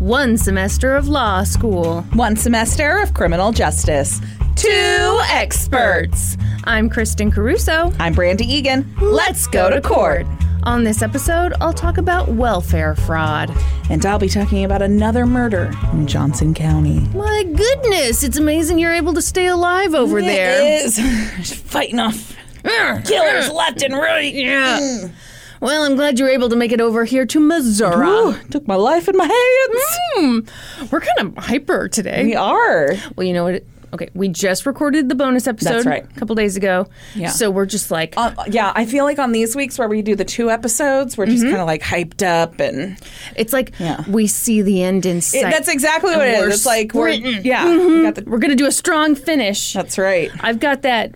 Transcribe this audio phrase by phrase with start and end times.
[0.00, 2.00] One semester of law school.
[2.14, 4.18] One semester of criminal justice.
[4.56, 6.38] Two experts.
[6.64, 7.92] I'm Kristin Caruso.
[7.98, 8.90] I'm Brandi Egan.
[8.98, 10.26] Let's go to court.
[10.62, 13.54] On this episode, I'll talk about welfare fraud.
[13.90, 17.00] And I'll be talking about another murder in Johnson County.
[17.14, 20.62] My goodness, it's amazing you're able to stay alive over there.
[20.62, 20.96] It is.
[21.36, 22.34] Just fighting off
[23.04, 24.32] killers left and right.
[24.32, 24.78] Yeah.
[24.80, 25.12] Mm.
[25.60, 28.08] Well, I'm glad you were able to make it over here to Missouri.
[28.08, 29.98] Ooh, took my life in my hands.
[30.14, 30.86] Hmm.
[30.90, 32.24] We're kind of hyper today.
[32.24, 32.94] We are.
[33.16, 33.62] Well, you know what?
[33.92, 36.04] Okay, we just recorded the bonus episode That's right.
[36.04, 36.86] a couple days ago.
[37.16, 37.28] Yeah.
[37.30, 40.14] So we're just like, Uh, yeah, I feel like on these weeks where we do
[40.14, 42.96] the two episodes, we're just kind of like hyped up and
[43.34, 44.04] it's like Yeah.
[44.08, 45.46] we see the end in sight.
[45.46, 46.54] It- that's exactly what it is.
[46.54, 47.44] It's like we're sprinting.
[47.44, 49.72] yeah, we got the, We're gonna do a strong finish.
[49.72, 50.30] that's right.
[50.38, 51.12] I've got that.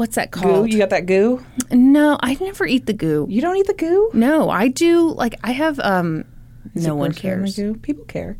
[0.00, 0.46] What's that called?
[0.46, 0.72] Goo, called?
[0.72, 1.44] you got that goo?
[1.70, 3.26] no, I never eat the goo.
[3.28, 4.08] You don't eat the goo?
[4.14, 5.10] No, I do.
[5.12, 5.78] Like I have.
[5.80, 6.24] um
[6.74, 7.54] Is No one cares.
[7.54, 7.74] Goo?
[7.74, 8.38] People care.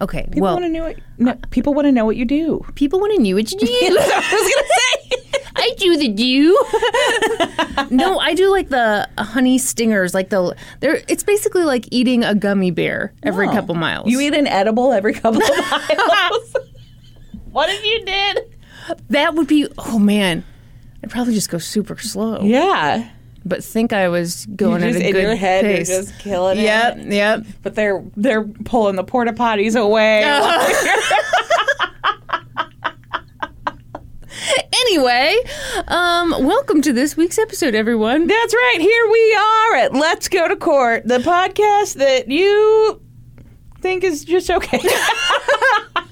[0.00, 0.96] Okay, People well, want to know what.
[1.18, 2.64] No, people want to know what you do.
[2.76, 3.66] people want to know what you do.
[3.68, 5.42] I was gonna say.
[5.54, 7.90] I do the do.
[7.94, 10.14] no, I do like the honey stingers.
[10.14, 11.02] Like the, they're.
[11.08, 13.52] It's basically like eating a gummy bear every Oh.
[13.52, 14.08] couple miles.
[14.10, 16.56] You eat an edible every couple of miles.
[17.50, 18.56] what if you did?
[19.10, 19.68] that would be.
[19.76, 20.42] Oh man,
[21.02, 22.40] I'd probably just go super slow.
[22.42, 23.08] Yeah.
[23.44, 25.88] But think I was going just at a in good your head, pace.
[25.90, 26.62] you're just killing it.
[26.62, 27.44] Yep, yep.
[27.62, 30.22] But they're they're pulling the porta potties away.
[34.74, 35.36] Anyway,
[35.88, 38.26] um, welcome to this week's episode, everyone.
[38.26, 38.76] That's right.
[38.80, 43.00] Here we are at Let's Go to Court, the podcast that you
[43.80, 44.80] think is just okay.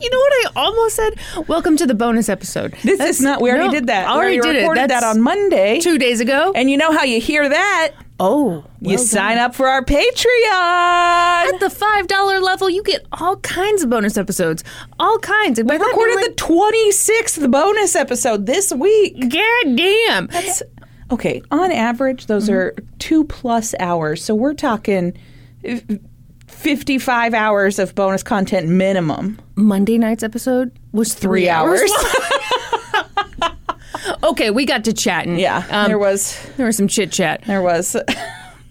[0.00, 1.14] You know what I almost said?
[1.48, 2.72] Welcome to the bonus episode.
[2.82, 3.40] This That's- is not.
[3.40, 4.08] We already no, did that.
[4.08, 4.60] I already we did it.
[4.60, 5.78] recorded That's that on Monday.
[5.80, 6.52] two days ago.
[6.54, 7.92] And you know how you hear that?
[8.22, 11.54] oh, You sign up for our Patreon.
[11.54, 14.62] At the five dollar level, you get all kinds of bonus episodes,
[14.98, 15.58] all kinds.
[15.58, 19.20] And We recorded the 26th bonus episode this week.
[19.30, 20.26] god damn.
[20.26, 20.62] That's
[21.10, 21.42] okay.
[21.50, 22.54] On average, those Mm-hmm.
[22.54, 24.22] are two plus hours.
[24.24, 25.16] So we're talking
[26.64, 29.40] 55 hours of bonus content minimum.
[29.56, 31.80] Monday night's episode was three, Three hours.
[33.42, 33.52] long.
[34.24, 35.38] okay, we got to chatting.
[35.38, 36.38] Yeah, Um, there was.
[36.58, 37.42] there was some chit chat.
[37.46, 37.96] There was.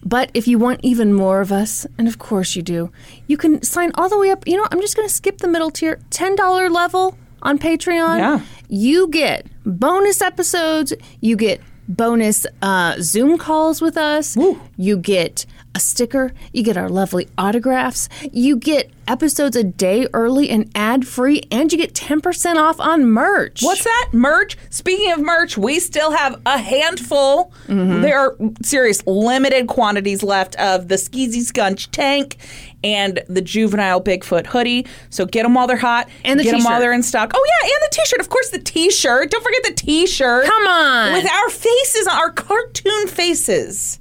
[0.02, 2.90] But if you want even more of us, and of course you do,
[3.28, 4.48] you can sign all the way up.
[4.48, 8.18] You know, I'm just going to skip the middle tier, $10 level on Patreon.
[8.18, 8.40] Yeah.
[8.70, 14.38] You get bonus episodes, you get bonus uh, Zoom calls with us,
[14.78, 15.46] you get
[15.76, 21.08] a sticker, you get our lovely autographs, you get episodes a day early and ad
[21.08, 23.62] free, and you get 10% off on merch.
[23.62, 24.10] What's that?
[24.12, 24.58] Merch.
[24.70, 27.52] Speaking of merch, we still have a handful.
[27.68, 28.02] Mm-hmm.
[28.02, 32.38] There are serious limited quantities left of the Skeezy Scunch tank
[32.84, 34.86] and the juvenile Bigfoot hoodie.
[35.10, 36.10] So get them while they're hot.
[36.24, 36.82] And the get them while t-shirt.
[36.82, 37.32] they're in stock.
[37.34, 38.20] Oh yeah, and the t-shirt.
[38.20, 39.32] Of course, the t-shirt.
[39.32, 40.46] Don't forget the t-shirt.
[40.46, 41.14] Come on.
[41.14, 44.00] with our faces, our cartoon faces.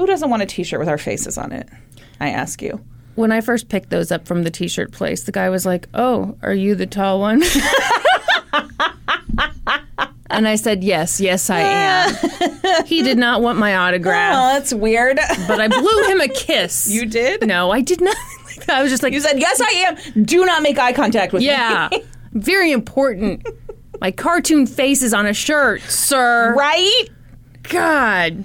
[0.00, 1.68] Who doesn't want a t-shirt with our faces on it?
[2.20, 2.82] I ask you.
[3.16, 6.38] When I first picked those up from the t-shirt place, the guy was like, "Oh,
[6.42, 7.42] are you the tall one?"
[10.30, 12.16] and I said, "Yes, yes, I am."
[12.86, 15.18] he did not want my autograph, Oh, that's weird.
[15.46, 16.86] but I blew him a kiss.
[16.90, 17.46] you did.
[17.46, 18.16] No, I did not.
[18.70, 20.24] I was just like, You said yes, I am.
[20.24, 22.02] Do not make eye contact with "Yeah, me.
[22.32, 23.46] very important."
[24.00, 26.54] My cartoon face is on a shirt, sir.
[26.56, 27.04] right?
[27.64, 28.44] God.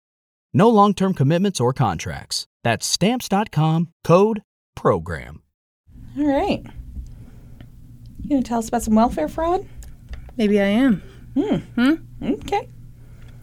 [0.53, 2.45] No long term commitments or contracts.
[2.63, 4.41] That's stamps.com code
[4.75, 5.41] PROGRAM.
[6.17, 6.63] All right.
[8.21, 9.65] You gonna tell us about some welfare fraud?
[10.37, 11.01] Maybe I am.
[11.35, 11.93] Hmm.
[12.23, 12.67] Okay.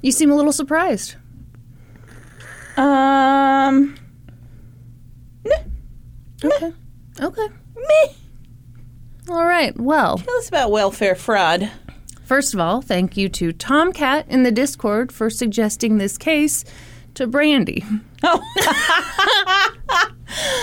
[0.03, 1.17] You seem a little surprised.
[2.77, 3.97] Um.
[6.45, 6.73] Okay.
[7.21, 7.47] Okay.
[7.77, 8.13] Meh.
[9.31, 9.77] All right.
[9.79, 11.69] Well, Tell us about welfare fraud.
[12.25, 16.65] first of all, thank you to Tomcat in the Discord for suggesting this case
[17.19, 17.85] to Brandi.
[18.23, 18.41] Oh,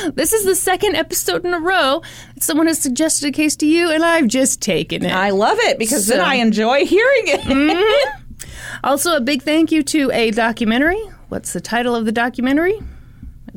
[0.13, 2.01] This is the second episode in a row
[2.33, 5.11] that someone has suggested a case to you, and I've just taken it.
[5.11, 7.41] I love it because then I enjoy hearing it.
[7.41, 8.21] Mm-hmm.
[8.83, 11.01] Also, a big thank you to a documentary.
[11.29, 12.79] What's the title of the documentary?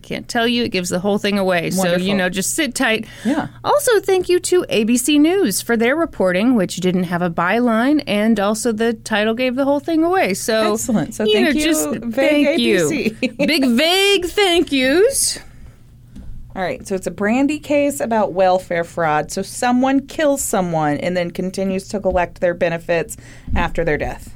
[0.02, 0.64] Can't tell you.
[0.64, 1.70] It gives the whole thing away.
[1.70, 3.06] So, you know, just sit tight.
[3.24, 3.48] Yeah.
[3.64, 8.38] Also, thank you to ABC News for their reporting, which didn't have a byline, and
[8.38, 10.34] also the title gave the whole thing away.
[10.34, 11.14] So, Excellent.
[11.14, 13.16] So you thank know, you, just thank ABC.
[13.20, 13.46] you.
[13.46, 15.38] big, vague thank yous.
[16.56, 19.30] All right, so it's a Brandi case about welfare fraud.
[19.30, 23.16] So someone kills someone and then continues to collect their benefits
[23.54, 24.34] after their death.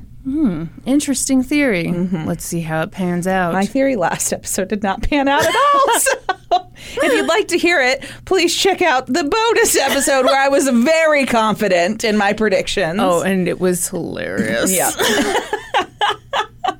[0.87, 1.91] Interesting theory.
[1.91, 3.49] Let's see how it pans out.
[3.49, 3.59] Mm-hmm.
[3.59, 6.29] My theory last episode did not pan out at all.
[6.53, 6.69] So
[7.07, 10.69] if you'd like to hear it, please check out the bonus episode where I was
[10.69, 12.99] very confident in my predictions.
[13.01, 14.71] Oh, and it was hilarious.
[14.71, 14.91] yeah.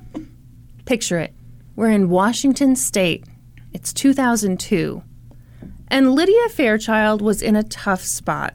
[0.85, 1.33] Picture it.
[1.75, 3.23] We're in Washington State.
[3.73, 5.01] It's 2002.
[5.87, 8.53] And Lydia Fairchild was in a tough spot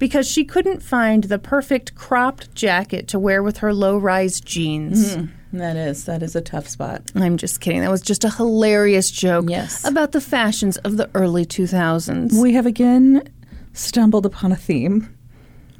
[0.00, 5.16] because she couldn't find the perfect cropped jacket to wear with her low rise jeans.
[5.52, 7.02] That is that is a tough spot.
[7.14, 7.80] I'm just kidding.
[7.82, 9.84] That was just a hilarious joke Yes.
[9.84, 12.40] about the fashions of the early 2000s.
[12.40, 13.28] We have again
[13.72, 15.16] stumbled upon a theme.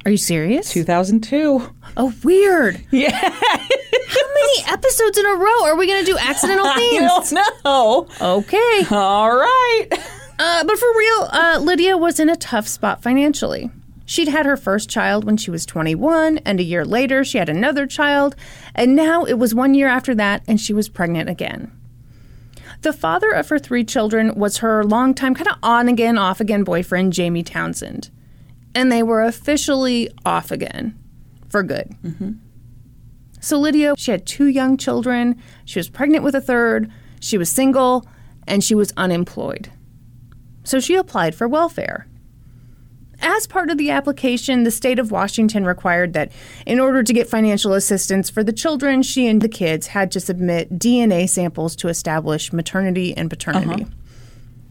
[0.05, 0.71] Are you serious?
[0.71, 1.69] 2002.
[1.97, 2.81] Oh, weird.
[2.91, 3.11] Yeah.
[3.17, 7.29] How many episodes in a row are we going to do accidental I themes?
[7.31, 8.07] don't know.
[8.19, 8.85] Okay.
[8.91, 9.87] All right.
[10.39, 13.69] Uh, but for real, uh, Lydia was in a tough spot financially.
[14.11, 17.47] She'd had her first child when she was 21, and a year later, she had
[17.47, 18.35] another child,
[18.75, 21.71] and now it was one year after that, and she was pregnant again.
[22.81, 26.65] The father of her three children was her longtime, kind of on again, off again
[26.65, 28.09] boyfriend, Jamie Townsend.
[28.75, 30.99] And they were officially off again
[31.47, 31.95] for good.
[32.03, 32.31] Mm-hmm.
[33.39, 36.91] So Lydia, she had two young children, she was pregnant with a third,
[37.21, 38.05] she was single,
[38.45, 39.71] and she was unemployed
[40.63, 42.07] so she applied for welfare.
[43.21, 46.31] As part of the application, the state of Washington required that
[46.65, 50.19] in order to get financial assistance for the children, she and the kids had to
[50.19, 53.83] submit DNA samples to establish maternity and paternity.
[53.83, 53.93] Uh-huh.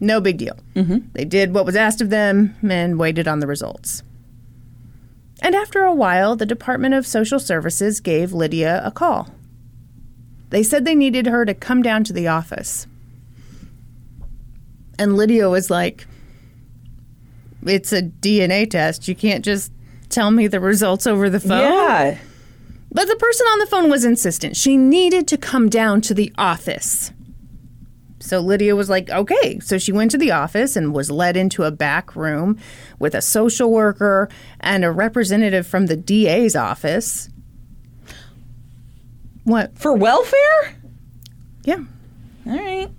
[0.01, 0.57] No big deal.
[0.75, 0.97] Mm-hmm.
[1.13, 4.03] They did what was asked of them and waited on the results.
[5.41, 9.29] And after a while, the Department of Social Services gave Lydia a call.
[10.49, 12.85] They said they needed her to come down to the office.
[14.99, 16.05] And Lydia was like,
[17.65, 19.07] It's a DNA test.
[19.07, 19.71] You can't just
[20.09, 21.59] tell me the results over the phone.
[21.59, 22.17] Yeah.
[22.91, 24.57] But the person on the phone was insistent.
[24.57, 27.11] She needed to come down to the office.
[28.19, 29.59] So Lydia was like, okay.
[29.59, 32.59] So she went to the office and was led into a back room
[32.99, 34.29] with a social worker
[34.59, 37.29] and a representative from the DA's office.
[39.43, 39.77] What?
[39.77, 40.75] For welfare?
[41.63, 41.83] Yeah.
[42.45, 42.89] All right.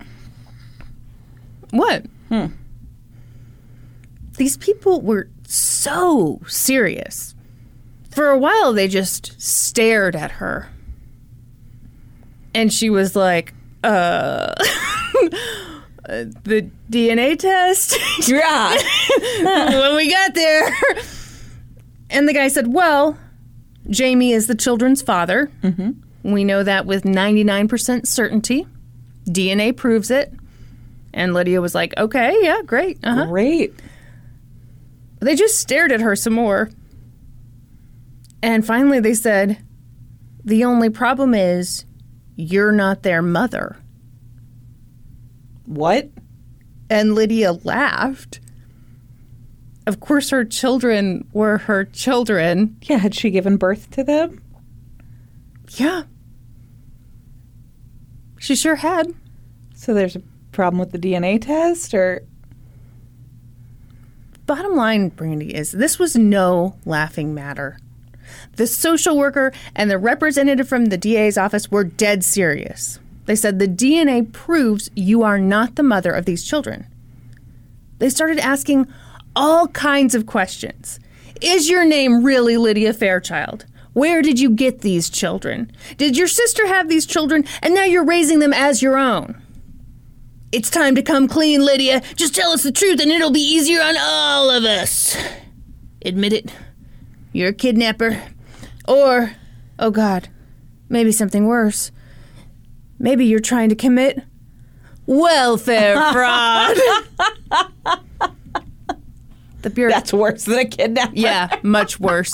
[1.71, 2.05] What?
[2.29, 2.47] Hmm.
[4.37, 7.35] These people were so serious.
[8.11, 10.69] For a while, they just stared at her.
[12.53, 14.53] And she was like, uh,
[16.05, 17.97] the DNA test?
[18.27, 18.77] Yeah.
[19.41, 20.71] when we got there.
[22.09, 23.17] And the guy said, Well,
[23.89, 25.51] Jamie is the children's father.
[25.61, 26.31] Mm-hmm.
[26.31, 28.67] We know that with 99% certainty.
[29.25, 30.31] DNA proves it.
[31.13, 32.99] And Lydia was like, Okay, yeah, great.
[33.03, 33.25] Uh-huh.
[33.25, 33.73] Great.
[35.23, 36.69] They just stared at her some more.
[38.41, 39.63] And finally they said,
[40.43, 41.85] The only problem is
[42.35, 43.77] you're not their mother.
[45.65, 46.09] What?
[46.89, 48.39] And Lydia laughed.
[49.85, 52.77] Of course, her children were her children.
[52.83, 54.41] Yeah, had she given birth to them?
[55.69, 56.03] Yeah.
[58.39, 59.13] She sure had.
[59.75, 62.25] So there's a problem with the DNA test or
[64.45, 67.77] Bottom line, Brandi, is this was no laughing matter.
[68.57, 72.99] The social worker and the representative from the DA's office were dead serious.
[73.25, 76.87] They said the DNA proves you are not the mother of these children.
[77.99, 78.87] They started asking
[79.35, 80.99] all kinds of questions.
[81.41, 83.65] Is your name really Lydia Fairchild?
[83.93, 85.71] Where did you get these children?
[85.97, 89.41] Did your sister have these children and now you're raising them as your own?
[90.53, 92.03] It's time to come clean, Lydia.
[92.15, 95.17] Just tell us the truth and it'll be easier on all of us.
[96.05, 96.53] Admit it.
[97.31, 98.21] You're a kidnapper.
[98.87, 99.35] Or,
[99.79, 100.29] oh God,
[100.89, 101.91] maybe something worse.
[102.99, 104.21] Maybe you're trying to commit
[105.07, 106.77] welfare fraud.
[109.63, 109.91] the Bureau.
[109.91, 111.13] That's worse than a kidnapper.
[111.15, 112.31] Yeah, much worse.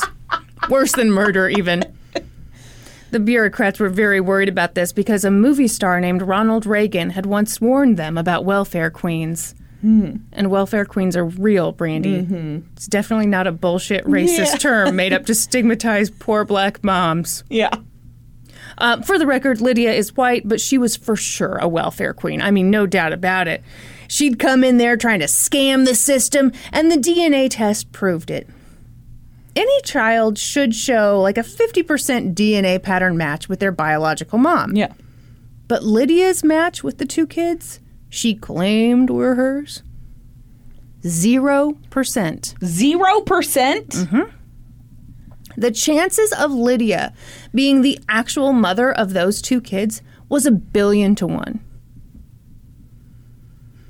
[0.69, 1.85] worse than murder, even.
[3.12, 7.25] The bureaucrats were very worried about this because a movie star named Ronald Reagan had
[7.25, 9.56] once warned them about welfare queens.
[9.82, 12.63] And welfare queens are real, Brandi.
[12.74, 17.46] It's definitely not a bullshit racist term made up to stigmatize poor black moms.
[17.50, 17.74] Yeah.
[18.78, 22.42] Uh, for the record, Lydia is white, but she was for sure a welfare queen.
[22.42, 23.63] I mean, no doubt about it.
[24.10, 28.50] She'd come in there trying to scam the system, and the DNA test proved it.
[29.60, 34.74] Any child should show like a 50% DNA pattern match with their biological mom.
[34.74, 34.94] Yeah.
[35.68, 39.84] But Lydia's match with the two kids she claimed were hers?
[41.01, 42.63] 0%.
[42.63, 43.89] Zero percent?
[43.89, 44.36] Mm-hmm.
[45.58, 47.13] The chances of Lydia
[47.54, 51.60] being the actual mother of those two kids was a billion to one.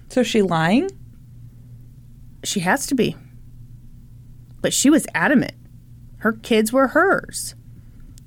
[0.10, 0.90] So she lying?
[2.44, 3.16] She has to be.
[4.62, 5.54] But she was adamant.
[6.20, 7.56] Her kids were hers.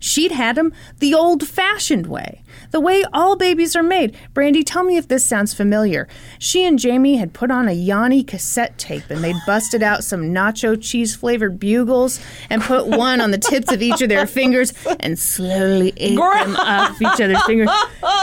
[0.02, 4.16] She'd had them the old fashioned way, the way all babies are made.
[4.34, 6.08] Brandi, tell me if this sounds familiar.
[6.40, 10.34] She and Jamie had put on a Yanni cassette tape and they'd busted out some
[10.34, 12.18] nacho cheese flavored bugles
[12.50, 16.56] and put one on the tips of each of their fingers and slowly ate them
[16.56, 17.70] off each other's fingers.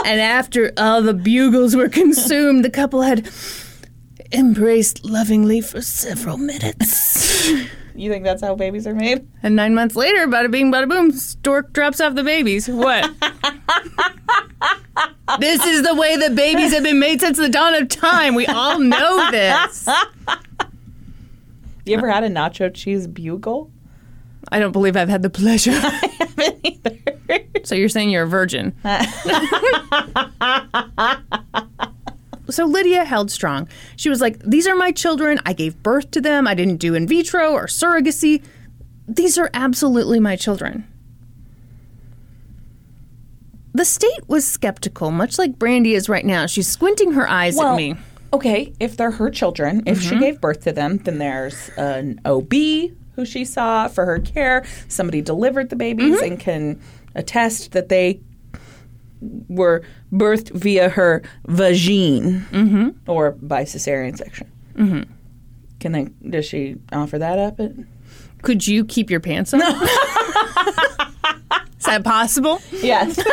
[0.04, 3.30] And after all the bugles were consumed, the couple had
[4.34, 7.50] embraced lovingly for several minutes.
[8.00, 9.28] You think that's how babies are made?
[9.44, 12.70] And nine months later, bada bing, bada boom, stork drops off the babies.
[12.70, 13.04] What?
[15.40, 18.36] this is the way that babies have been made since the dawn of time.
[18.36, 19.88] We all know this.
[21.86, 23.70] You ever had a nacho cheese bugle?
[24.50, 25.72] I don't believe I've had the pleasure.
[25.74, 26.98] I haven't either.
[27.64, 28.74] So you're saying you're a virgin?
[32.52, 33.68] So Lydia held strong.
[33.96, 35.40] She was like, These are my children.
[35.46, 36.48] I gave birth to them.
[36.48, 38.44] I didn't do in vitro or surrogacy.
[39.08, 40.86] These are absolutely my children.
[43.74, 46.46] The state was skeptical, much like Brandi is right now.
[46.48, 47.96] She's squinting her eyes at me.
[48.34, 50.10] okay, if they're her children, if Mm-hmm.
[50.10, 52.52] she gave birth to them, then there's an OB
[53.16, 54.66] who she saw for her care.
[54.88, 56.24] Somebody delivered the babies Mm-hmm.
[56.32, 56.82] and can
[57.16, 58.20] attest that they
[59.22, 62.90] were birthed via her vagine Mm-hmm.
[63.10, 64.52] or by cesarean section.
[64.76, 65.12] Mm-hmm.
[65.80, 66.08] Can they?
[66.30, 67.60] Does she offer that up?
[67.60, 67.72] At,
[68.42, 69.62] Could you keep your pants on?
[69.62, 69.68] is
[71.86, 72.62] that possible?
[72.82, 73.20] yes.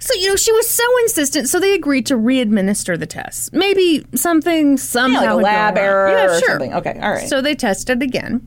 [0.00, 3.54] So, you know, she was so insistent, so they agreed to re-administer the test.
[3.54, 6.48] Maybe something somehow like a lab error yeah, or sure.
[6.50, 6.74] something.
[6.74, 7.26] Okay, all right.
[7.26, 8.46] So they tested again,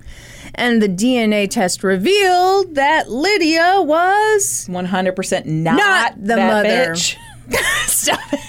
[0.58, 6.70] and the DNA test revealed that Lydia was One hundred percent not Not the mother.
[6.94, 7.16] bitch.
[7.86, 8.40] Stop it.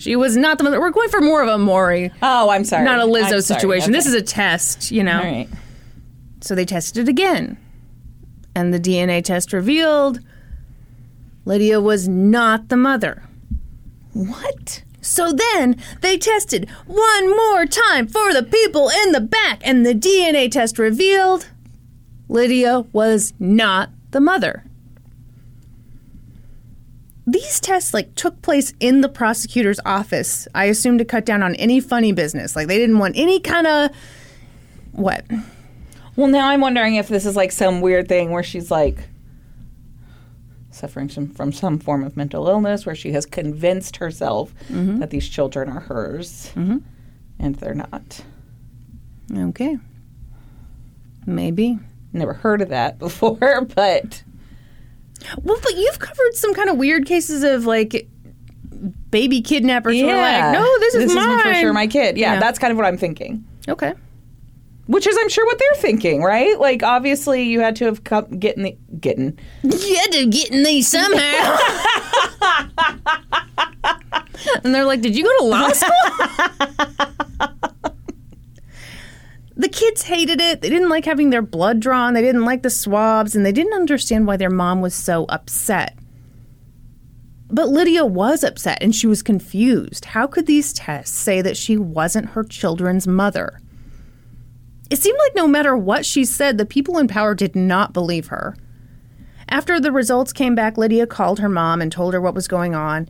[0.00, 0.80] She was not the mother.
[0.80, 2.84] We're going for more of a Maury, Oh, I'm sorry.
[2.84, 3.92] not a Lizzo I'm situation.
[3.92, 5.18] This is a test, you know.
[5.18, 5.48] all right.
[6.40, 7.56] So they tested it again.
[8.54, 10.18] And the DNA test revealed
[11.44, 13.22] Lydia was not the mother.
[14.12, 14.82] What?
[15.06, 19.94] So then they tested one more time for the people in the back, and the
[19.94, 21.48] DNA test revealed
[22.28, 24.64] Lydia was not the mother.
[27.24, 30.48] These tests like took place in the prosecutor's office.
[30.54, 32.56] I assume to cut down on any funny business.
[32.56, 33.90] Like they didn't want any kind of
[34.92, 35.24] what?
[36.16, 39.08] Well, now I'm wondering if this is like some weird thing where she's like
[40.76, 44.98] suffering some, from some form of mental illness, where she has convinced herself Mm-hmm.
[45.00, 48.20] that these children are hers, and they're not.
[49.36, 49.78] Okay.
[51.26, 51.78] Maybe.
[52.12, 54.22] Never heard of that before, but
[55.42, 58.08] Well, but you've covered some kind of weird cases of like
[59.10, 61.42] baby kidnappers who are like, no, this is mine.
[61.42, 62.16] for sure my kid.
[62.16, 62.40] Yeah, Yeah.
[62.40, 63.44] that's kind of what I'm thinking.
[63.68, 63.94] Okay.
[64.86, 66.58] Which is, I'm sure, what they're thinking, right?
[66.60, 69.38] Like, obviously, you had to have come getting the getting.
[69.62, 71.58] You had to get in these somehow.
[74.64, 75.90] and they're like, Did you go to law school?
[79.56, 80.60] the kids hated it.
[80.60, 82.14] They didn't like having their blood drawn.
[82.14, 83.34] They didn't like the swabs.
[83.34, 85.98] And they didn't understand why their mom was so upset.
[87.48, 90.06] But Lydia was upset and she was confused.
[90.06, 93.60] How could these tests say that she wasn't her children's mother?
[94.90, 98.28] It seemed like no matter what she said, the people in power did not believe
[98.28, 98.56] her.
[99.48, 102.74] After the results came back, Lydia called her mom and told her what was going
[102.74, 103.08] on.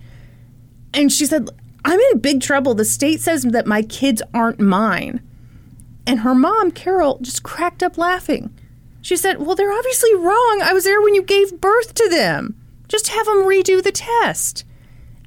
[0.92, 1.48] And she said,
[1.84, 2.74] I'm in big trouble.
[2.74, 5.20] The state says that my kids aren't mine.
[6.06, 8.56] And her mom, Carol, just cracked up laughing.
[9.02, 10.60] She said, Well, they're obviously wrong.
[10.62, 12.60] I was there when you gave birth to them.
[12.88, 14.64] Just have them redo the test.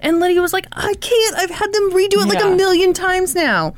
[0.01, 1.35] And Lydia was like, I can't.
[1.35, 3.73] I've had them redo it like a million times now.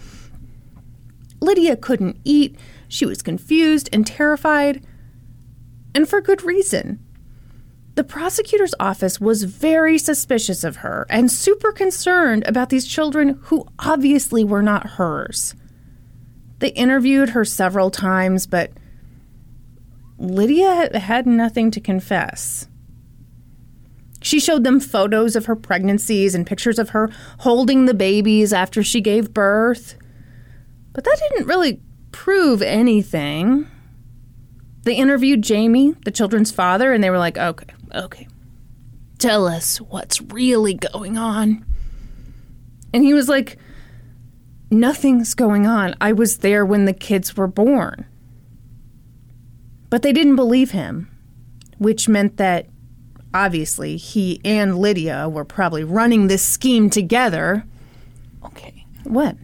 [1.42, 2.58] Lydia couldn't eat.
[2.88, 4.86] She was confused and terrified,
[5.94, 7.00] and for good reason.
[7.96, 13.68] The prosecutor's office was very suspicious of her and super concerned about these children who
[13.80, 15.56] obviously were not hers.
[16.60, 18.72] They interviewed her several times, but
[20.18, 22.68] Lydia had nothing to confess.
[24.22, 28.84] She showed them photos of her pregnancies and pictures of her holding the babies after
[28.84, 29.96] she gave birth.
[30.94, 31.82] But that didn't really
[32.12, 33.68] prove anything.
[34.84, 38.28] They interviewed Jamie, the children's father, and they were like, okay, okay.
[39.20, 41.66] Tell us what's really going on.
[42.94, 43.58] And he was like,
[44.72, 45.96] nothing's going on.
[46.02, 48.06] I was there when the kids were born.
[49.90, 51.10] But they didn't believe him,
[51.78, 52.68] which meant that
[53.34, 57.66] obviously he and Lydia were probably running this scheme together.
[58.44, 58.86] Okay.
[59.04, 59.36] What?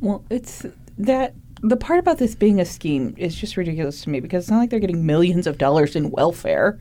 [0.00, 0.64] Well, it's
[0.98, 4.50] that the part about this being a scheme is just ridiculous to me because it's
[4.50, 6.78] not like they're getting millions of dollars in welfare.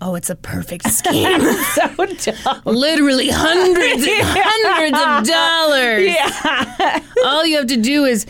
[0.00, 1.40] Oh, it's a perfect scheme.
[1.74, 2.62] So dumb.
[2.64, 6.04] Literally hundreds and hundreds of dollars.
[6.06, 7.00] Yeah.
[7.24, 8.26] All you have to do is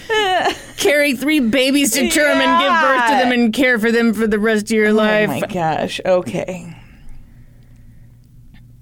[0.77, 4.27] carry three babies to term and give birth to them and care for them for
[4.27, 5.29] the rest of your Oh life.
[5.31, 6.01] Oh my gosh.
[6.07, 6.75] Okay.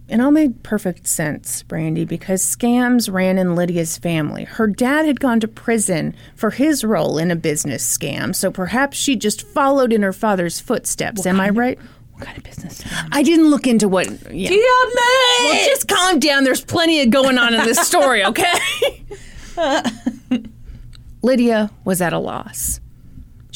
[0.08, 4.44] It all made perfect sense, Brandi, because scams ran in Lydia's family.
[4.44, 8.96] Her dad had gone to prison for his role in a business scam, so perhaps
[8.96, 11.26] she just followed in her father's footsteps.
[11.26, 11.76] Am I right?
[12.12, 12.84] What kind of business?
[13.10, 14.06] I didn't look into what.
[14.32, 14.48] Yeah.
[15.40, 16.44] Well, just calm down.
[16.44, 19.04] There's plenty of going on in this story, okay?
[21.22, 22.80] Lydia was at a loss.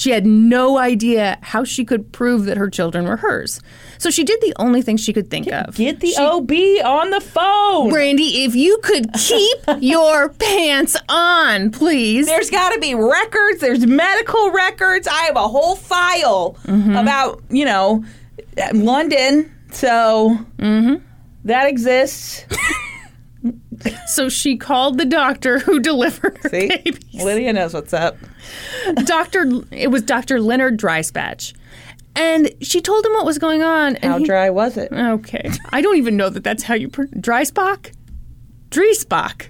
[0.00, 3.60] She had no idea how she could prove that her children were hers.
[3.98, 5.74] So she did the only thing she could think of.
[5.76, 6.50] Get the She- OB
[6.82, 7.90] on the phone.
[7.92, 12.24] Brandi, if you could keep your pants on, please.
[12.26, 13.60] There's got to be records.
[13.60, 15.06] There's medical records.
[15.06, 16.96] I have a whole file Mm-hmm.
[16.96, 18.02] about you know
[18.72, 19.54] London.
[19.70, 21.04] So Mm-hmm.
[21.44, 22.46] that exists.
[24.06, 26.98] So she called the doctor who delivered her See, baby.
[27.14, 28.16] Lydia knows what's up.
[29.04, 31.54] Doctor, it was Doctor Leonard Dryspatch,
[32.14, 33.96] and she told him what was going on.
[33.96, 34.92] And How he- dry was it?
[34.92, 37.92] Okay, I don't even know that that's how you pr- Dreisbach,
[38.70, 39.48] Dreisbach.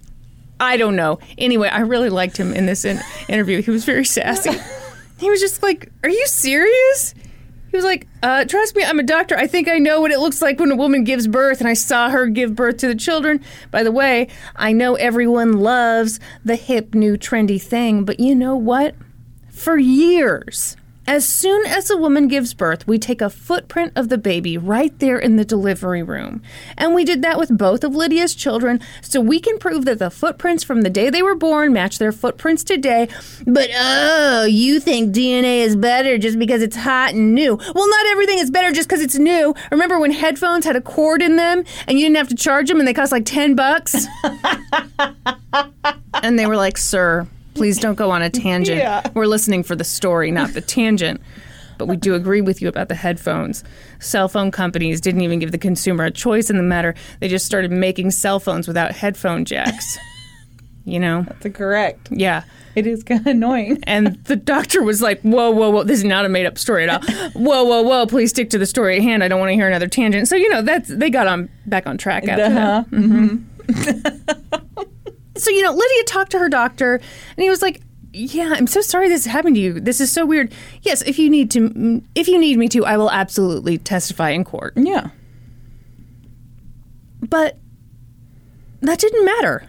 [0.59, 1.19] I don't know.
[1.39, 3.63] Anyway, I really liked him in this in- interview.
[3.63, 4.51] He was very sassy.
[5.19, 7.15] He was just like, "Are you serious?"
[7.71, 9.37] He was like, uh, "Trust me, I'm a doctor.
[9.37, 11.75] I think I know what it looks like when a woman gives birth, and I
[11.75, 13.41] saw her give birth to the children.
[13.71, 18.57] By the way, I know everyone loves the hip, new, trendy thing, but you know
[18.57, 18.95] what?
[19.51, 20.77] For years,
[21.11, 24.97] as soon as a woman gives birth, we take a footprint of the baby right
[25.01, 26.41] there in the delivery room.
[26.79, 30.09] And we did that with both of Lydia's children, so we can prove that the
[30.09, 33.09] footprints from the day they were born match their footprints today.
[33.45, 37.57] But oh, you think DNA is better just because it's hot and new.
[37.57, 39.53] Well, not everything is better just because it's new.
[39.73, 42.79] Remember when headphones had a cord in them and you didn't have to charge them
[42.79, 44.07] and they cost like 10 bucks?
[46.23, 47.27] and they were like, sir,
[47.61, 48.79] please don't go on a tangent.
[48.79, 49.07] Yeah.
[49.13, 51.21] We're listening for the story, not the tangent.
[51.77, 53.65] But we do agree with you about the headphones.
[53.99, 56.95] Cell phone companies didn't even give the consumer a choice in the matter.
[57.21, 59.99] They just started making cell phones without headphone jacks.
[60.87, 61.27] you know?
[61.29, 62.09] That's correct.
[62.11, 62.45] Yeah.
[62.77, 63.79] It is kind of annoying.
[63.83, 66.89] And the doctor was like, whoa, whoa, whoa, this is not a made up story
[66.89, 67.31] at all.
[67.33, 69.23] Whoa, whoa, whoa, please stick to the story at hand.
[69.23, 70.29] I don't want to hear another tangent.
[70.29, 72.87] So, you know, that's they got on back on track after that.
[72.91, 74.85] Uh-huh.
[75.41, 77.81] So, you know, Lydia talked to her doctor and he was like,
[78.13, 79.81] "Yeah, I'm so sorry this happened to you.
[79.81, 80.53] This is so weird.
[80.83, 84.45] Yes, if you need to if you need me to, I will absolutely testify in
[84.45, 85.09] court." Yeah.
[87.21, 87.59] But
[88.81, 89.65] that didn't matter.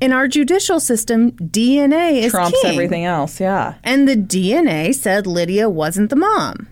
[0.00, 2.72] In our judicial system, DNA is Trumps king.
[2.72, 3.40] everything else.
[3.40, 3.74] Yeah.
[3.82, 6.68] And the DNA said Lydia wasn't the mom.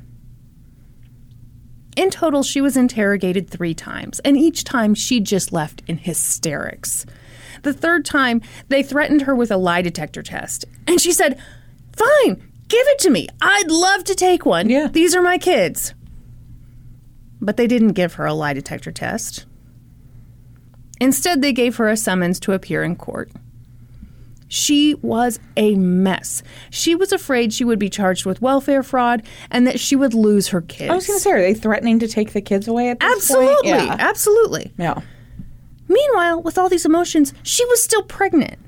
[1.97, 7.07] In total, she was interrogated three times, and each time she just left in hysterics.
[7.67, 10.67] The third time, they threatened her with a lie detector test.
[10.87, 11.37] And she said,
[11.97, 12.37] Fine,
[12.69, 13.27] give it to me.
[13.43, 14.71] I'd love to take one.
[14.71, 14.87] Yeah.
[14.87, 15.93] These are my kids.
[17.41, 19.47] But they didn't give her a lie detector test.
[21.01, 23.33] Instead, they gave her a summons to appear in court.
[24.47, 26.45] She was a mess.
[26.71, 30.47] She was afraid she would be charged with welfare fraud and that she would lose
[30.49, 30.93] her kids.
[30.93, 33.13] I was going to say, are they threatening to take the kids away at this
[33.13, 33.87] absolutely, point?
[33.87, 33.97] Yeah.
[33.99, 34.73] absolutely.
[34.79, 35.01] Yeah.
[35.89, 38.59] Meanwhile, with all these emotions, she was still pregnant.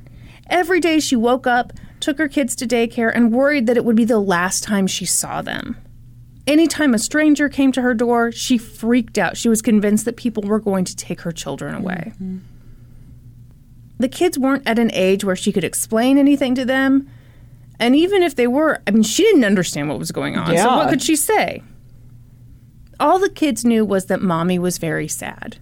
[0.48, 3.96] Every day she woke up, took her kids to daycare, and worried that it would
[3.96, 5.76] be the last time she saw them.
[6.46, 9.36] Anytime a stranger came to her door, she freaked out.
[9.36, 12.12] She was convinced that people were going to take her children away.
[13.98, 17.10] The kids weren't at an age where she could explain anything to them.
[17.80, 20.46] And even if they were, I mean, she didn't understand what was going on.
[20.46, 20.76] So Yeah.
[20.76, 21.62] what could she say?
[22.98, 25.58] All the kids knew was that mommy was very sad.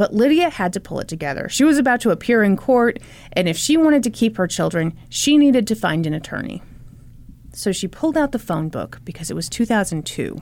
[0.00, 1.50] But Lydia had to pull it together.
[1.50, 2.98] She was about to appear in court,
[3.34, 6.62] and if she wanted to keep her children, she needed to find an attorney.
[7.52, 10.40] So she pulled out the phone book because it was 2002.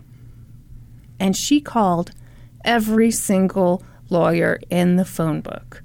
[1.18, 2.12] And she called
[2.64, 5.82] every single lawyer in the phone book.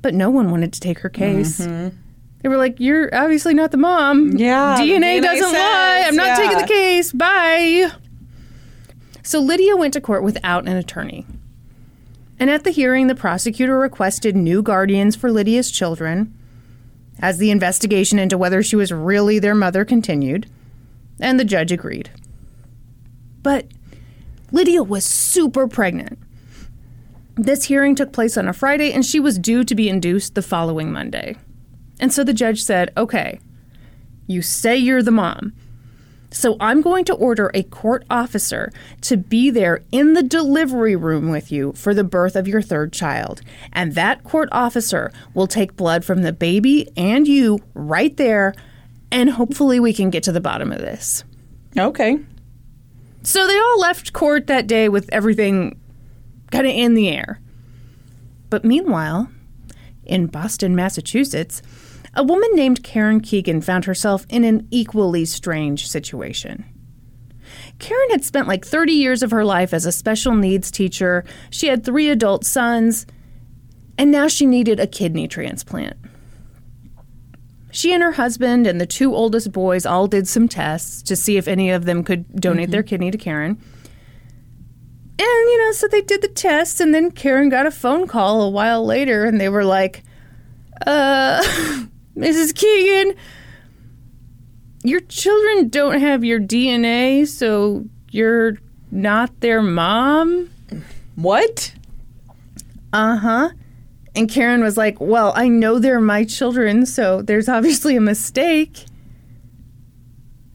[0.00, 1.60] But no one wanted to take her case.
[1.60, 1.94] Mm-hmm.
[2.40, 4.38] They were like, You're obviously not the mom.
[4.38, 6.04] Yeah, DNA, DNA doesn't lie.
[6.06, 7.12] I'm not taking the case.
[7.12, 7.90] Bye.
[9.22, 11.26] So Lydia went to court without an attorney.
[12.42, 16.36] And at the hearing, the prosecutor requested new guardians for Lydia's children
[17.20, 20.50] as the investigation into whether she was really their mother continued.
[21.20, 22.10] And the judge agreed.
[23.44, 23.68] But
[24.50, 26.18] Lydia was super pregnant.
[27.36, 30.42] This hearing took place on a Friday, and she was due to be induced the
[30.42, 31.36] following Monday.
[32.00, 33.38] And so the judge said, Okay,
[34.26, 35.52] you say you're the mom.
[36.32, 41.30] So I'm going to order a court officer to be there in the delivery room
[41.30, 43.42] with you for the birth of your third child.
[43.72, 48.54] And that court officer will take blood from the baby and you right there,
[49.10, 51.22] and hopefully we can get to the bottom of this.
[51.76, 52.18] Okay.
[53.22, 55.78] So they all left court that day with everything
[56.50, 57.40] kind of in the air.
[58.50, 59.28] But meanwhile,
[60.04, 61.62] in Boston, Massachusetts,
[62.14, 66.64] a woman named Karen Keegan found herself in an equally strange situation.
[67.78, 71.24] Karen had spent like 30 years of her life as a special needs teacher.
[71.50, 73.06] She had three adult sons,
[73.98, 75.96] and now she needed a kidney transplant.
[77.70, 81.38] She and her husband and the two oldest boys all did some tests to see
[81.38, 83.58] if any of them could donate their kidney to Karen.
[85.18, 88.42] And, you know, so they did the tests, and then Karen got a phone call
[88.42, 90.02] a while later, and they were like,
[90.86, 91.42] uh,
[92.16, 92.54] Mrs.
[92.54, 93.14] Keegan,
[94.84, 98.58] your children don't have your DNA, so you're
[98.90, 100.50] not their mom?
[101.16, 101.74] What?
[102.92, 103.50] Uh huh.
[104.14, 108.84] And Karen was like, Well, I know they're my children, so there's obviously a mistake.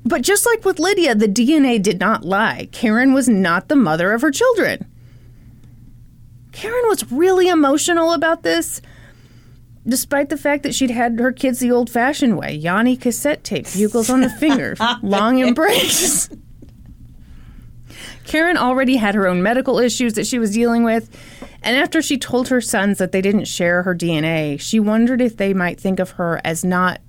[0.06, 2.70] But just like with Lydia, the DNA did not lie.
[2.72, 4.90] Karen was not the mother of her children.
[6.54, 8.82] Karen was really emotional about this,
[9.88, 13.66] despite the fact that she'd had her kids the old fashioned way Yanni cassette tape,
[13.74, 16.30] bugles on the finger, long embrace.
[18.26, 21.10] Karen already had her own medical issues that she was dealing with,
[21.64, 25.38] and after she told her sons that they didn't share her DNA, she wondered if
[25.38, 27.00] they might think of her as not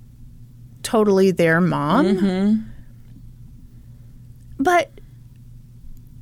[0.81, 2.05] totally their mom.
[2.05, 2.61] Mm-hmm.
[4.63, 4.91] But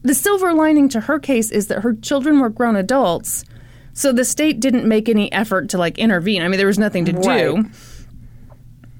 [0.01, 3.43] the silver lining to her case is that her children were grown adults,
[3.97, 6.43] so the state didn't make any effort to like intervene.
[6.43, 7.19] I mean, there was nothing to do.
[7.55, 7.65] Right.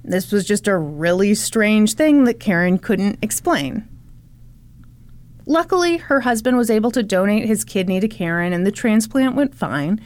[0.03, 3.87] This was just a really strange thing that Karen couldn't explain.
[5.45, 9.53] Luckily, her husband was able to donate his kidney to Karen and the transplant went
[9.53, 10.01] fine.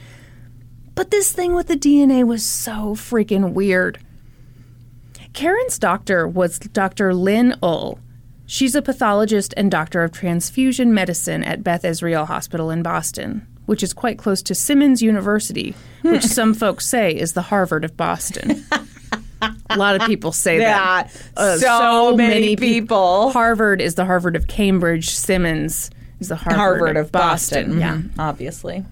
[0.94, 3.98] But this thing with the DNA was so freaking weird.
[5.32, 7.14] Karen's doctor was Dr.
[7.14, 7.98] Lynne Uhl.
[8.44, 13.82] She's a pathologist and doctor of transfusion medicine at Beth Israel Hospital in Boston, which
[13.82, 18.64] is quite close to Simmons University, which some folks say is the Harvard of Boston.
[19.70, 21.22] a lot of people say Yeah, that.
[21.36, 23.30] Uh, so many peop- people.
[23.32, 25.10] Harvard is the Harvard of Cambridge.
[25.10, 27.78] Simmons is the Harvard, Harvard of Boston.
[27.80, 27.96] Yeah.
[27.96, 28.84] Mhm, Obviously.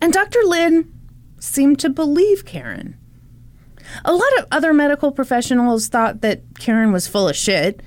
[0.00, 0.40] And Dr.
[0.44, 0.92] Lynn
[1.38, 2.96] seemed to believe Karen.
[4.04, 7.80] A lot of other medical professionals thought that Karen was full of shit.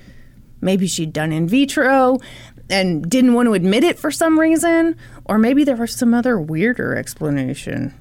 [0.60, 2.18] Maybe she'd done in vitro
[2.68, 6.40] and didn't want to admit it for some reason, or maybe there was some other
[6.40, 7.94] weirder explanation.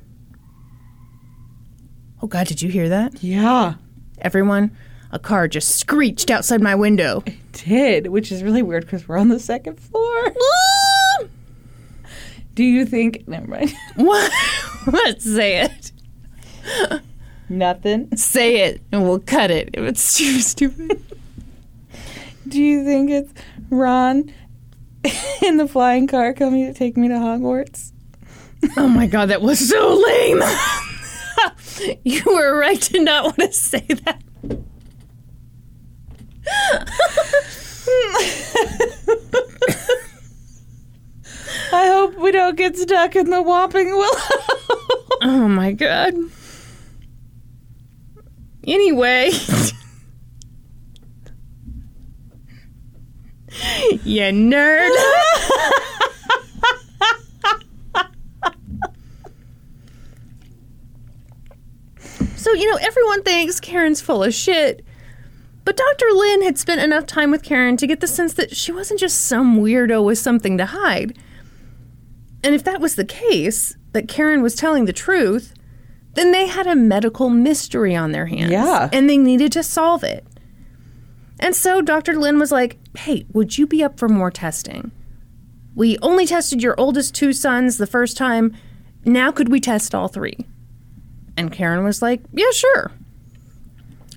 [2.21, 3.23] Oh, God, did you hear that?
[3.23, 3.75] Yeah.
[4.19, 4.75] Everyone,
[5.11, 7.23] a car just screeched outside my window.
[7.51, 10.33] Did, which is really weird because we're on the second floor.
[12.55, 13.27] Do you think?
[13.27, 13.73] Never mind.
[13.95, 14.31] what?
[14.85, 15.21] what?
[15.21, 15.91] Say it.
[17.49, 18.15] Nothing.
[18.15, 21.03] Say it, and we'll cut it if it's too stupid.
[22.47, 23.33] Do you think it's
[23.69, 24.33] Ron
[25.41, 27.91] in the flying car coming to take me to Hogwarts?
[28.77, 30.41] Oh my god, that was so lame.
[32.03, 34.21] You were right to not want to say that.
[41.73, 44.19] I hope we don't get stuck in the whopping willow.
[45.21, 46.13] Oh my god.
[48.65, 49.31] Anyway.
[54.03, 54.89] you nerd.
[62.35, 64.85] so, you know, everyone thinks Karen's full of shit.
[65.63, 66.05] But Dr.
[66.13, 69.25] Lynn had spent enough time with Karen to get the sense that she wasn't just
[69.25, 71.17] some weirdo with something to hide.
[72.43, 75.53] And if that was the case, that Karen was telling the truth,
[76.13, 78.51] then they had a medical mystery on their hands.
[78.51, 78.89] Yeah.
[78.93, 80.25] And they needed to solve it.
[81.39, 82.15] And so Dr.
[82.15, 84.91] Lynn was like, hey, would you be up for more testing?
[85.75, 88.55] We only tested your oldest two sons the first time.
[89.03, 90.45] Now could we test all three?
[91.37, 92.91] And Karen was like, yeah, sure.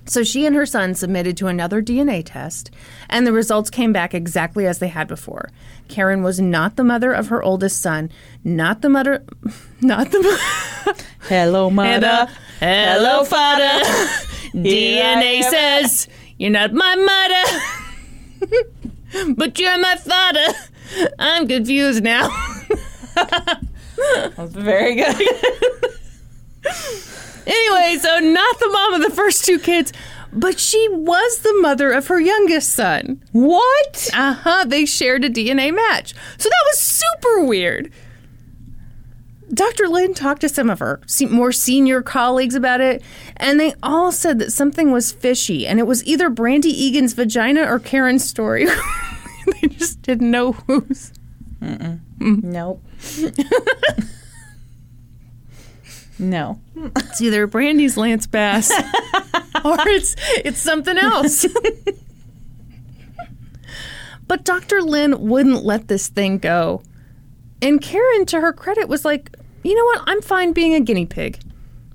[0.05, 2.71] So she and her son submitted to another DNA test,
[3.11, 5.51] and the results came back exactly as they had before.
[5.87, 8.09] Karen was not the mother of her oldest son,
[8.43, 9.23] not the mother,
[9.81, 10.93] not the mo-
[11.27, 12.27] Hello, mother.
[12.59, 13.83] Hello, father.
[14.55, 16.07] DNA says
[16.39, 17.43] you're not my mother,
[19.35, 20.47] but you're my father.
[21.19, 22.29] I'm confused now.
[24.35, 25.21] That's very good.
[27.45, 29.91] Anyway, so not the mom of the first two kids,
[30.31, 33.23] but she was the mother of her youngest son.
[33.31, 34.09] what?
[34.13, 34.65] Uh huh.
[34.67, 36.13] They shared a DNA match.
[36.37, 37.91] So that was super weird.
[39.53, 39.87] Dr.
[39.87, 43.01] Lynn talked to some of her more senior colleagues about it,
[43.37, 47.63] and they all said that something was fishy, and it was either Brandi Egan's vagina
[47.63, 48.67] or Karen's story.
[49.61, 51.11] they just didn't know whose.
[52.19, 52.83] Nope.
[56.19, 56.59] no.
[56.95, 58.71] It's either Brandi's Lance Bass
[59.65, 61.45] or it's it's something else.
[64.27, 64.81] but Dr.
[64.81, 66.81] Lynn wouldn't let this thing go.
[67.61, 70.03] And Karen, to her credit, was like, you know what?
[70.07, 71.39] I'm fine being a guinea pig.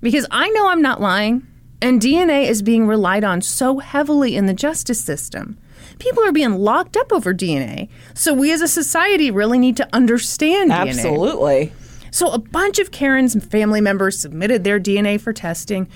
[0.00, 1.46] Because I know I'm not lying.
[1.80, 5.58] And DNA is being relied on so heavily in the justice system.
[5.98, 7.88] People are being locked up over DNA.
[8.14, 10.88] So we as a society really need to understand DNA.
[10.88, 11.72] Absolutely.
[12.10, 15.88] So a bunch of Karen's family members submitted their DNA for testing,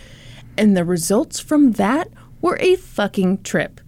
[0.57, 2.09] and the results from that
[2.41, 3.81] were a fucking trip.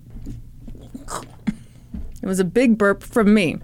[2.23, 3.59] It was a big burp from me.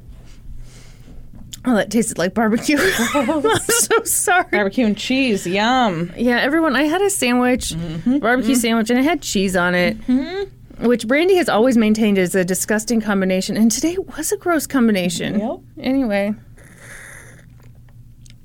[1.68, 2.79] Oh, that tasted like barbecue.
[3.14, 4.46] I'm so sorry.
[4.52, 5.46] Barbecue and cheese.
[5.46, 6.12] Yum.
[6.16, 8.18] Yeah, everyone, I had a sandwich, mm-hmm.
[8.18, 8.61] barbecue mm-hmm.
[8.61, 10.87] sandwich, and it had cheese on it, mm-hmm.
[10.87, 15.40] which Brandi has always maintained is a disgusting combination, and today was a gross combination.
[15.40, 15.59] Yep.
[15.81, 16.35] Anyway,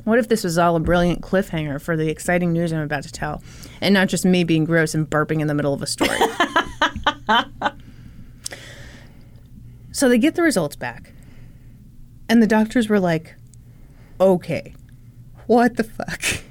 [0.04, 3.12] what if this was all a brilliant cliffhanger for the exciting news I'm about to
[3.12, 3.44] tell,
[3.82, 6.18] and not just me being gross and burping in the middle of a story?
[9.92, 11.14] so they get the results back,
[12.32, 13.36] and the doctors were like,
[14.20, 14.74] okay,
[15.48, 16.24] what the fuck?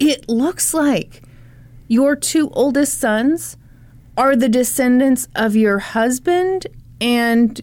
[0.00, 1.22] It looks like
[1.86, 3.56] your two oldest sons
[4.16, 6.66] are the descendants of your husband
[7.00, 7.60] and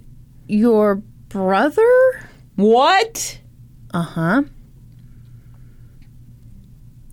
[0.48, 0.96] your
[1.28, 2.24] brother?
[2.56, 3.42] What?
[3.94, 4.44] Uh huh.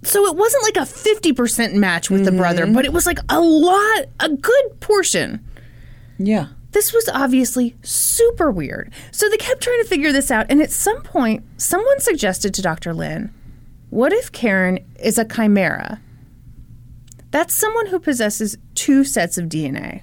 [0.04, 3.40] So it wasn't like a 50% match with the brother, but it was like a
[3.40, 5.44] lot, a good portion.
[6.18, 6.46] Yeah.
[6.72, 8.92] This was obviously super weird.
[9.10, 12.62] So they kept trying to figure this out, and at some point, someone suggested to
[12.62, 12.92] Dr.
[12.92, 13.32] Lynn,
[13.90, 16.00] what if Karen is a chimera?
[17.30, 20.02] That's someone who possesses two sets of DNA.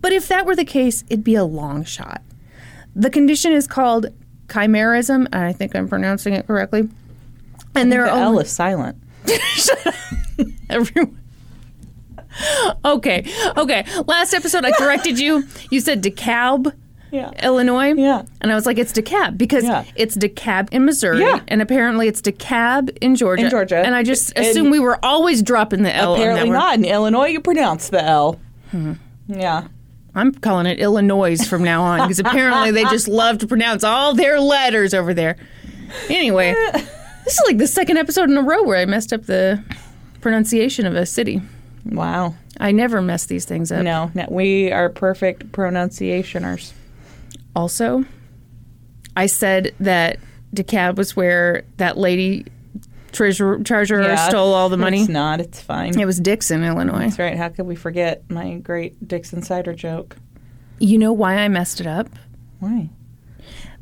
[0.00, 2.22] But if that were the case, it'd be a long shot.
[2.94, 4.06] The condition is called
[4.48, 6.88] chimerism, and I think I'm pronouncing it correctly.
[7.74, 8.98] And there The are L only is silent.
[10.70, 11.21] everyone.
[12.84, 13.24] Okay,
[13.56, 13.84] okay.
[14.06, 15.44] Last episode, I corrected you.
[15.70, 16.72] You said DeKalb,
[17.10, 17.30] Yeah.
[17.42, 17.92] Illinois.
[17.94, 18.22] Yeah.
[18.40, 19.84] And I was like, it's DeKalb because Yeah.
[19.94, 21.40] it's DeKalb in Missouri, Yeah.
[21.48, 23.44] and apparently it's DeKalb in Georgia.
[23.44, 23.76] In Georgia.
[23.84, 26.14] And I just assumed we were always dropping the L.
[26.14, 26.74] Apparently not.
[26.76, 28.40] In Illinois, you pronounce the L.
[28.70, 28.94] Hmm.
[29.28, 29.64] Yeah.
[30.14, 34.14] I'm calling it Illinois from now on because apparently they just love to pronounce all
[34.14, 35.36] their letters over there.
[36.10, 39.62] Anyway, this is like the second episode in a row where I messed up the
[40.20, 41.40] pronunciation of a city.
[41.84, 42.34] Wow.
[42.60, 43.82] I never mess these things up.
[43.82, 46.72] No, no, we are perfect pronunciationers.
[47.56, 48.04] Also,
[49.16, 50.18] I said that
[50.54, 52.46] DeKalb was where that lady
[53.12, 55.00] treasurer, treasurer Yeah, stole all the money.
[55.00, 55.40] It's not.
[55.40, 55.98] It's fine.
[55.98, 57.00] It was Dixon, Illinois.
[57.00, 57.36] That's right.
[57.36, 60.16] How could we forget my great Dixon cider joke?
[60.78, 62.08] You know why I messed it up?
[62.58, 62.90] Why?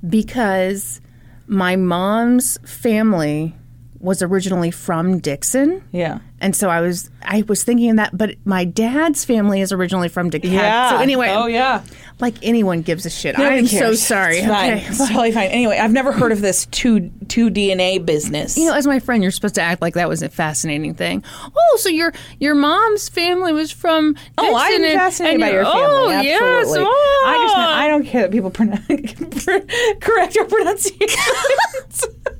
[0.08, 1.00] Because
[1.46, 3.54] my mom's family
[4.00, 5.82] was originally from Dixon.
[5.92, 6.20] Yeah.
[6.42, 10.08] And so I was I was thinking of that, but my dad's family is originally
[10.08, 10.52] from Dixon.
[10.54, 10.88] Yeah.
[10.90, 11.82] So anyway, Oh yeah.
[12.18, 13.36] like anyone gives a shit.
[13.36, 14.38] Nobody I'm so sorry.
[14.38, 14.72] It's fine.
[14.72, 14.86] Okay.
[14.86, 15.50] It's totally fine.
[15.50, 18.56] Anyway, I've never heard of this two two DNA business.
[18.56, 21.22] You know, as my friend, you're supposed to act like that was a fascinating thing.
[21.54, 25.50] Oh, so your your mom's family was from Dixon Oh, I'm and- fascinated and by
[25.50, 25.84] your you're- family.
[25.86, 26.26] Oh, Absolutely.
[26.26, 26.88] yes.
[26.88, 27.24] Oh.
[27.26, 28.86] I just I don't care that people pronounce
[30.00, 32.06] correct your pronunciations.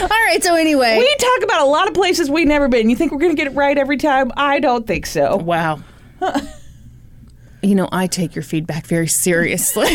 [0.00, 0.42] All right.
[0.42, 2.90] So anyway, we talk about a lot of places we've never been.
[2.90, 4.32] You think we're going to get it right every time?
[4.36, 5.36] I don't think so.
[5.36, 5.80] wow.
[7.62, 9.94] you know, I take your feedback very seriously.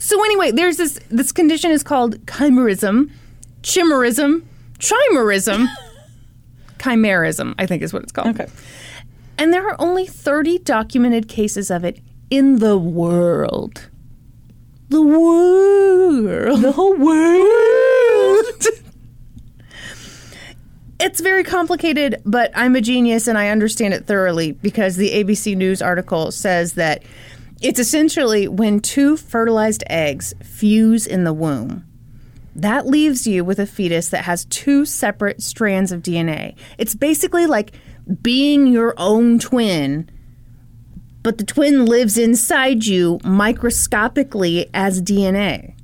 [0.00, 3.10] so anyway, there's this this condition is called chimerism,
[3.62, 4.44] chimerism,
[4.78, 5.66] chimerism,
[6.78, 7.54] chimerism.
[7.58, 8.40] I think is what it's called.
[8.40, 8.50] Okay.
[9.36, 13.88] And there are only 30 documented cases of it in the world.
[14.94, 16.62] The world.
[16.62, 18.66] The whole world.
[21.00, 25.56] it's very complicated, but I'm a genius and I understand it thoroughly because the ABC
[25.56, 27.02] News article says that
[27.60, 31.84] it's essentially when two fertilized eggs fuse in the womb.
[32.54, 36.54] That leaves you with a fetus that has two separate strands of DNA.
[36.78, 37.72] It's basically like
[38.22, 40.08] being your own twin,
[41.24, 45.74] but the twin lives inside you microscopically as DNA.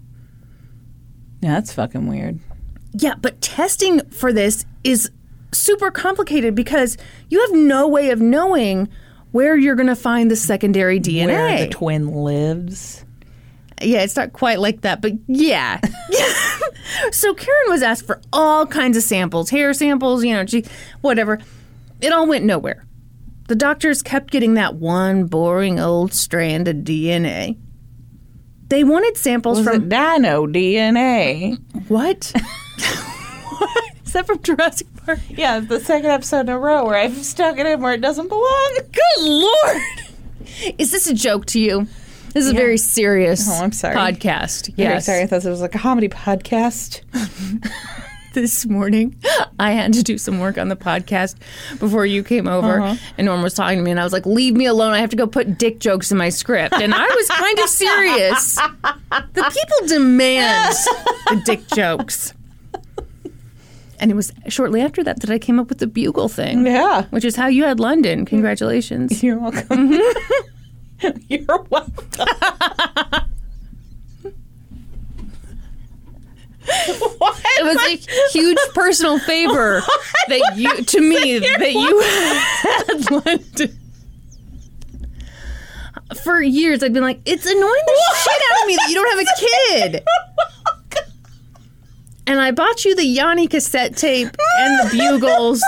[1.40, 2.38] Yeah, that's fucking weird.
[2.92, 5.10] Yeah, but testing for this is
[5.52, 6.98] super complicated because
[7.30, 8.88] you have no way of knowing
[9.32, 11.26] where you're going to find the secondary DNA.
[11.26, 13.04] Where the twin lives.
[13.80, 15.80] Yeah, it's not quite like that, but yeah.
[17.12, 20.64] so Karen was asked for all kinds of samples, hair samples, you know, she,
[21.00, 21.40] whatever.
[22.02, 22.84] It all went nowhere.
[23.50, 27.58] The doctors kept getting that one boring old strand of DNA.
[28.68, 31.58] They wanted samples Was from it dino DNA?
[31.88, 32.32] what?
[34.06, 35.18] Is that from Jurassic Park?
[35.30, 38.00] Yeah, it's the second episode in a row where I've stuck it in where it
[38.00, 38.78] doesn't belong.
[38.92, 39.82] Good lord!
[40.78, 41.88] Is this a joke to you?
[42.32, 43.96] This is a very serious Oh, I'm sorry.
[43.96, 44.68] podcast.
[44.68, 44.76] Yes.
[44.76, 45.06] Yes.
[45.06, 47.00] sorry, I thought it was like a comedy podcast.
[48.34, 49.16] this morning
[49.58, 51.36] I had to do some work on the podcast
[51.78, 52.96] before you came over Uh-huh.
[53.18, 54.92] and Norm was talking to me and I was like, leave me alone.
[54.92, 56.74] I have to go put dick jokes in my script.
[56.74, 58.54] And I was kind of serious.
[58.54, 60.74] The people demand
[61.28, 62.32] the dick jokes.
[63.98, 66.64] And it was shortly after that that I came up with the bugle thing.
[66.66, 67.04] Yeah.
[67.10, 68.24] Which is how you had London.
[68.24, 69.22] Congratulations.
[69.22, 69.92] You're welcome.
[71.28, 72.06] You're welcome.
[77.18, 77.40] what?
[77.58, 77.96] It was a
[78.30, 79.82] huge personal favor
[80.28, 82.00] that you to me that you
[82.60, 83.76] had London.
[86.24, 89.10] For years, I've been like, it's annoying the shit out of me that you don't
[89.10, 90.04] have a kid.
[92.26, 95.62] And I bought you the Yanni cassette tape and the bugles.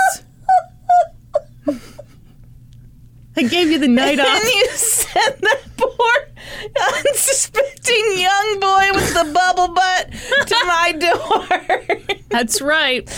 [3.37, 4.27] I gave you the night off.
[4.27, 6.12] And you sent that poor
[6.99, 10.12] unsuspecting young boy with the bubble butt
[10.47, 12.18] to my door.
[12.29, 13.09] That's right.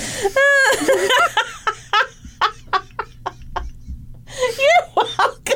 [4.58, 5.54] You're welcome.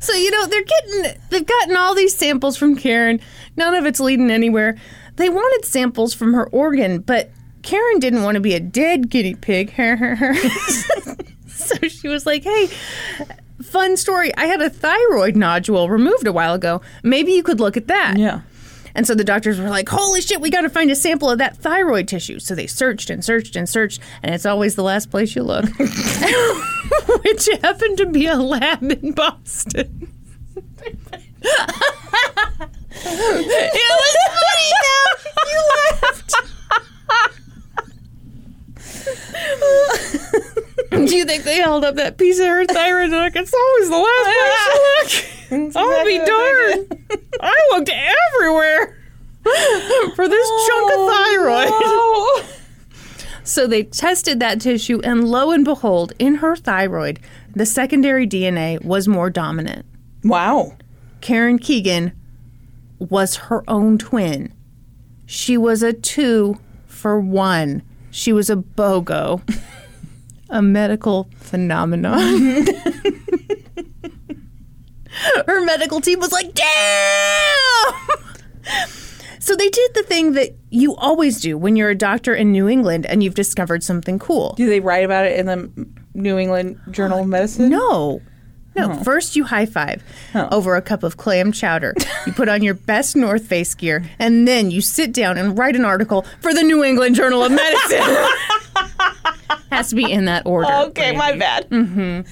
[0.00, 3.20] So you know they're getting they've gotten all these samples from Karen.
[3.56, 4.76] None of it's leading anywhere.
[5.16, 7.30] They wanted samples from her organ, but
[7.70, 9.70] Karen didn't want to be a dead guinea pig.
[11.46, 12.66] so she was like, "Hey,
[13.62, 14.34] fun story.
[14.36, 16.82] I had a thyroid nodule removed a while ago.
[17.04, 18.40] Maybe you could look at that." Yeah.
[18.96, 21.38] And so the doctors were like, holy shit, we got to find a sample of
[21.38, 22.40] that thyroid tissue.
[22.40, 25.64] So they searched and searched and searched, and it's always the last place you look,
[27.24, 30.12] which happened to be a lab in Boston.
[30.56, 31.70] it
[33.84, 35.06] was funny now.
[35.46, 35.62] You
[36.02, 36.34] laughed.
[40.90, 43.96] Do you think they held up that piece of her thyroid like, it's always the
[43.96, 45.76] last place you look?
[45.76, 47.06] I'll be darned.
[47.40, 48.96] I looked everywhere
[50.14, 52.44] for this chunk of thyroid.
[53.42, 57.18] So they tested that tissue, and lo and behold, in her thyroid,
[57.52, 59.84] the secondary DNA was more dominant.
[60.22, 60.76] Wow.
[61.20, 62.12] Karen Keegan
[63.00, 64.54] was her own twin.
[65.26, 67.82] She was a two for one.
[68.10, 69.40] She was a BOGO,
[70.50, 72.18] a medical phenomenon.
[75.46, 77.94] her medical team was like, damn!
[79.42, 82.68] So they did the thing that you always do when you're a doctor in New
[82.68, 84.52] England and you've discovered something cool.
[84.56, 87.70] Do they write about it in the New England Journal of uh, Medicine?
[87.70, 88.20] No.
[88.76, 89.02] No, oh.
[89.02, 90.02] first you high five
[90.34, 90.48] oh.
[90.52, 91.94] over a cup of clam chowder.
[92.26, 95.74] You put on your best North Face gear, and then you sit down and write
[95.74, 97.98] an article for the New England Journal of Medicine.
[99.70, 100.70] Has to be in that order.
[100.88, 101.68] Okay, my bad.
[101.70, 102.28] Mm-hmm.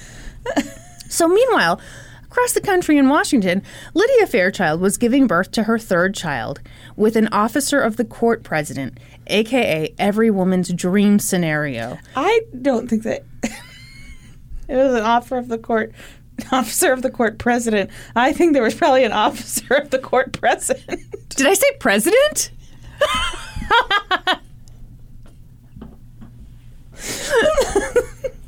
[1.09, 1.81] So, meanwhile,
[2.25, 3.63] across the country in Washington,
[3.93, 6.61] Lydia Fairchild was giving birth to her third child
[6.95, 11.97] with an officer of the court president, aka every woman's dream scenario.
[12.15, 15.91] I don't think that it was an offer of the court
[16.51, 17.89] officer of the court president.
[18.15, 21.01] I think there was probably an officer of the court president.
[21.29, 22.51] Did I say president?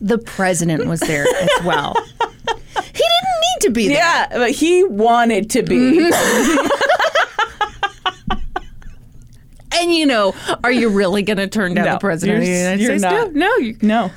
[0.01, 1.95] the president was there as well.
[2.75, 3.97] He didn't need to be there.
[3.97, 5.75] Yeah, but he wanted to be.
[5.99, 6.67] Mm-hmm.
[9.73, 12.49] And you know, are you really going to turn down No, the president of the
[12.49, 13.01] you're- United States?
[13.01, 13.33] not.
[13.33, 13.57] No, no.
[13.57, 14.11] You, No.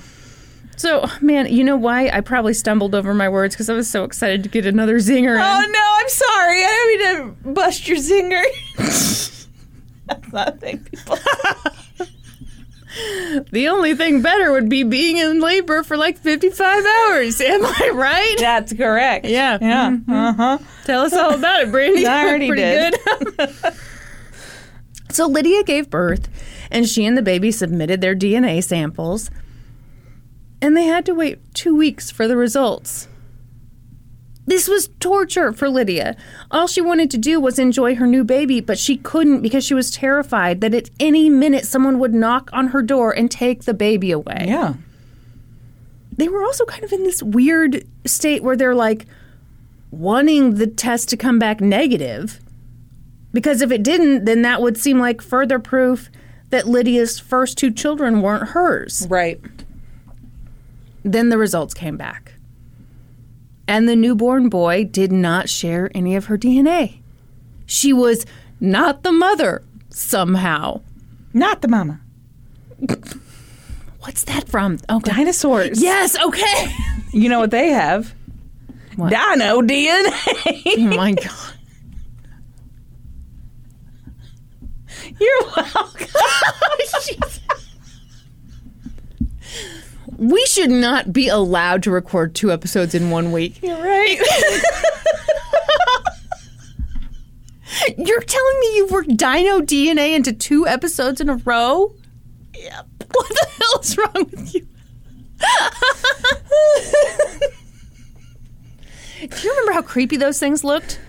[0.77, 2.09] So, man, you know why?
[2.09, 5.35] I probably stumbled over my words because I was so excited to get another zinger
[5.35, 5.41] in.
[5.41, 6.59] Oh no, I'm sorry.
[6.65, 8.43] I didn't mean to bust your zinger.
[10.07, 11.19] That's not a thing, people.
[13.51, 17.41] The only thing better would be being in labor for like 55 hours.
[17.41, 18.37] Am I right?
[18.39, 19.27] That's correct.
[19.27, 19.59] Yeah.
[19.61, 19.97] Yeah.
[20.09, 20.59] Uh huh.
[20.85, 22.05] Tell us all about it, Brandi.
[22.09, 22.95] I already Pretty did.
[23.37, 23.51] good.
[25.11, 26.29] so Lydia gave birth,
[26.71, 29.29] and she and the baby submitted their DNA samples,
[30.65, 33.07] and they had to wait two weeks for the results.
[34.47, 36.17] This was torture for Lydia.
[36.51, 39.75] All she wanted to do was enjoy her new baby, but she couldn't because she
[39.75, 43.75] was terrified that at any minute someone would knock on her door and take the
[43.75, 44.75] baby away Yeah.
[46.17, 49.07] they were also kind of in this weird state where they're like
[49.91, 52.41] wanting the test to come back negative
[53.33, 56.11] because if it didn't then that would seem like further proof
[56.51, 59.07] that Lydia's first two children weren't hers.
[59.11, 59.41] Right.
[61.05, 62.33] Then the results came back.
[63.69, 66.99] And the newborn boy did not share any of her DNA.
[67.67, 68.27] She was
[68.61, 70.81] not the mother somehow.
[71.33, 72.01] Not the mama.
[74.01, 74.79] What's that from?
[74.89, 75.15] Oh, God.
[75.17, 75.83] Dinosaurs.
[75.83, 76.75] Yes, okay.
[77.13, 78.15] You know what they have?
[78.97, 79.11] What?
[79.11, 80.63] Dino DNA.
[80.67, 81.55] oh my God.
[85.21, 86.09] You're welcome.
[86.97, 87.61] Oh,
[90.19, 93.63] We should not be allowed to record two episodes in one week.
[93.63, 94.21] You're right.
[97.99, 101.95] You're telling me you've worked Dino DNA into two episodes in a row?
[102.55, 102.87] yep.
[103.13, 104.67] What the hell is wrong with you?
[109.29, 111.01] Do you remember how creepy those things looked?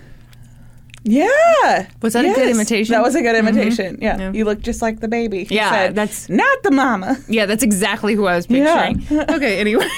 [1.08, 1.88] Yeah.
[2.02, 2.92] Was that a good imitation?
[2.92, 3.98] That was a good imitation.
[4.02, 4.18] Yeah.
[4.18, 4.32] Yeah.
[4.32, 5.44] You look just like the baby.
[5.44, 7.16] He Yeah, said, that's- not the mama.
[7.28, 8.92] Yeah, that's exactly who I was Yeah.
[8.92, 9.20] picturing.
[9.30, 9.88] okay, anyway.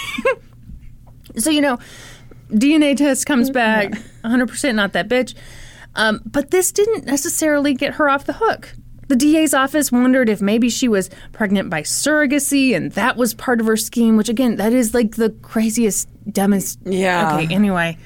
[1.39, 1.79] so, you know,
[2.51, 3.93] DNA test comes back
[4.25, 5.35] 100% not that bitch.
[5.95, 8.75] Um, but this didn't necessarily get her off the hook.
[9.09, 13.61] The DA's office wondered if maybe she was pregnant by surrogacy and that was part
[13.61, 16.79] of her scheme, which again, that is like the craziest, dumbest.
[16.85, 17.39] Yeah.
[17.39, 17.97] Okay, anyway.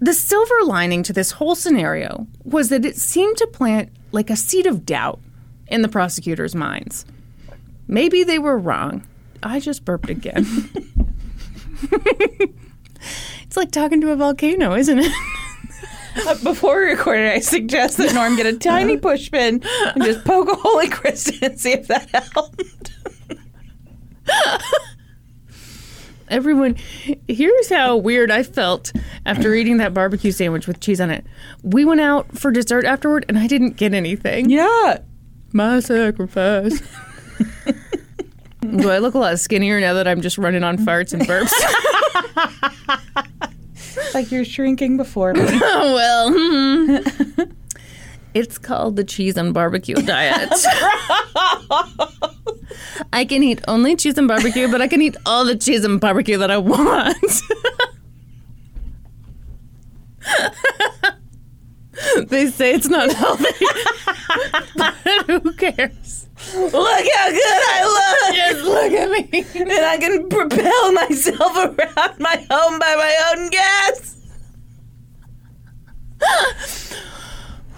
[0.00, 4.36] The silver lining to this whole scenario was that it seemed to plant like a
[4.36, 5.20] seed of doubt
[5.68, 7.06] in the prosecutors' minds.
[7.88, 9.06] Maybe they were wrong.
[9.42, 10.46] I just burped again.
[13.42, 15.12] it's like talking to a volcano, isn't it?
[16.26, 19.62] Uh, Before we recorded, I suggest that Norm get a tiny push pin
[19.94, 22.92] and just poke a hole in Kristin and see if that helped.
[26.28, 26.76] Everyone,
[27.28, 28.92] here's how weird I felt
[29.24, 31.24] after eating that barbecue sandwich with cheese on it.
[31.62, 34.50] We went out for dessert afterward and I didn't get anything.
[34.50, 34.98] Yeah.
[35.52, 36.82] My sacrifice.
[38.60, 41.52] Do I look a lot skinnier now that I'm just running on farts and burps?
[44.14, 45.42] Like you're shrinking before me.
[45.46, 46.30] oh, well.
[46.32, 47.42] hmm.
[48.36, 50.50] It's called the cheese and barbecue diet.
[53.10, 55.98] I can eat only cheese and barbecue, but I can eat all the cheese and
[55.98, 57.16] barbecue that I want.
[62.28, 63.46] they say it's not healthy.
[64.76, 64.92] but
[65.26, 66.28] who cares?
[66.54, 68.34] Look how good I look!
[68.36, 69.46] Just look at me.
[69.62, 74.16] And I can propel myself around my home by my own gas.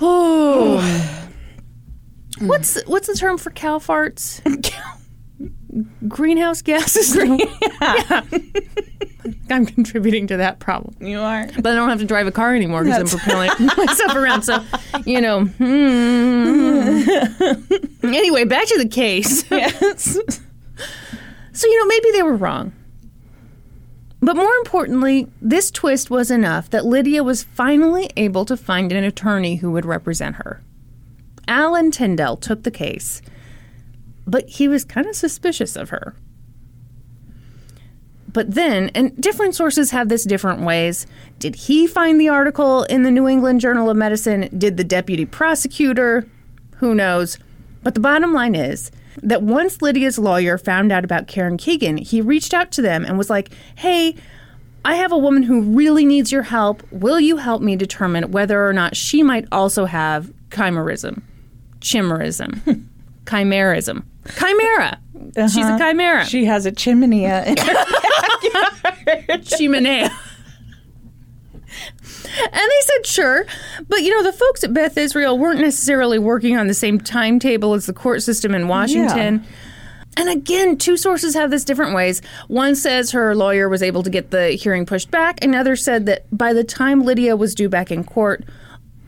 [0.01, 1.29] Oh.
[2.41, 4.43] what's what's the term for cow farts?
[6.09, 7.15] Greenhouse gases.
[7.81, 8.23] yeah.
[9.51, 10.95] I'm contributing to that problem.
[11.01, 11.47] You are.
[11.47, 14.43] But I don't have to drive a car anymore because I'm propelling myself around.
[14.43, 14.63] So,
[15.05, 15.45] you know.
[15.45, 17.03] hmm.
[18.03, 19.45] anyway, back to the case.
[19.51, 20.19] Yes.
[21.53, 22.73] So, you know, maybe they were wrong.
[24.21, 29.05] But more importantly, this twist was enough that Lydia was finally able to find an
[29.05, 30.63] attorney who would represent her.
[31.47, 33.23] Alan Tindall took the case,
[34.27, 36.15] but he was kind of suspicious of her.
[38.31, 41.07] But then, and different sources have this different ways.
[41.39, 44.51] Did he find the article in the New England Journal of Medicine?
[44.57, 46.29] Did the deputy prosecutor?
[46.77, 47.39] Who knows?
[47.83, 48.91] But the bottom line is
[49.23, 53.19] that once Lydia's lawyer found out about Karen Keegan, he reached out to them and
[53.19, 54.15] was like, hey,
[54.85, 56.83] I have a woman who really needs your help.
[56.93, 61.23] Will you help me determine whether or not she might also have chimerism?
[61.81, 62.87] Chimerism.
[63.25, 64.05] Chimerism.
[64.37, 64.99] Chimera.
[65.37, 65.79] She's a uh-huh.
[65.79, 66.25] chimera.
[66.25, 67.25] She has a chimney.
[67.25, 67.55] in her-
[69.39, 70.11] Chimenea.
[72.25, 73.47] And they said sure,
[73.89, 77.75] but you know the folks at Beth Israel weren't necessarily working on the same timetable
[77.75, 79.45] as the court system in Washington.
[80.17, 82.21] And again, two sources have this different ways.
[82.49, 85.43] One says her lawyer was able to get the hearing pushed back.
[85.45, 88.45] Another said that by the time Lydia was due back in court,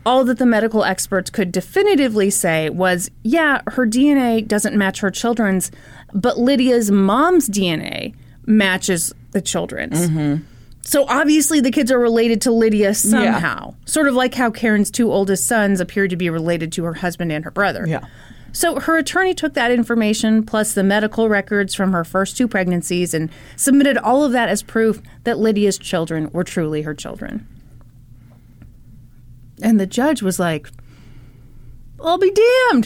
[0.05, 5.11] all that the medical experts could definitively say was, yeah, her DNA doesn't match her
[5.11, 5.69] children's,
[6.13, 10.07] but Lydia's mom's DNA matches the children's.
[10.07, 10.43] Mm-hmm.
[10.83, 13.75] So obviously the kids are related to Lydia somehow.
[13.85, 17.31] Sort of like how Karen's two oldest sons appeared to be related to her husband
[17.31, 17.85] and her brother.
[17.87, 18.05] Yeah.
[18.51, 23.13] So her attorney took that information plus the medical records from her first two pregnancies
[23.13, 27.47] and submitted all of that as proof that Lydia's children were truly her children.
[29.61, 30.67] And the judge was like,
[32.03, 32.85] I'll be damned.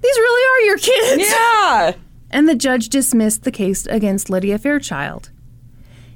[0.00, 1.28] These really are your kids.
[1.30, 1.92] yeah.
[2.30, 5.30] And the judge dismissed the case against Lydia Fairchild.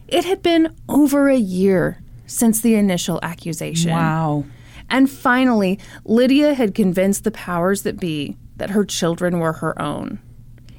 [0.09, 3.91] It had been over a year since the initial accusation.
[3.93, 4.45] Wow.
[4.91, 10.19] And finally, Lydia had convinced the powers that be that her children were her own.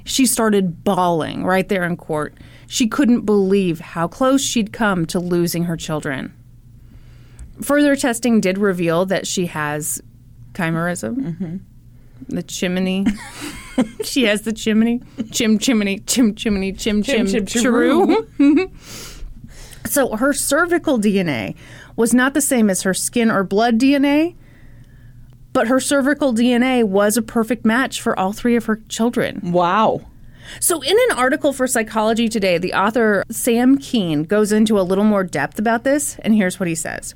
[0.04, 2.36] She started bawling right there in court.
[2.68, 6.34] She couldn't believe how close she'd come to losing her children.
[7.62, 10.02] Further testing did reveal that she has
[10.54, 11.58] chimerism, mm-hmm.
[12.28, 13.06] the chimney.
[14.04, 15.02] she has the chimney,
[15.32, 18.72] chim chimney, chim chimney, chim chim, chim, chiroo.
[19.86, 21.56] so her cervical DNA
[21.96, 24.36] was not the same as her skin or blood DNA,
[25.54, 29.52] but her cervical DNA was a perfect match for all three of her children.
[29.52, 30.02] Wow.
[30.60, 35.04] So, in an article for Psychology Today, the author Sam Kean goes into a little
[35.04, 37.14] more depth about this, and here's what he says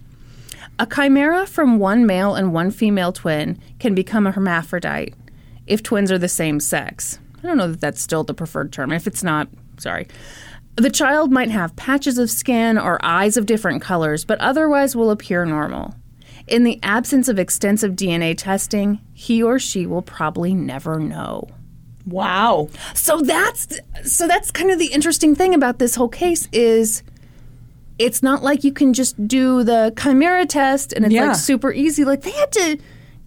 [0.77, 5.15] A chimera from one male and one female twin can become a hermaphrodite
[5.65, 7.19] if twins are the same sex.
[7.43, 8.91] I don't know that that's still the preferred term.
[8.91, 9.47] If it's not,
[9.77, 10.07] sorry.
[10.75, 15.11] The child might have patches of skin or eyes of different colors, but otherwise will
[15.11, 15.93] appear normal.
[16.47, 21.47] In the absence of extensive DNA testing, he or she will probably never know.
[22.05, 22.69] Wow.
[22.95, 27.01] So that's so that's kind of the interesting thing about this whole case is
[27.97, 31.27] it's not like you can just do the chimera test and it's Yeah.
[31.27, 32.03] like super easy.
[32.03, 32.77] Like they had to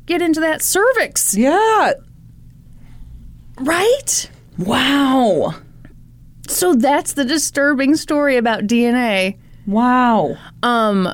[0.05, 1.93] get into that cervix, Yeah.
[3.61, 4.31] right?
[4.59, 5.55] Wow.
[6.49, 9.39] So that's the disturbing story about DNA.
[9.67, 10.37] Wow.
[10.63, 11.09] Um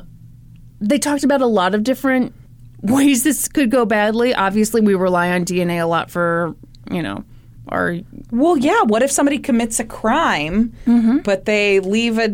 [0.79, 2.33] they talked about a lot of different
[2.81, 4.33] ways this could go badly.
[4.35, 6.55] Obviously, we rely on DNA a lot for,
[6.91, 7.23] you know,
[7.69, 7.95] our
[8.31, 8.81] Well, yeah.
[8.83, 10.73] What if somebody commits a crime,
[11.23, 12.27] but they leave a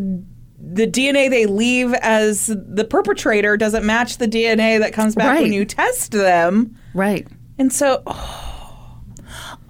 [0.62, 5.42] the DNA they leave as the perpetrator doesn't match the DNA that comes back Right.
[5.42, 7.26] when you test them, right.
[7.58, 8.02] and so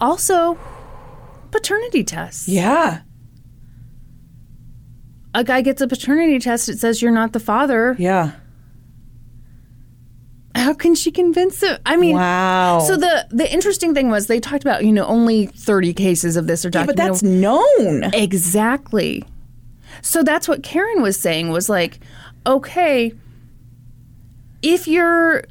[0.01, 0.59] Also,
[1.51, 2.49] paternity tests.
[2.49, 3.01] yeah,
[5.35, 7.97] a guy gets a paternity test, it says you're not the father.
[7.99, 8.33] yeah.
[10.57, 11.79] How can she convince him?
[11.87, 12.81] I mean, Wow.
[12.81, 16.49] So the the interesting thing was they talked about you know only 30 cases of
[16.49, 18.11] this are Yeah, but that's known.
[18.13, 19.25] exactly.
[20.03, 22.01] So that's what Karen was saying was like,
[22.47, 23.13] okay,
[24.61, 25.45] if you're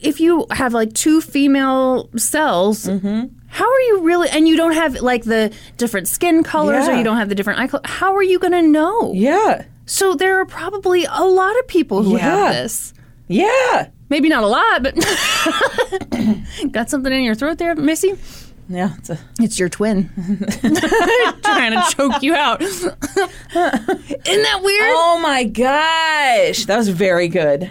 [0.00, 3.35] if you have like two female cells, Mm-hmm.
[3.56, 4.28] How are you really?
[4.28, 7.58] And you don't have like the different skin colors, or you don't have the different
[7.60, 7.82] eye color.
[7.84, 9.12] How are you going to know?
[9.14, 12.18] Yeah, So there are probably a lot of people who Yeah.
[12.18, 12.92] have this.
[13.28, 14.94] yeah, Maybe not a lot, but
[16.72, 18.14] got something in your throat there, Missy?
[18.68, 18.90] yeah.
[18.98, 20.10] It's a, It's your twin.
[21.42, 22.60] Trying to choke you out.
[22.62, 22.92] Isn't
[23.54, 24.92] that weird?
[24.94, 27.70] oh my gosh, that was very good.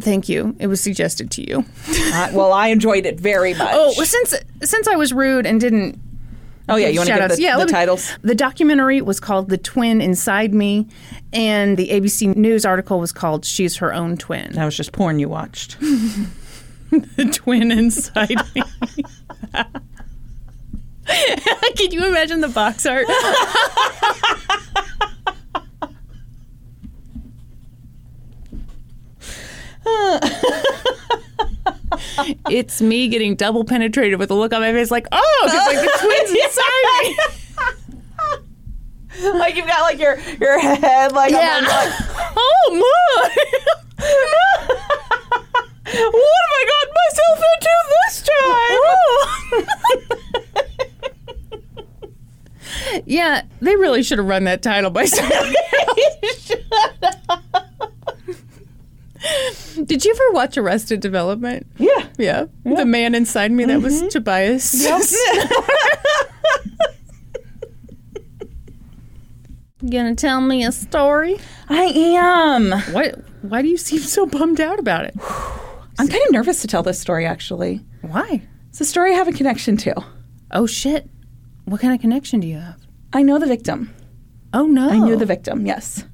[0.00, 0.54] Thank you.
[0.58, 1.64] It was suggested to you.
[1.88, 3.70] Uh, well, I enjoyed it very much.
[3.72, 6.00] Oh, well, since since I was rude and didn't
[6.68, 6.88] oh yeah.
[6.88, 8.16] You want to give the, yeah, the me- titles?
[8.22, 10.86] The documentary was called The Twin Inside Me,
[11.32, 14.52] and the ABC News article was called She's Her Own Twin.
[14.52, 15.78] That was just porn you watched.
[16.90, 18.62] the twin inside me.
[21.76, 23.06] Can you imagine the box art?
[32.50, 35.80] it's me getting double penetrated with a look on my face, like, oh, because like
[35.80, 37.04] the twins inside
[39.32, 39.38] me.
[39.38, 41.60] like you've got like your your head like Yeah.
[41.62, 41.92] like,
[42.36, 43.28] oh my!
[45.88, 47.74] what have I got myself into
[48.06, 48.16] this
[52.92, 53.02] time?
[53.06, 55.54] yeah, they really should have run that title by someone.
[59.84, 61.66] Did you ever watch Arrested Development?
[61.76, 62.08] yeah.
[62.18, 62.46] Yeah.
[62.64, 64.08] The man inside me that was mm-hmm.
[64.08, 64.86] Tobias.
[69.80, 71.38] You gonna tell me a story?
[71.68, 72.72] I am.
[72.92, 73.20] What?
[73.42, 75.14] Why do you seem so bummed out about it?
[76.00, 77.80] I'm kind of nervous to tell this story actually.
[78.00, 78.42] Why?
[78.70, 80.04] It's a story I have a connection to.
[80.50, 81.08] Oh shit!
[81.64, 82.80] What kind of connection do you have?
[83.12, 83.94] I know the victim.
[84.52, 84.90] Oh no!
[84.90, 86.04] I knew the victim, yes.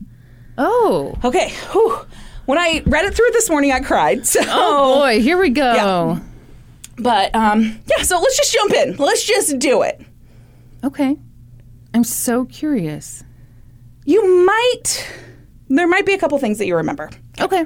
[0.58, 1.14] Oh.
[1.24, 1.48] Okay.
[1.72, 2.06] Whew.
[2.46, 4.26] When I read it through this morning, I cried.
[4.26, 5.72] So, Oh boy, here we go.
[5.74, 6.20] Yeah.
[6.98, 8.02] but um, yeah.
[8.02, 8.96] So let's just jump in.
[8.96, 10.00] Let's just do it.
[10.82, 11.16] Okay.
[11.94, 13.22] I'm so curious.
[14.04, 15.08] You might.
[15.68, 17.10] There might be a couple things that you remember.
[17.40, 17.64] Okay.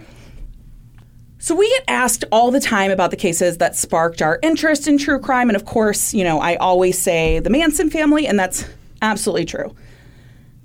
[1.41, 4.99] So we get asked all the time about the cases that sparked our interest in
[4.99, 8.64] true crime, and of course, you know, I always say the Manson family, and that's
[9.03, 9.74] absolutely true.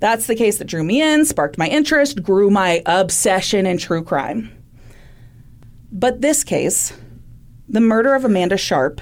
[0.04, 4.04] That's the case that drew me in, sparked my interest, grew my obsession in true
[4.04, 4.52] crime.
[5.90, 6.92] But this case,
[7.70, 9.00] the murder of Amanda Sharp,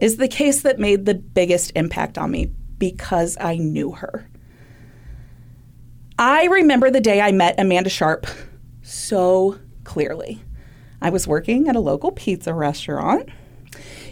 [0.00, 4.28] is the case that made the biggest impact on me because I knew her.
[6.18, 8.26] I remember the day I met Amanda Sharp
[8.82, 10.42] so clearly.
[11.00, 13.28] I was working at a local pizza restaurant.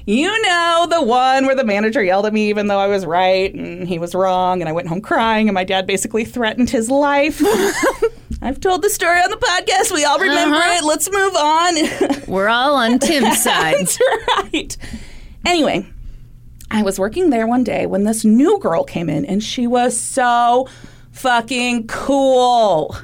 [0.06, 3.54] You know, the one where the manager yelled at me even though I was right
[3.54, 6.90] and he was wrong, and I went home crying, and my dad basically threatened his
[6.90, 7.40] life.
[8.42, 9.92] I've told the story on the podcast.
[9.92, 10.78] We all remember uh-huh.
[10.78, 10.84] it.
[10.84, 12.26] Let's move on.
[12.26, 13.76] We're all on Tim's side.
[13.78, 13.98] That's
[14.36, 14.76] right.
[15.46, 15.86] Anyway,
[16.68, 19.98] I was working there one day when this new girl came in, and she was
[19.98, 20.68] so
[21.12, 22.96] fucking cool.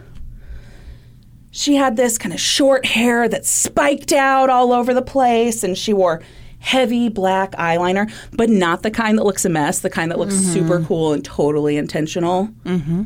[1.52, 5.78] She had this kind of short hair that spiked out all over the place, and
[5.78, 6.20] she wore
[6.58, 10.34] heavy black eyeliner, but not the kind that looks a mess, the kind that looks
[10.34, 12.48] super cool and totally intentional.
[12.64, 13.04] Mm-hmm.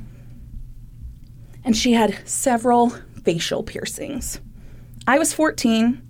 [1.65, 2.91] And she had several
[3.25, 4.41] facial piercings.
[5.07, 6.01] I was 14,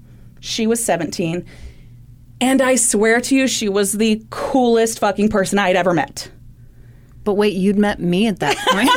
[0.41, 1.45] she was 17,
[2.41, 6.31] and I swear to you, she was the coolest fucking person I'd ever met.
[7.25, 8.91] But wait, you'd met me at that point.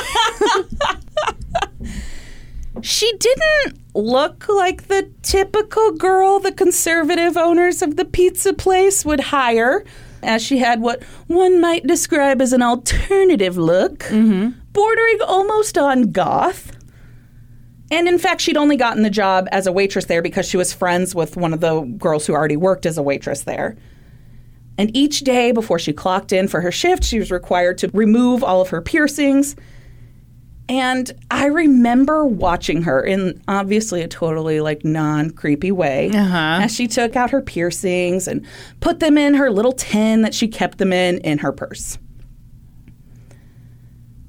[2.86, 9.20] She didn't look like the typical girl the conservative owners of the pizza place would
[9.20, 9.84] hire,
[10.22, 14.50] as she had what one might describe as an alternative look, mm-hmm.
[14.72, 16.78] bordering almost on goth.
[17.90, 20.72] And in fact, she'd only gotten the job as a waitress there because she was
[20.72, 23.76] friends with one of the girls who already worked as a waitress there.
[24.78, 28.44] And each day before she clocked in for her shift, she was required to remove
[28.44, 29.56] all of her piercings.
[30.68, 36.09] And I remember watching her in obviously a totally like non creepy way
[36.63, 38.45] as she took out her piercings and
[38.80, 41.99] put them in her little tin that she kept them in in her purse.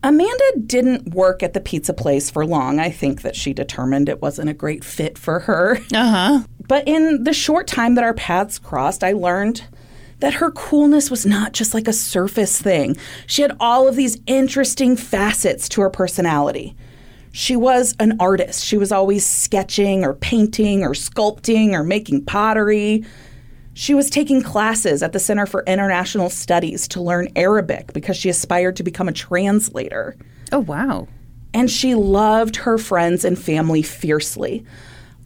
[0.03, 2.79] Amanda didn't work at the pizza place for long.
[2.79, 5.79] I think that she determined it wasn't a great fit for her.
[5.93, 6.45] uh huh.
[6.69, 9.65] But in the short time that our paths crossed, I learned
[10.21, 12.97] that her coolness was not just like a surface thing.
[13.27, 16.75] She had all of these interesting facets to her personality.
[17.33, 18.65] She was an artist.
[18.65, 23.05] She was always sketching or painting or sculpting or making pottery.
[23.75, 28.31] She was taking classes at the Center for International Studies to learn Arabic because she
[28.31, 30.17] aspired to become a translator
[30.51, 31.09] Oh wow.
[31.53, 34.65] and she loved her friends and family fiercely.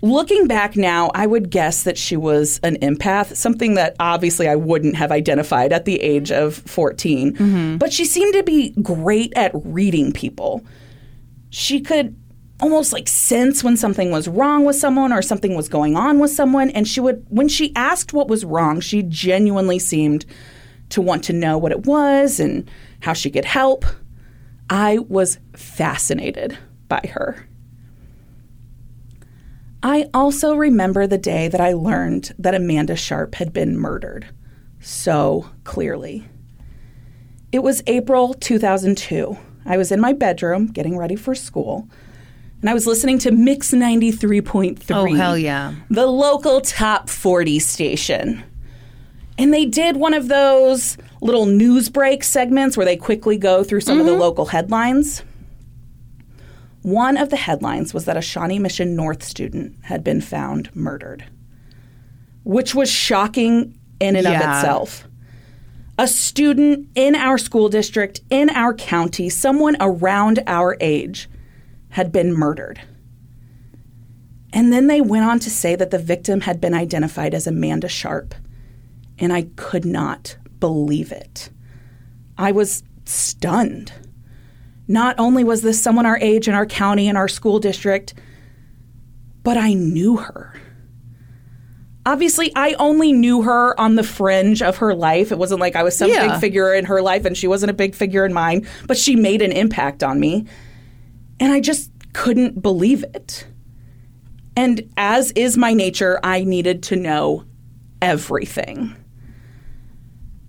[0.03, 4.57] Looking back now, I would guess that she was an empath, something that obviously I
[4.57, 7.34] wouldn't have identified at the age of 14.
[7.34, 7.76] Mm-hmm.
[7.76, 10.64] But she seemed to be great at reading people.
[11.51, 12.16] She could
[12.61, 16.30] almost like sense when something was wrong with someone or something was going on with
[16.30, 16.70] someone.
[16.70, 20.24] And she would, when she asked what was wrong, she genuinely seemed
[20.90, 22.70] to want to know what it was and
[23.01, 23.84] how she could help.
[24.68, 26.57] I was fascinated
[26.88, 27.46] by her.
[29.83, 34.28] I also remember the day that I learned that Amanda Sharp had been murdered
[34.81, 36.28] so clearly.
[37.53, 39.39] It was April 2002.
[39.64, 41.89] I was in my bedroom getting ready for school,
[42.61, 44.78] and I was listening to Mix 93.3.
[44.91, 45.74] Oh hell yeah.
[45.89, 48.43] The local top 40 station.
[49.39, 53.81] And they did one of those little news break segments where they quickly go through
[53.81, 54.20] some of the mm-hmm.
[54.20, 55.22] local headlines.
[56.83, 61.24] One of the headlines was that a Shawnee Mission North student had been found murdered.
[62.43, 65.07] which was shocking in and of itself.
[65.99, 71.28] A student in our school district, in our county, someone around our age,
[71.91, 72.81] had been murdered.
[74.55, 77.89] And then they went on to say that the victim had been identified as Amanda
[77.89, 78.35] Sharp.
[79.18, 81.51] And I could not believe it.
[82.39, 83.93] I was stunned.
[84.91, 88.12] Not only was this someone our age in our county and our school district,
[89.45, 90.53] but I knew her.
[92.05, 95.30] Obviously, I only knew her on the fringe of her life.
[95.30, 96.32] It wasn't like I was some Yeah.
[96.32, 99.14] big figure in her life and she wasn't a big figure in mine, but she
[99.14, 100.47] made an impact on me.
[101.38, 103.47] And I just couldn't believe it.
[104.57, 107.45] And as is my nature, I needed to know
[108.03, 108.97] everything.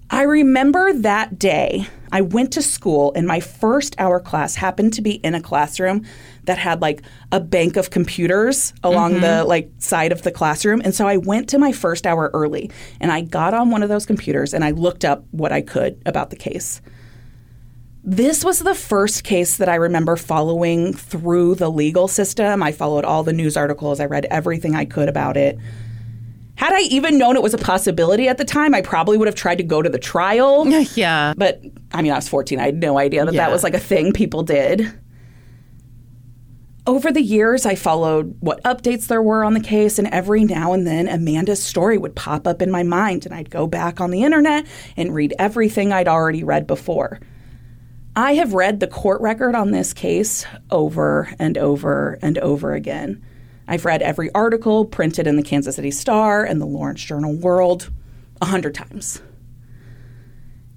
[0.09, 5.01] I remember that day I went to school and my first hour class happened to
[5.01, 6.05] be in a classroom
[6.45, 9.47] that had like a bank of computers along the mm-hmm.
[9.47, 13.11] like side of the classroom and so I went to my first hour early and
[13.11, 16.29] I got on one of those computers and I looked up what I could about
[16.29, 16.81] the case.
[18.03, 22.63] This was the first case that I remember following through the legal system.
[22.63, 25.59] I followed all the news articles, I read everything I could about it.
[26.61, 29.33] Had I even known it was a possibility at the time, I probably would have
[29.33, 30.67] tried to go to the trial.
[30.95, 31.33] Yeah.
[31.35, 32.59] But I mean, I was 14.
[32.59, 33.45] I had no idea that Yeah.
[33.47, 34.93] that was like a thing people did.
[36.85, 40.73] Over the years, I followed what updates there were on the case, and every now
[40.73, 44.11] and then Amanda's story would pop up in my mind, and I'd go back on
[44.11, 44.65] the internet
[44.97, 47.19] and read everything I'd already read before.
[48.15, 53.23] I have read the court record on this case over and over and over again.
[53.71, 57.89] I've read every article printed in the Kansas City Star and the Lawrence Journal World
[58.41, 59.21] a hundred times.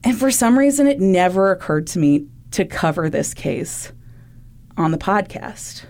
[0.05, 3.91] And for some reason, it never occurred to me to cover this case
[4.77, 5.87] on the podcast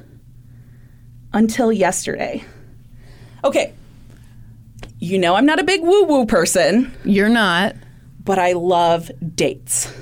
[1.35, 2.43] until yesterday.
[3.45, 3.75] Okay,
[4.99, 7.77] you know I'm not a big woo woo person, You're not.
[8.21, 9.93] but I love dates.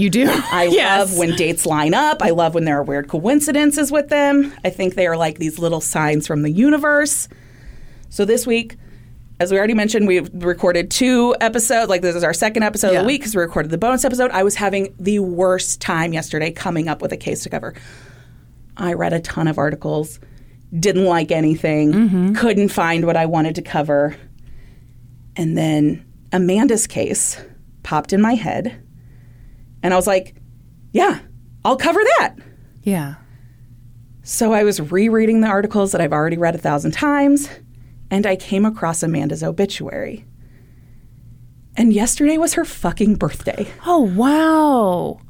[0.00, 0.26] You do.
[0.30, 2.22] I love when dates line up.
[2.22, 4.52] I love when there are weird coincidences with them.
[4.64, 7.28] I think they are like these little signs from the universe.
[8.08, 8.76] So this week,
[9.38, 11.90] as we already mentioned, we've recorded two episodes.
[11.90, 14.30] Like this is our second episode of the week because we recorded the bonus episode.
[14.30, 17.74] I was having the worst time yesterday coming up with a case to cover.
[18.78, 20.18] I read a ton of articles,
[20.78, 22.32] didn't like anything, mm-hmm.
[22.34, 24.16] couldn't find what I wanted to cover.
[25.36, 27.38] And then Amanda's case
[27.82, 28.82] popped in my head.
[29.82, 30.36] And I was like,
[30.92, 31.20] yeah,
[31.64, 32.36] I'll cover that.
[32.82, 33.14] Yeah.
[34.22, 37.48] So I was rereading the articles that I've already read a thousand times,
[38.10, 40.24] and I came across Amanda's obituary.
[41.76, 43.66] And yesterday was her fucking birthday.
[43.86, 45.20] Oh wow.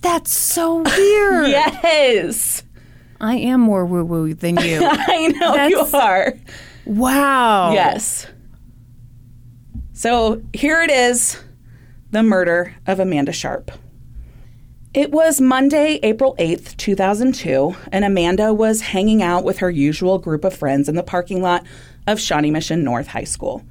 [0.00, 1.48] That's so weird.
[1.50, 2.62] Yes,
[3.20, 4.80] I am more woo woo than you.
[4.82, 6.34] I know That's- you are.
[6.86, 7.72] wow.
[7.72, 8.26] Yes.
[9.92, 11.42] So here it is
[12.10, 13.70] the murder of Amanda Sharp.
[14.94, 20.44] It was Monday, April 8th, 2002, and Amanda was hanging out with her usual group
[20.44, 21.64] of friends in the parking lot
[22.06, 23.62] of Shawnee Mission North High School.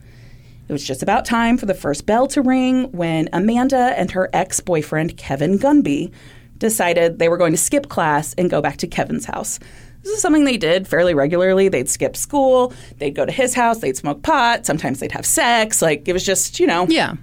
[0.70, 4.30] It was just about time for the first bell to ring when Amanda and her
[4.34, 6.12] ex boyfriend, Kevin Gunby,
[6.60, 9.60] decided they were going to skip class and go back to Kevin's house.
[10.04, 11.68] This is something they did fairly regularly.
[11.70, 15.82] They'd skip school, they'd go to his house, they'd smoke pot, sometimes they'd have sex.
[15.82, 17.16] Like, it was just, you know, Yeah.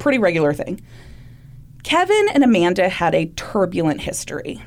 [0.00, 0.80] Pretty regular thing.
[1.84, 4.62] Kevin and Amanda had a turbulent history.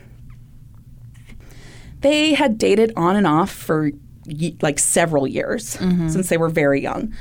[1.99, 3.91] They had dated on and off for
[4.25, 6.07] ye- like several years mm-hmm.
[6.07, 7.13] since they were very young.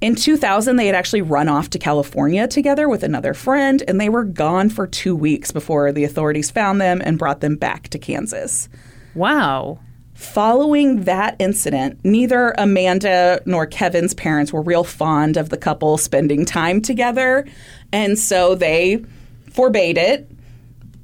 [0.00, 4.08] In 2000, they had actually run off to California together with another friend, and they
[4.08, 8.00] were gone for two weeks before the authorities found them and brought them back to
[8.00, 8.68] Kansas.
[9.14, 9.78] Wow.
[10.14, 16.44] Following that incident, neither Amanda nor Kevin's parents were real fond of the couple spending
[16.44, 17.46] time together.
[17.92, 19.04] And so they
[19.50, 20.30] forbade it.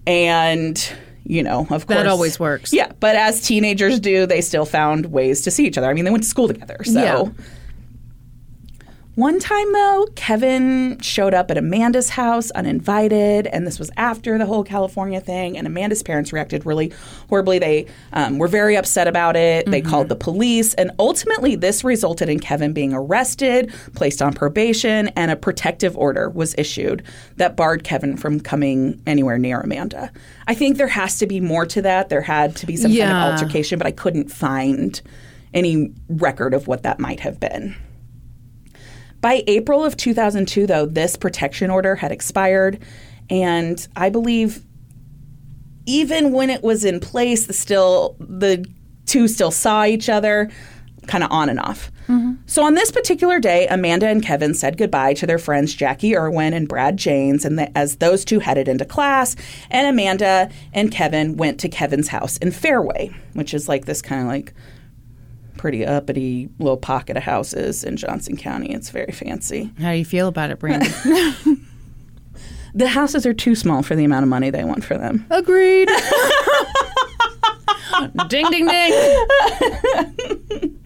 [0.07, 0.93] And,
[1.25, 1.99] you know, of course.
[1.99, 2.73] That always works.
[2.73, 2.93] Yeah.
[3.01, 5.89] But as teenagers do, they still found ways to see each other.
[5.89, 6.79] I mean, they went to school together.
[6.85, 6.93] So.
[6.93, 7.45] Yeah.
[9.19, 14.47] One time, though, Kevin showed up at Amanda's house uninvited, and this was after the
[14.47, 15.59] whole California thing.
[15.59, 16.93] And Amanda's parents reacted really
[17.29, 17.59] horribly.
[17.59, 19.67] They um, were very upset about it.
[19.67, 25.09] They called the police, and ultimately, this resulted in Kevin being arrested, placed on probation,
[25.17, 27.03] and a protective order was issued
[27.39, 30.13] that barred Kevin from coming anywhere near Amanda.
[30.47, 32.09] I think there has to be more to that.
[32.09, 35.01] There had to be some kind of altercation, but I couldn't find
[35.53, 37.75] any record of what that might have been.
[39.21, 42.79] By April of 2002, though, this protection order had expired,
[43.29, 44.65] and I believe
[45.87, 48.65] even when it was in place, the still the
[49.07, 50.51] two still saw each other.
[51.07, 51.91] kind of on and off.
[52.07, 52.35] Mm-hmm.
[52.45, 56.53] So on this particular day, Amanda and Kevin said goodbye to their friends Jackie Irwin
[56.53, 59.35] and Brad Jaynes, and the, as those two headed into class,
[59.71, 64.21] and Amanda and Kevin went to Kevin's house in Fairway, which is like this kind
[64.21, 64.53] of like
[65.59, 68.73] pretty uppity little pocket of houses in Johnson County.
[68.73, 69.73] It's very fancy.
[69.79, 70.93] How do you feel about it, Brandon?
[72.75, 75.27] The houses are too small for the amount of money they want for them.
[75.31, 75.89] Agreed.
[78.29, 80.79] ding, ding, ding.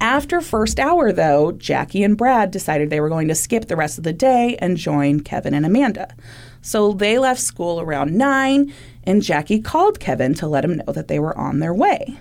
[0.00, 3.98] After first hour, though, Jackie and Brad decided they were going to skip the rest
[3.98, 6.14] of the day and join Kevin and Amanda.
[6.62, 8.72] So they left school around 9,
[9.04, 12.18] and Jackie called Kevin to let him know that they were on their way.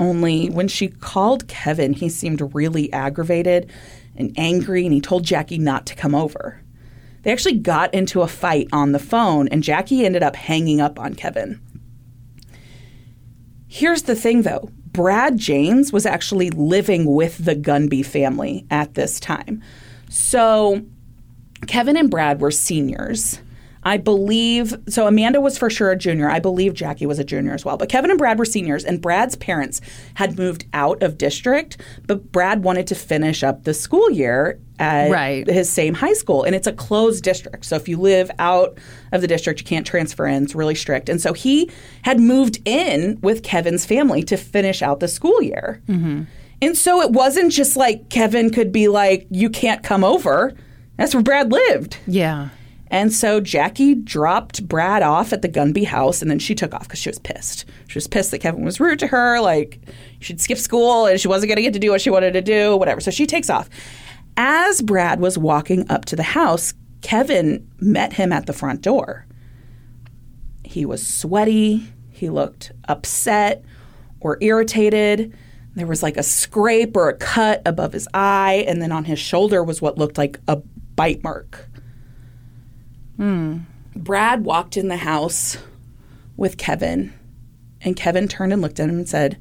[0.00, 3.70] Only when she called Kevin, he seemed really aggravated
[4.16, 6.60] and angry, and he told Jackie not to come over.
[7.22, 10.98] They actually got into a fight on the phone, and Jackie ended up hanging up
[10.98, 11.60] on Kevin.
[13.68, 19.20] Here's the thing though Brad Jaynes was actually living with the Gunby family at this
[19.20, 19.62] time.
[20.08, 20.82] So
[21.66, 23.38] Kevin and Brad were seniors.
[23.82, 25.06] I believe so.
[25.06, 26.28] Amanda was for sure a junior.
[26.28, 27.76] I believe Jackie was a junior as well.
[27.78, 29.80] But Kevin and Brad were seniors, and Brad's parents
[30.14, 35.10] had moved out of district, but Brad wanted to finish up the school year at
[35.10, 35.48] Right.
[35.48, 36.42] his same high school.
[36.42, 37.64] And it's a closed district.
[37.64, 38.78] So if you live out
[39.12, 40.42] of the district, you can't transfer in.
[40.44, 41.08] It's really strict.
[41.08, 41.70] And so he
[42.02, 45.80] had moved in with Kevin's family to finish out the school year.
[45.88, 46.22] Mm-hmm.
[46.62, 50.52] And so it wasn't just like Kevin could be like, you can't come over.
[50.96, 51.96] That's where Brad lived.
[52.06, 52.50] Yeah.
[52.90, 56.82] And so Jackie dropped Brad off at the Gunby house and then she took off
[56.82, 57.64] because she was pissed.
[57.86, 59.80] She was pissed that Kevin was rude to her, like
[60.18, 62.42] she'd skip school and she wasn't going to get to do what she wanted to
[62.42, 63.00] do, whatever.
[63.00, 63.68] So she takes off.
[64.36, 69.26] As Brad was walking up to the house, Kevin met him at the front door.
[70.64, 71.92] He was sweaty.
[72.10, 73.64] He looked upset
[74.20, 75.36] or irritated.
[75.74, 79.18] There was like a scrape or a cut above his eye, and then on his
[79.18, 81.69] shoulder was what looked like a bite mark.
[83.96, 85.58] Brad walked in the house
[86.36, 87.12] with Kevin,
[87.82, 89.38] and Kevin turned and looked at him and said,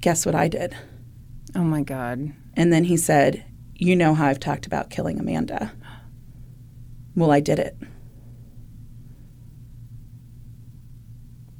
[0.00, 0.76] Guess what I did?
[1.56, 2.32] Oh my God.
[2.54, 3.44] And then he said,
[3.74, 5.72] You know how I've talked about killing Amanda.
[7.16, 7.76] Well, I did it.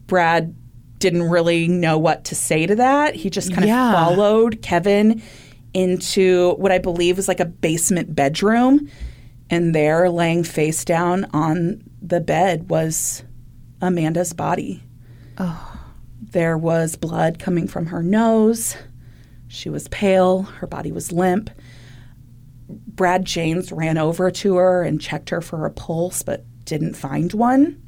[0.07, 0.55] Brad
[0.99, 3.15] didn't really know what to say to that.
[3.15, 3.93] He just kind of Yeah.
[3.93, 5.23] followed Kevin
[5.73, 8.89] into what I believe was like a basement bedroom.
[9.51, 13.23] And there, laying face down on the bed, was
[13.81, 14.83] Amanda's body.
[15.39, 15.71] Oh.
[16.21, 18.77] There was blood coming from her nose.
[19.49, 20.43] She was pale.
[20.43, 21.51] Her body was limp.
[22.69, 27.33] Brad Jaynes ran over to her and checked her for a pulse, but didn't find
[27.33, 27.81] one.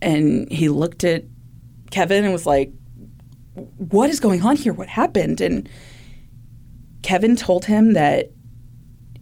[0.00, 1.24] And he looked at
[1.90, 2.72] Kevin and was like,
[3.54, 4.72] What is going on here?
[4.72, 5.40] What happened?
[5.40, 5.68] And
[7.02, 8.30] Kevin told him that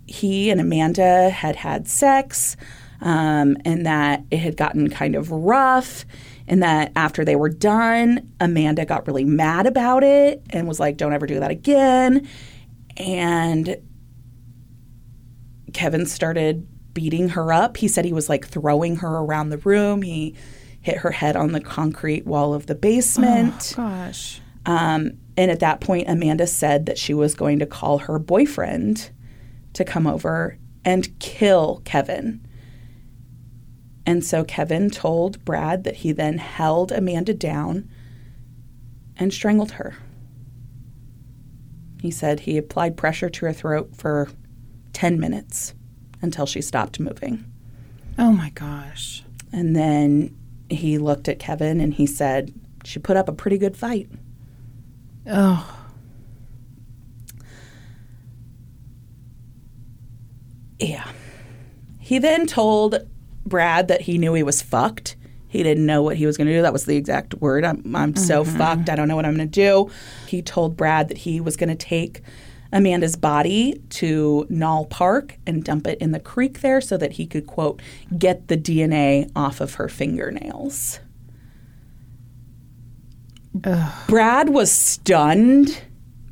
[0.06, 2.56] he and Amanda had had sex
[3.00, 6.04] um, and that it had gotten kind of rough.
[6.48, 10.96] And that after they were done, Amanda got really mad about it and was like,
[10.96, 12.28] don't ever do that again.
[12.96, 13.76] And
[15.72, 17.76] Kevin started beating her up.
[17.76, 20.02] He said he was like throwing her around the room.
[20.02, 20.36] He
[20.80, 23.72] hit her head on the concrete wall of the basement.
[23.72, 24.40] Oh, Gosh.
[24.66, 29.10] Um, and at that point, Amanda said that she was going to call her boyfriend
[29.76, 32.46] to come over and kill Kevin.
[34.04, 37.88] And so Kevin told Brad that he then held Amanda down
[39.16, 39.96] and strangled her.
[42.00, 44.28] He said he applied pressure to her throat for
[44.92, 45.74] 10 minutes
[46.22, 47.44] until she stopped moving.
[48.18, 49.24] Oh my gosh.
[49.52, 50.36] And then
[50.70, 52.52] he looked at Kevin and he said,
[52.84, 54.08] She put up a pretty good fight.
[55.26, 55.75] Oh.
[60.78, 61.08] Yeah.
[61.98, 63.06] He then told
[63.44, 65.16] Brad that he knew he was fucked.
[65.48, 66.62] He didn't know what he was going to do.
[66.62, 67.64] That was the exact word.
[67.64, 68.58] I'm, I'm so mm-hmm.
[68.58, 68.90] fucked.
[68.90, 69.90] I don't know what I'm going to do.
[70.26, 72.22] He told Brad that he was going to take
[72.72, 77.26] Amanda's body to Nall Park and dump it in the creek there so that he
[77.26, 77.80] could, quote,
[78.18, 81.00] get the DNA off of her fingernails.
[84.06, 85.80] Brad was stunned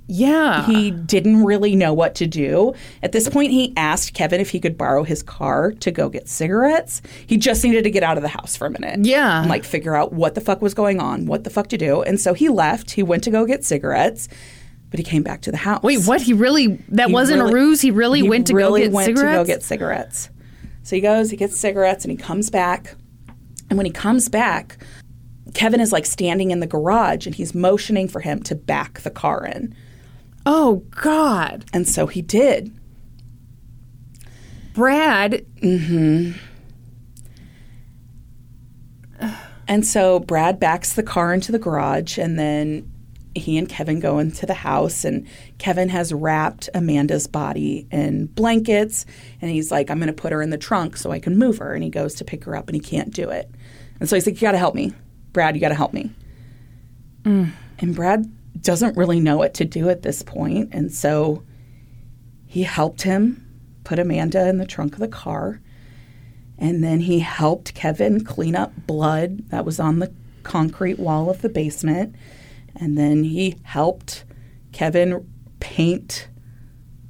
[0.07, 0.67] Yeah.
[0.67, 2.75] he didn't really know what to do.
[3.03, 6.29] At this point, he asked Kevin if he could borrow his car to go get
[6.29, 7.01] cigarettes.
[7.27, 9.05] He just needed to get out of the house for a minute.
[9.07, 9.41] Yeah.
[9.41, 12.03] And like figure out what the fuck was going on, what the fuck to do.
[12.03, 12.91] And so he left.
[12.91, 14.29] He went to go get cigarettes,
[14.91, 15.83] but he came back to the house.
[15.83, 16.21] Wait, what?
[16.23, 16.83] He really?
[16.91, 17.81] That He wasn't really- a ruse.
[17.81, 19.33] He really he went to really go get went cigarettes.
[19.33, 20.31] to go get cigarettes.
[20.83, 22.95] So he goes, he gets cigarettes, and he comes back.
[23.71, 24.77] And when he comes back,
[25.55, 29.11] Kevin is like standing in the garage and he's motioning for him to back the
[29.11, 29.75] car in.
[30.47, 31.65] Oh God.
[31.73, 32.73] And so he did.
[34.75, 35.45] Brad.
[35.63, 36.33] Mm hmm.
[39.67, 42.91] And so Brad backs the car into the garage, and then
[43.35, 45.27] he and Kevin go into the house, and
[45.59, 49.07] Kevin has wrapped Amanda's body in blankets,
[49.41, 51.59] and he's like, I'm going to put her in the trunk so I can move
[51.59, 51.73] her.
[51.73, 53.51] And he goes to pick her up, and he can't do it.
[54.01, 54.93] And so he's like, You got to help me.
[55.33, 56.11] Brad, you got to help me.
[57.79, 58.31] And Brad
[58.61, 61.43] doesn't really know what to do at this point, and so
[62.47, 63.45] he helped him
[63.83, 65.61] put Amanda in the trunk of the car.
[66.57, 70.13] And then he helped Kevin clean up blood that was on the
[70.45, 72.15] concrete wall of the basement.
[72.77, 74.25] And then he helped
[74.73, 75.29] Kevin
[75.59, 76.29] paint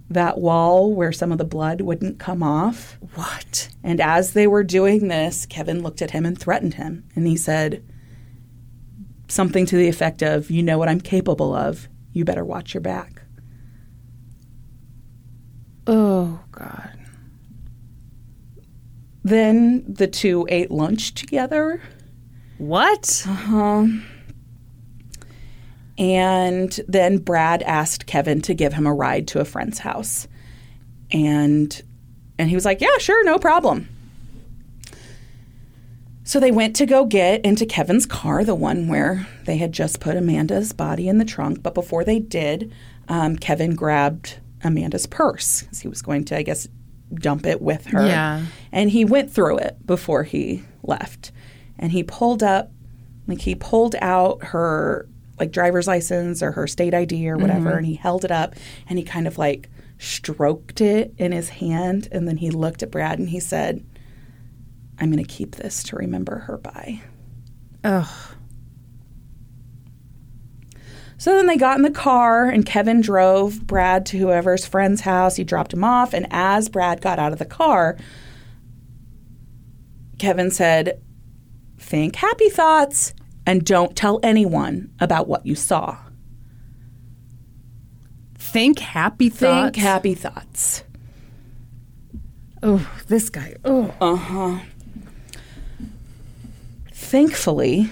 [0.09, 2.99] that wall where some of the blood wouldn't come off.
[3.14, 3.68] What?
[3.82, 7.05] And as they were doing this, Kevin looked at him and threatened him.
[7.14, 7.84] And he said
[9.29, 11.89] something to the effect of, You know what I'm capable of.
[12.12, 13.22] You better watch your back.
[15.87, 16.99] Oh God.
[19.22, 21.83] Then the two ate lunch together.
[22.59, 23.25] What?
[23.27, 23.87] Uh huh.
[25.97, 30.27] And then Brad asked Kevin to give him a ride to a friend's house.
[31.11, 31.83] And
[32.39, 33.89] and he was like, "Yeah, sure, no problem."
[36.27, 40.01] So they went to go get into Kevin's car, the one where they had just
[40.01, 41.62] put Amanda's body in the trunk.
[41.62, 42.72] But before they did,
[43.09, 46.66] um, Kevin grabbed Amanda's purse because he was going to, I guess,
[47.12, 48.07] dump it with her.
[48.07, 48.47] Yeah.
[48.72, 51.31] And he went through it before he left.
[51.79, 52.70] And he pulled up,
[53.27, 55.07] like, he pulled out her,
[55.39, 58.55] like, driver's license or her state ID or whatever, and he held it up
[58.89, 59.68] and he kind of, like,
[59.99, 62.09] stroked it in his hand.
[62.11, 63.85] And then he looked at Brad and he said,
[64.99, 67.03] I'm going to keep this to remember her by.
[67.82, 68.34] Ugh.
[71.16, 75.36] So then they got in the car, and Kevin drove Brad to whoever's friend's house.
[75.36, 77.97] He dropped him off, and as Brad got out of the car,
[80.18, 81.01] Kevin said,
[81.78, 83.14] Think happy thoughts
[83.47, 85.97] and don't tell anyone about what you saw.
[88.38, 89.76] Think happy thoughts.
[89.76, 90.84] Think happy thoughts.
[92.62, 93.57] Oh, this guy.
[93.64, 94.62] Oh.
[97.05, 97.91] Thankfully,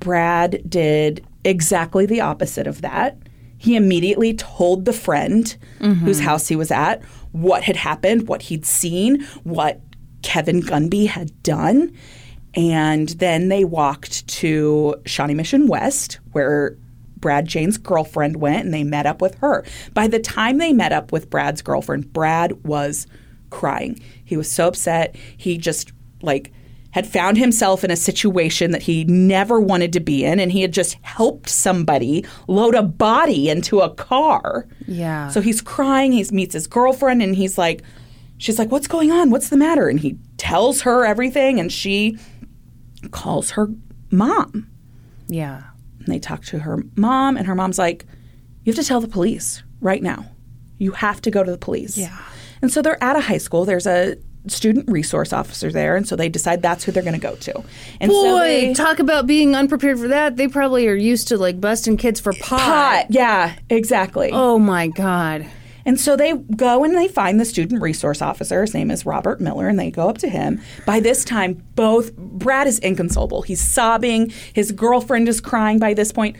[0.00, 3.16] Brad did exactly the opposite of that.
[3.56, 6.04] He immediately told the friend mm-hmm.
[6.04, 9.80] whose house he was at what had happened, what he'd seen, what
[10.22, 11.92] Kevin Gunby had done.
[12.54, 16.76] And then they walked to Shawnee Mission West, where
[17.16, 19.64] Brad Jaynes' girlfriend went, and they met up with her.
[19.94, 23.06] By the time they met up with Brad's girlfriend, Brad was
[23.48, 23.98] crying.
[24.24, 25.16] He was so upset.
[25.36, 25.92] He just
[26.22, 26.52] like
[26.94, 30.62] had found himself in a situation that he never wanted to be in, and he
[30.62, 34.68] had just helped somebody load a body into a car.
[34.86, 35.28] Yeah.
[35.28, 36.12] So he's crying.
[36.12, 37.82] He meets his girlfriend, and he's like,
[38.38, 39.30] she's like, "What's going on?
[39.30, 42.16] What's the matter?" And he tells her everything, and she
[43.10, 43.68] calls her
[44.12, 44.70] mom.
[45.26, 45.64] Yeah.
[45.98, 48.06] And they talk to her mom, and her mom's like,
[48.62, 50.26] You have to tell the police right now.
[50.78, 51.98] You have to go to the police.
[51.98, 52.16] Yeah.
[52.62, 53.64] And so they're at a high school.
[53.64, 54.16] There's a
[54.46, 57.64] student resource officer there, and so they decide that's who they're going to go to.
[58.00, 60.36] And so Boy, they, talk about being unprepared for that.
[60.36, 62.60] They probably are used to like busting kids for pot.
[62.60, 63.06] pot.
[63.10, 64.30] Yeah, exactly.
[64.32, 65.46] Oh my God.
[65.86, 68.62] And so they go and they find the student resource officer.
[68.62, 70.60] His name is Robert Miller, and they go up to him.
[70.86, 73.42] By this time, both Brad is inconsolable.
[73.42, 74.32] He's sobbing.
[74.54, 76.36] His girlfriend is crying by this point.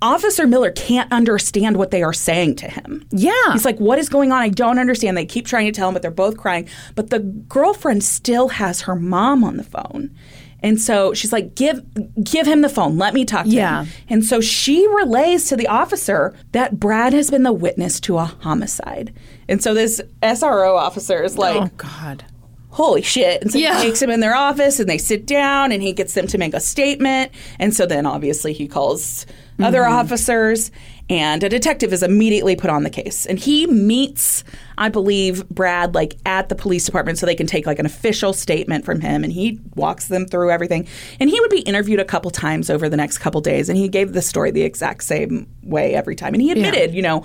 [0.00, 3.04] Officer Miller can't understand what they are saying to him.
[3.10, 3.32] Yeah.
[3.52, 4.40] He's like, What is going on?
[4.40, 5.16] I don't understand.
[5.16, 6.68] They keep trying to tell him, but they're both crying.
[6.94, 10.14] But the girlfriend still has her mom on the phone.
[10.60, 11.80] And so she's like, give
[12.24, 12.98] give him the phone.
[12.98, 13.84] Let me talk to Yeah.
[13.84, 13.92] him.
[14.08, 18.24] And so she relays to the officer that Brad has been the witness to a
[18.24, 19.12] homicide.
[19.48, 22.24] And so this SRO officer is like, oh God.
[22.70, 23.40] holy shit.
[23.42, 23.76] And so Yeah.
[23.80, 26.38] he takes him in their office and they sit down and he gets them to
[26.38, 27.30] make a statement.
[27.60, 29.26] And so then obviously he calls
[29.60, 29.92] other Mm-hmm.
[29.94, 30.70] officers
[31.10, 33.24] and a detective is immediately put on the case.
[33.26, 34.44] And he meets,
[34.76, 38.32] I believe, Brad like at the police department so they can take like an official
[38.34, 40.86] statement from him and he walks them through everything.
[41.18, 43.88] And he would be interviewed a couple times over the next couple days and he
[43.88, 46.34] gave the story the exact same way every time.
[46.34, 47.24] And he admitted, you know,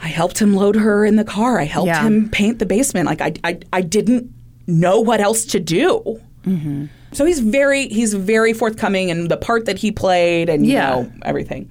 [0.00, 1.60] I helped him load her in the car.
[1.60, 2.02] I helped Yeah.
[2.02, 3.06] him paint the basement.
[3.06, 4.32] Like I, I, I didn't
[4.66, 6.20] know what else to do.
[6.46, 6.86] Mm-hmm.
[7.12, 10.90] So he's very, he's very forthcoming in the part that he played, and you Yeah.
[10.90, 11.70] know everything.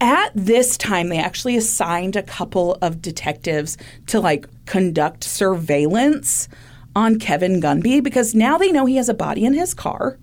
[0.00, 3.78] At this time, they actually assigned a couple of detectives
[4.08, 6.48] to like conduct surveillance
[6.96, 10.18] on Kevin Gunby because now they know he has a body in his car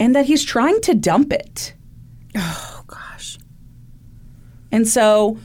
[0.00, 1.72] and that he's trying to dump it.
[2.36, 3.38] Oh gosh.
[4.72, 5.38] And so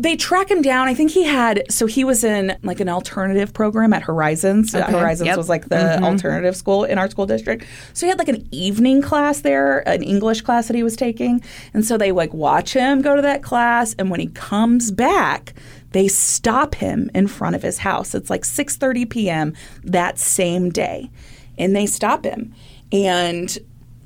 [0.00, 0.88] they track him down.
[0.88, 4.74] I think he had so he was in like an alternative program at Horizons.
[4.74, 4.92] Uh, okay.
[4.92, 5.36] Horizons Yep.
[5.36, 6.04] was like the mm-hmm.
[6.04, 7.66] alternative school in our school district.
[7.92, 11.42] So he had like an evening class there, an English class that he was taking.
[11.74, 15.52] And so they like watch him go to that class and when he comes back,
[15.92, 18.14] they stop him in front of his house.
[18.14, 19.54] It's like 6:30 p.m.
[19.84, 21.10] that same day.
[21.58, 22.54] And they stop him.
[22.90, 23.58] And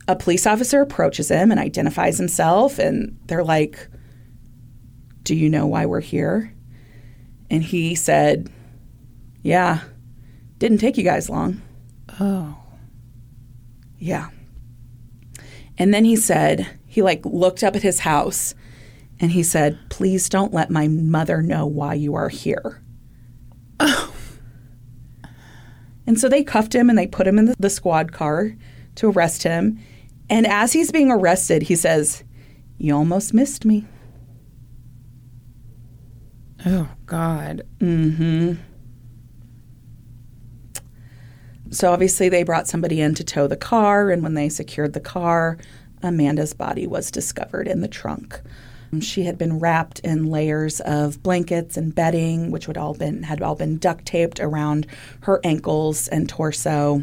[0.08, 3.88] a police officer approaches him and identifies himself and they're like
[5.24, 6.52] do you know why we're here?
[7.50, 8.50] And he said,
[9.42, 9.80] Yeah,
[10.58, 11.62] didn't take you guys long.
[12.20, 12.56] Oh.
[13.98, 14.30] Yeah.
[15.76, 18.54] And then he said, he like looked up at his house
[19.18, 22.82] and he said, Please don't let my mother know why you are here.
[23.80, 24.10] Oh.
[26.06, 28.54] And so they cuffed him and they put him in the, the squad car
[28.96, 29.80] to arrest him.
[30.28, 32.24] And as he's being arrested, he says,
[32.76, 33.86] You almost missed me.
[36.66, 37.62] Oh God.
[37.78, 38.54] Mm-hmm.
[41.70, 45.00] So obviously they brought somebody in to tow the car, and when they secured the
[45.00, 45.58] car,
[46.02, 48.40] Amanda's body was discovered in the trunk.
[48.92, 53.24] Um, she had been wrapped in layers of blankets and bedding, which would all been
[53.24, 54.86] had all been duct taped around
[55.22, 57.02] her ankles and torso.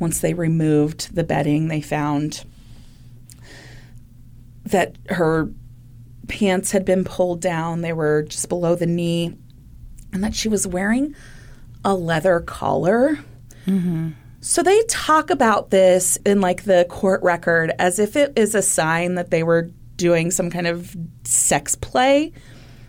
[0.00, 2.44] Once they removed the bedding, they found
[4.64, 5.50] that her
[6.28, 9.36] pants had been pulled down; they were just below the knee,
[10.12, 11.14] and that she was wearing
[11.84, 13.18] a leather collar.
[14.40, 18.62] So they talk about this in like the court record as if it is a
[18.62, 22.32] sign that they were doing some kind of sex play.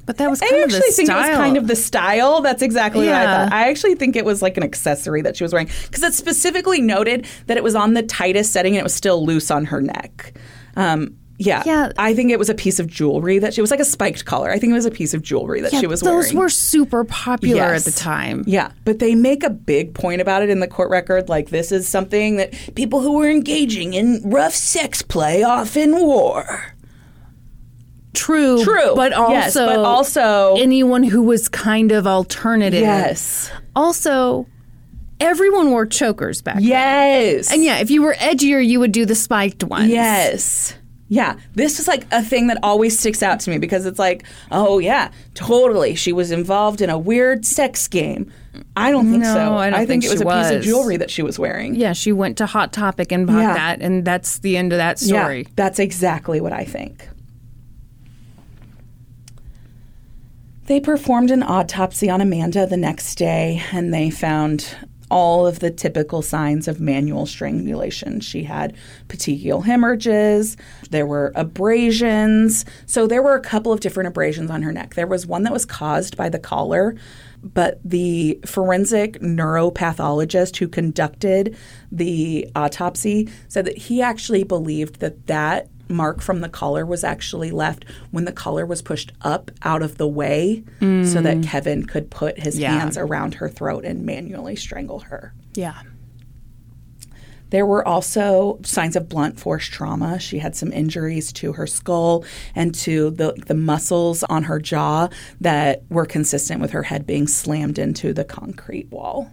[0.05, 1.37] But that was I kind of the actually think it was style.
[1.37, 2.41] kind of the style.
[2.41, 3.53] That's exactly what I thought.
[3.53, 6.81] I actually think it was like an accessory that she was wearing because it specifically
[6.81, 9.79] noted that it was on the tightest setting and it was still loose on her
[9.79, 10.33] neck.
[10.75, 11.91] Um, yeah, Yeah.
[11.97, 14.23] I think it was a piece of jewelry that she it was like a spiked
[14.25, 14.49] collar.
[14.51, 16.21] I think it was a piece of jewelry that Yeah, she was those wearing.
[16.23, 17.87] Those were super popular Yes.
[17.87, 18.43] at the time.
[18.47, 21.29] Yeah, but they make a big point about it in the court record.
[21.29, 26.73] Like, this is something that people who were engaging in rough sex play often wore.
[28.13, 28.63] True.
[28.63, 28.93] True.
[28.95, 32.81] But also, Yes, but also- anyone who was kind of alternative.
[32.81, 33.49] Yes.
[33.75, 34.45] Also,
[35.19, 36.63] everyone wore chokers back then.
[36.63, 37.51] Yes.
[37.51, 39.89] And yeah, if you were edgier, you would do the spiked ones.
[39.89, 40.75] Yes.
[41.13, 44.23] Yeah, this is like a thing that always sticks out to me because it's like,
[44.51, 45.93] oh yeah, totally.
[45.93, 48.33] She was involved in a weird sex game.
[48.75, 49.53] I don't think No, so.
[49.53, 51.75] I don't think, think it was a piece of jewelry that she was wearing.
[51.75, 53.53] Yeah, she went to Hot Topic and bought Yeah.
[53.53, 55.43] that, and that's the end of that story.
[55.43, 57.07] Yeah, that's exactly what I think.
[60.65, 64.75] They performed an autopsy on Amanda the next day and they found
[65.13, 68.19] all of the typical signs of manual strangulation.
[68.19, 68.75] She had
[69.09, 70.57] petechial hemorrhages,
[70.89, 72.65] there were abrasions.
[72.87, 74.95] So there were a couple of different abrasions on her neck.
[74.95, 76.95] There was one that was caused by the collar,
[77.43, 81.55] but the forensic neuropathologist who conducted
[81.91, 87.51] the autopsy said that he actually believed that that mark from the collar was actually
[87.51, 91.43] left when the collar was pushed up out of the way so that mm.
[91.45, 92.79] Kevin could put his Yeah.
[92.79, 95.33] hands around her throat and manually strangle her.
[95.55, 95.81] Yeah.
[97.49, 100.19] There were also signs of blunt force trauma.
[100.19, 105.09] She had some injuries to her skull and to the, the muscles on her jaw
[105.39, 109.29] that were consistent with her head being slammed into the concrete wall.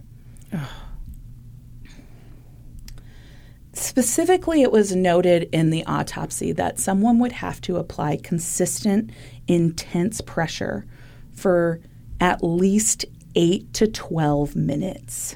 [3.81, 9.09] Specifically, it was noted in the autopsy that someone would have to apply consistent,
[9.47, 10.85] intense pressure
[11.33, 11.81] for
[12.19, 15.35] at least 8 to 12 minutes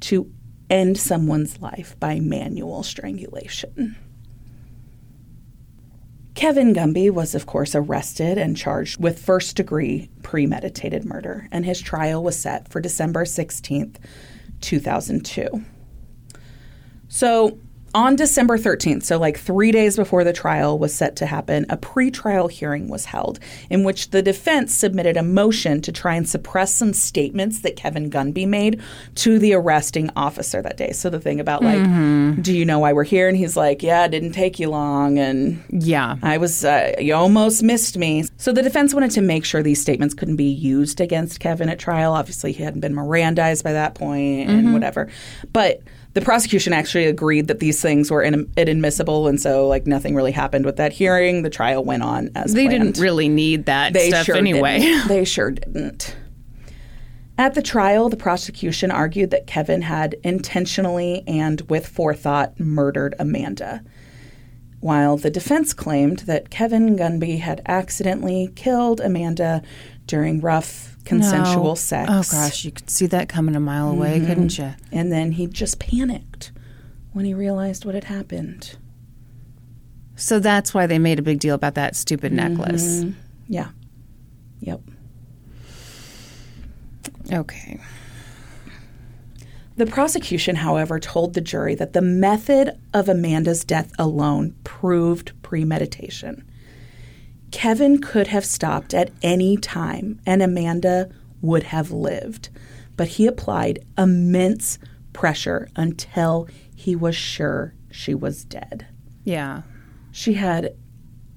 [0.00, 0.32] to
[0.68, 3.96] end someone's life by manual strangulation.
[6.34, 11.80] Kevin Gunby was, of course, arrested and charged with first degree premeditated murder, and his
[11.80, 13.98] trial was set for December 16th,
[14.60, 15.64] 2002.
[17.14, 17.56] So,
[17.94, 21.76] on December 13th, so like three days before the trial was set to happen, a
[21.76, 23.38] pretrial hearing was held
[23.70, 28.10] in which the defense submitted a motion to try and suppress some statements that Kevin
[28.10, 28.80] Gunby made
[29.14, 30.90] to the arresting officer that day.
[30.90, 33.28] So, the thing about, like, do you know why we're here?
[33.28, 35.16] And he's like, yeah, it didn't take you long.
[35.16, 36.16] And Yeah.
[36.20, 38.24] I was, uh, you almost missed me.
[38.38, 41.78] So the defense wanted to make sure these statements couldn't be used against Kevin at
[41.78, 42.14] trial.
[42.14, 45.08] Obviously, he hadn't been Mirandized by that point and whatever.
[45.52, 45.80] But
[46.14, 50.32] the prosecution actually agreed that these things were in, inadmissible, and so like nothing really
[50.32, 51.42] happened with that hearing.
[51.42, 52.94] The trial went on as They planned.
[52.94, 54.78] didn't really need that They stuff sure anyway.
[54.78, 55.08] didn't.
[55.08, 56.16] They sure didn't.
[57.36, 63.82] At the trial, the prosecution argued that Kevin had intentionally and with forethought murdered Amanda,
[64.78, 69.62] while the defense claimed that Kevin Gunby had accidentally killed Amanda
[70.06, 71.74] during rough consensual No.
[71.74, 72.10] sex.
[72.12, 74.26] Oh gosh, you could see that coming a mile away, mm-hmm.
[74.26, 74.74] couldn't you?
[74.92, 76.52] And then he just panicked
[77.12, 78.76] when he realized what had happened.
[80.16, 82.56] So that's why they made a big deal about that stupid mm-hmm.
[82.56, 83.04] necklace.
[83.48, 83.70] Yeah.
[84.60, 84.80] Yep.
[87.32, 87.80] Okay.
[89.76, 96.48] The prosecution, however, told the jury that the method of Amanda's death alone proved premeditation.
[97.54, 101.08] Kevin could have stopped at any time and Amanda
[101.40, 102.48] would have lived,
[102.96, 104.76] but he applied immense
[105.12, 108.88] pressure until he was sure she was dead.
[109.22, 109.62] Yeah.
[110.10, 110.74] She had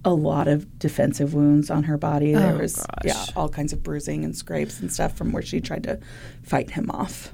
[0.04, 2.34] a lot of defensive wounds on her body.
[2.34, 2.88] There Oh, was gosh.
[3.06, 6.00] yeah, all kinds of bruising and scrapes and stuff from where she tried to
[6.42, 7.32] fight him off.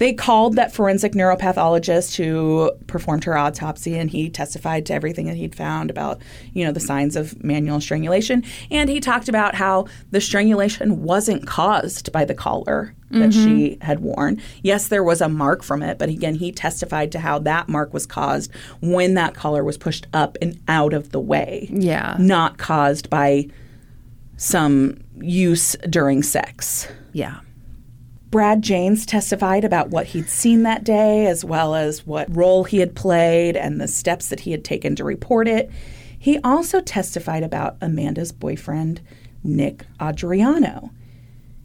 [0.00, 5.36] They called that forensic neuropathologist who performed her autopsy, and he testified to everything that
[5.36, 6.22] he'd found about,
[6.54, 8.42] you know, the signs of manual strangulation.
[8.70, 13.44] And he talked about how the strangulation wasn't caused by the collar that mm-hmm.
[13.44, 14.40] she had worn.
[14.62, 17.92] Yes, there was a mark from it, but again, he testified to how that mark
[17.92, 18.50] was caused
[18.80, 22.16] when that collar was pushed up and out of the way, Yeah.
[22.18, 23.48] not caused by
[24.38, 26.88] some use during sex.
[27.12, 27.40] Yeah.
[28.30, 32.78] Brad Jaynes testified about what he'd seen that day, as well as what role he
[32.78, 35.70] had played and the steps that he had taken to report it.
[36.18, 39.00] He also testified about Amanda's boyfriend,
[39.42, 40.90] Nick Adriano.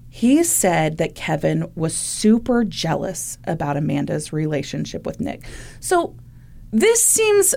[0.09, 5.45] He said that Kevin was super jealous about Amanda's relationship with Nick.
[5.81, 6.15] So
[6.71, 7.53] this seems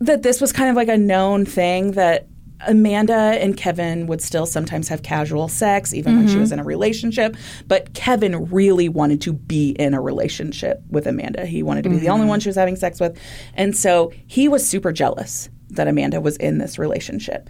[0.00, 2.26] that this was kind of like a known thing that
[2.66, 6.40] Amanda and Kevin would still sometimes have casual sex, even when she mm-hmm.
[6.40, 7.36] was in a relationship.
[7.66, 11.46] But Kevin really wanted to be in a relationship with Amanda.
[11.46, 12.30] He wanted to be the only mm-hmm.
[12.30, 13.18] one she was having sex with.
[13.54, 17.48] And so he was super jealous that Amanda was in this relationship.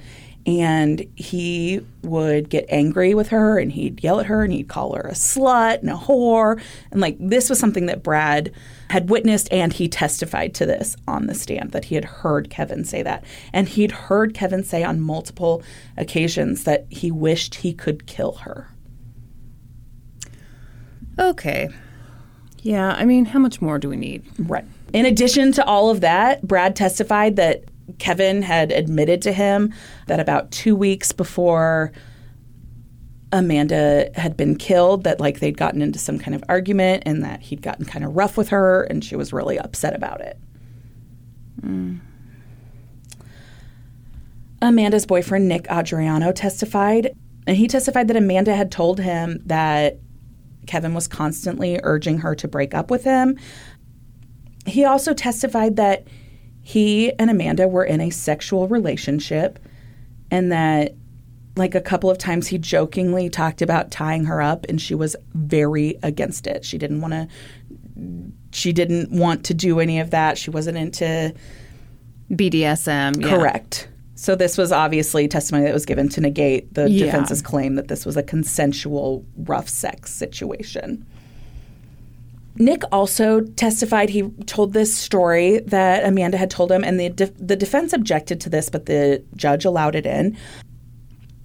[0.49, 4.95] And he would get angry with her and he'd yell at her and he'd call
[4.95, 6.59] her a slut and a whore.
[6.91, 8.51] And like this was something that Brad
[8.89, 12.83] had witnessed and he testified to this on the stand that he had heard Kevin
[12.83, 13.25] say that.
[13.53, 15.63] And he'd heard Kevin say on multiple
[15.99, 18.71] occasions that he wished he could kill her.
[21.19, 21.69] Okay.
[22.63, 24.25] Yeah, I mean, how much more do we need?
[24.39, 24.65] Right.
[24.95, 27.65] In addition to all of that, Brad testified that
[27.99, 29.73] Kevin had admitted to him
[30.07, 31.93] that about two weeks before
[33.33, 37.41] Amanda had been killed, that like they'd gotten into some kind of argument and that
[37.41, 40.39] he'd gotten kind of rough with her and she was really upset about it.
[41.61, 41.97] Hmm.
[44.61, 47.15] Amanda's boyfriend, Nick Adriano, testified,
[47.47, 49.99] and he testified that Amanda had told him that
[50.67, 53.39] Kevin was constantly urging her to break up with him.
[54.67, 56.07] He also testified that
[56.69, 59.59] he and Amanda were in a sexual relationship
[60.31, 60.93] and that
[61.57, 65.17] like a couple of times he jokingly talked about tying her up and she was
[65.33, 66.67] very against it.
[66.67, 67.27] She didn't want to
[68.53, 70.37] she didn't want to do any of that.
[70.37, 71.33] She wasn't into
[72.31, 73.23] BDSM.
[73.23, 73.31] Yeah.
[73.31, 73.89] Correct.
[74.15, 77.07] So this was obviously testimony that was given to negate the Yeah.
[77.07, 81.07] defense's claim that this was a consensual rough sex situation.
[82.59, 84.11] Nick also testified.
[84.11, 88.41] He told this story that Amanda had told him, and the def- the defense objected
[88.43, 90.37] to this, but the judge allowed it in.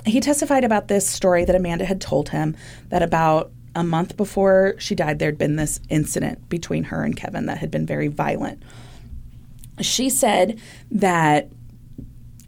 [0.06, 2.56] He testified about this story that Amanda had told him
[2.90, 7.46] that about a month before she died, there'd been this incident between her and Kevin
[7.46, 8.62] that had been very violent.
[9.82, 10.60] She said
[10.92, 11.50] that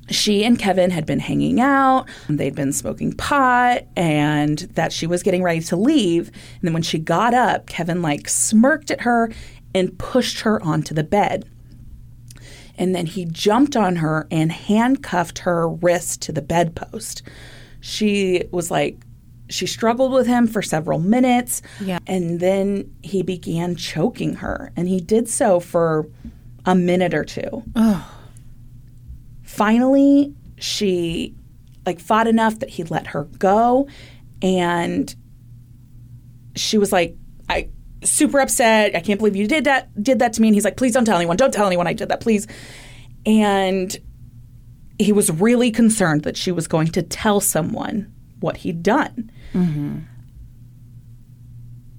[0.09, 5.23] she and Kevin had been hanging out, they'd been smoking pot, and that she was
[5.23, 6.27] getting ready to leave.
[6.27, 9.31] And then when she got up, Kevin like smirked at her
[9.73, 11.49] and pushed her onto the bed.
[12.77, 17.23] And then he jumped on her and handcuffed her wrist to the bedpost.
[17.79, 18.97] She was like,
[19.49, 21.61] she struggled with him for several minutes.
[21.79, 21.99] Yeah.
[22.07, 24.71] And then he began choking her.
[24.75, 26.07] And he did so for
[26.65, 27.63] a minute or two
[29.55, 31.33] finally she
[31.85, 33.87] like fought enough that he let her go
[34.41, 35.15] and
[36.55, 37.15] she was like
[37.49, 37.69] i
[38.05, 38.95] super upset.
[38.95, 40.49] I can't believe you did that did that to me.
[40.49, 41.37] And he's like please don't tell anyone.
[41.37, 42.47] Don't tell anyone i did that please.
[43.25, 43.95] And
[44.99, 49.31] he was really concerned that she was going to tell someone what he'd done.
[49.53, 49.99] Mm-hmm.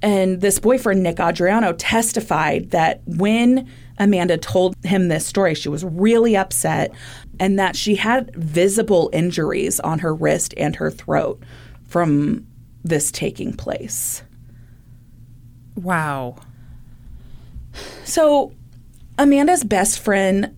[0.03, 5.85] And this boyfriend, Nick Adriano, testified that when Amanda told him this story, she was
[5.85, 6.93] really upset
[7.41, 11.43] and that she had visible injuries on her wrist and her throat
[11.87, 12.47] from
[12.85, 14.23] this taking place.
[15.77, 16.37] Wow.
[18.05, 18.53] So,
[19.19, 20.57] Amanda's best friend,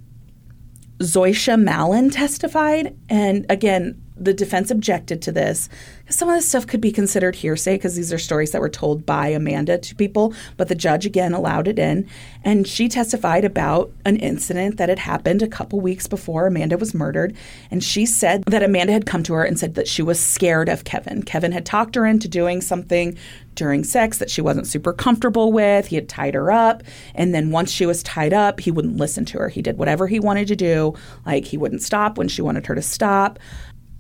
[0.99, 2.97] Zoisha Mallon, testified.
[3.09, 5.69] And again, the defense objected to this.
[6.11, 9.05] Some of this stuff could be considered hearsay because these are stories that were told
[9.05, 12.09] by Amanda to people, but the judge again allowed it in.
[12.43, 16.95] And she testified about an incident that had happened a couple weeks before Amanda was
[16.95, 17.37] murdered.
[17.71, 20.69] And she said that Amanda had come to her and said that she was scared
[20.69, 21.23] of Kevin.
[21.23, 23.17] Kevin had talked her into doing something
[23.55, 25.89] during sex that she wasn't super comfortable with.
[25.89, 26.85] He had tied her up.
[27.15, 29.49] And then once she was tied up, he wouldn't listen to her.
[29.49, 30.95] He did whatever he wanted to do.
[31.27, 33.39] Like he wouldn't stop when she wanted her to stop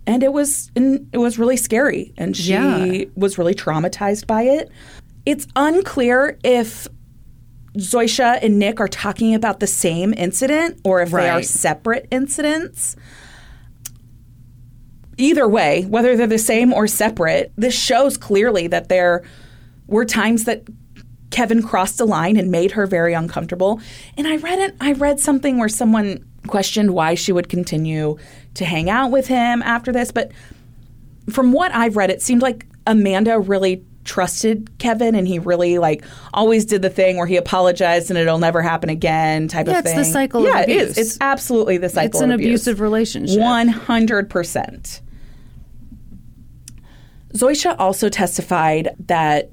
[0.09, 3.05] and it was it was really scary and she Yeah.
[3.14, 4.68] was really traumatized by it
[5.26, 6.89] it's unclear if
[7.76, 12.97] Zoisha and Nick are talking about the same incident or if they are separate incidents
[15.18, 19.22] either way whether they're the same or separate this shows clearly that there
[19.86, 20.62] were times that
[21.30, 23.80] Kevin crossed a line and made her very uncomfortable.
[24.16, 28.16] And I read it I read something where someone questioned why she would continue
[28.55, 30.33] to hang out with him after this, but
[31.31, 36.03] from what I've read it seemed like Amanda really trusted Kevin and he really like
[36.33, 39.79] always did the thing where he apologized and it'll never happen again type Yeah, of
[39.81, 39.99] it's thing.
[39.99, 40.83] the cycle yeah, it abuse.
[40.97, 40.99] is.
[40.99, 42.47] It's absolutely the cycle It's an abuse.
[42.66, 43.39] abusive relationship.
[43.39, 45.01] 100%.
[47.35, 49.51] Zoisha also testified that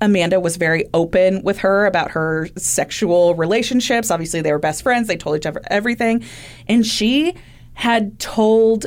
[0.00, 4.10] Amanda was very open with her about her sexual relationships.
[4.10, 5.08] Obviously, they were best friends.
[5.08, 6.24] They told each other everything.
[6.68, 7.34] And she
[7.78, 8.86] had told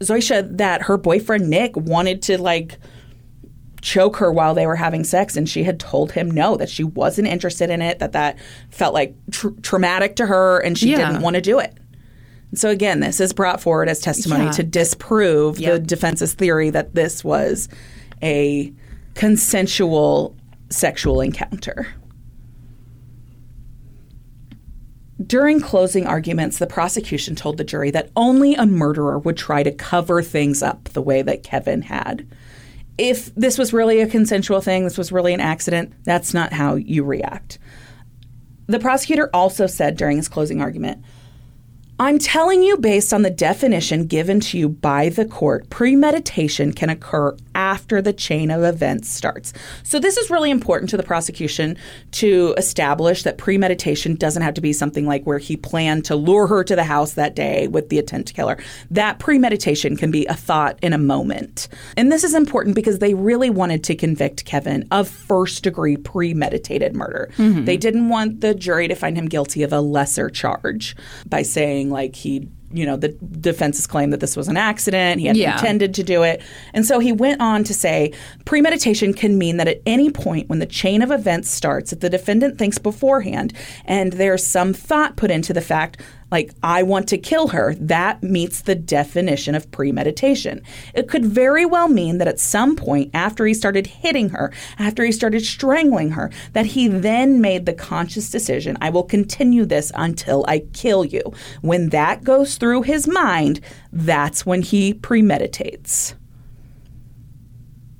[0.00, 2.78] Zoisha that her boyfriend Nick wanted to like
[3.80, 6.84] choke her while they were having sex and she had told him no that she
[6.84, 8.36] wasn't interested in it that that
[8.68, 10.98] felt like tr- traumatic to her and she Yeah.
[11.08, 11.72] didn't want to do it
[12.54, 14.50] so again this is brought forward as testimony Yeah.
[14.50, 17.70] to disprove the defense's theory that this was
[18.22, 18.70] a
[19.14, 20.36] consensual
[20.68, 21.86] sexual encounter
[25.26, 29.70] During closing arguments, the prosecution told the jury that only a murderer would try to
[29.70, 32.26] cover things up the way that Kevin had.
[32.96, 36.76] If this was really a consensual thing, this was really an accident, that's not how
[36.76, 37.58] you react.
[38.66, 41.04] The prosecutor also said during his closing argument,
[42.00, 46.88] I'm telling you, based on the definition given to you by the court, premeditation can
[46.88, 49.52] occur after the chain of events starts.
[49.82, 51.76] So, this is really important to the prosecution
[52.12, 56.46] to establish that premeditation doesn't have to be something like where he planned to lure
[56.46, 58.56] her to the house that day with the intent to kill her.
[58.90, 61.68] That premeditation can be a thought in a moment.
[61.98, 66.96] And this is important because they really wanted to convict Kevin of first degree premeditated
[66.96, 67.30] murder.
[67.36, 67.66] Mm-hmm.
[67.66, 70.96] They didn't want the jury to find him guilty of a lesser charge
[71.28, 75.26] by saying, like, he, you know, the defense's claim that this was an accident, he
[75.26, 75.54] hadn't Yeah.
[75.58, 76.40] intended to do it.
[76.72, 78.12] And so he went on to say
[78.44, 82.08] premeditation can mean that at any point when the chain of events starts, if the
[82.10, 83.52] defendant thinks beforehand
[83.84, 86.00] and there's some thought put into the fact,
[86.30, 90.62] like, I want to kill her, that meets the definition of premeditation.
[90.94, 95.04] It could very well mean that at some point after he started hitting her, after
[95.04, 99.90] he started strangling her, that he then made the conscious decision, I will continue this
[99.94, 101.22] until I kill you.
[101.62, 103.60] When that goes through his mind,
[103.92, 106.14] that's when he premeditates.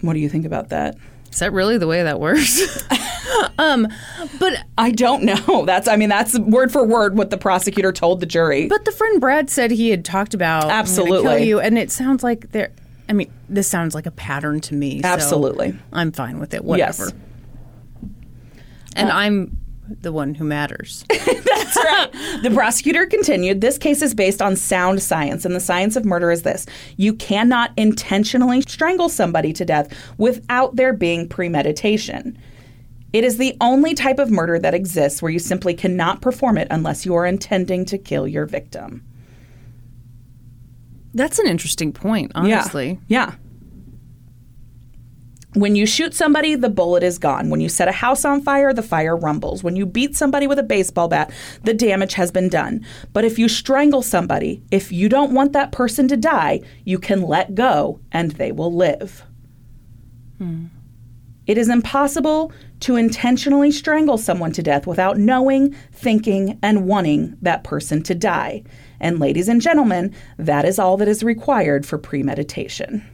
[0.01, 0.97] What do you think about that?
[1.33, 2.83] Is that really the way that works?
[3.59, 3.87] um,
[4.39, 5.65] but I don't know.
[5.67, 8.67] That's I mean that's word for word what the prosecutor told the jury.
[8.67, 11.45] but the friend Brad said he had talked about Absolutely.
[11.47, 12.73] you, and it sounds like there.
[13.09, 15.03] I mean, this sounds like a pattern to me.
[15.03, 15.77] so Absolutely.
[15.93, 16.65] I'm fine with it.
[16.65, 17.07] Whatever.
[17.07, 17.13] Yes.
[18.97, 19.57] And I'm
[20.01, 21.05] the one who matters.
[21.09, 22.11] That's right.
[22.43, 26.31] The prosecutor continued This case is based on sound science, and the science of murder
[26.31, 32.39] is this you cannot intentionally strangle somebody to death without there being premeditation.
[33.13, 36.69] It is the only type of murder that exists where you simply cannot perform it
[36.71, 39.05] unless you are intending to kill your victim.
[41.13, 43.01] That's an interesting point, honestly.
[43.09, 43.31] Yeah.
[43.31, 43.35] yeah.
[45.55, 47.51] When you shoot somebody, the bullet is gone.
[47.51, 49.65] When you set a house on fire, the fire rumbles.
[49.65, 51.33] When you beat somebody with a baseball bat,
[51.65, 52.87] the damage has been done.
[53.13, 57.23] But if you strangle somebody, if you don't want that person to die, you can
[57.23, 59.25] let go and they will live.
[61.49, 67.65] It is impossible to intentionally strangle someone to death without knowing, thinking, and wanting that
[67.65, 68.63] person to die.
[69.01, 73.05] And, ladies and gentlemen, that is all that is required for premeditation.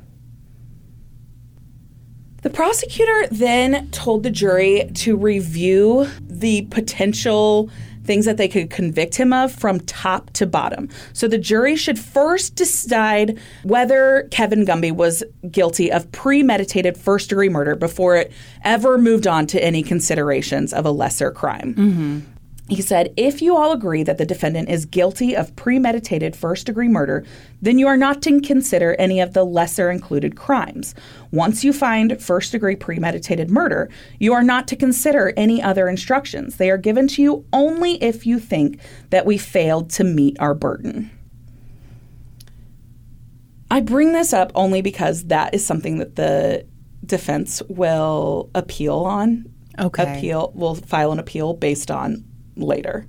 [2.47, 7.68] The prosecutor then told the jury to review the potential
[8.05, 10.89] things that they could convict him of from top to bottom.
[11.12, 17.48] So the jury should first decide whether Kevin Gunby was guilty of premeditated first degree
[17.48, 18.31] murder before it
[18.62, 21.74] ever moved on to any considerations of a lesser crime.
[21.74, 22.20] Mm-hmm.
[22.68, 26.88] He said, if you all agree that the defendant is guilty of premeditated first degree
[26.88, 27.24] murder,
[27.62, 30.93] then you are not to consider any of the lesser included crimes.
[31.30, 33.88] Once you find first degree premeditated murder,
[34.18, 36.56] you are not to consider any other instructions.
[36.56, 38.80] They are given to you only if you think
[39.10, 41.12] that we failed to meet our burden.
[43.70, 46.66] I bring this up only because that is something that the
[47.05, 49.52] defense will appeal on.
[49.78, 50.18] Okay.
[50.18, 52.24] Appeal will file an appeal based on
[52.56, 53.06] later.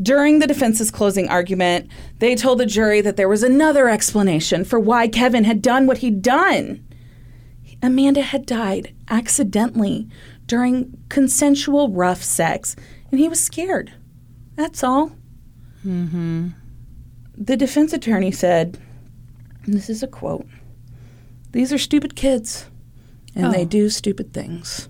[0.00, 1.88] During the defense's closing argument,
[2.18, 5.98] they told the jury that there was another explanation for why Kevin had done what
[5.98, 6.84] he'd done.
[7.82, 10.08] Amanda had died accidentally
[10.46, 12.76] during consensual rough sex,
[13.10, 13.92] and he was scared.
[14.54, 15.12] That's all.
[15.86, 16.48] Mm-hmm.
[17.36, 18.78] The defense attorney said,
[19.64, 20.46] and this is a quote
[21.52, 22.66] These are stupid kids,
[23.34, 24.88] and they do stupid things.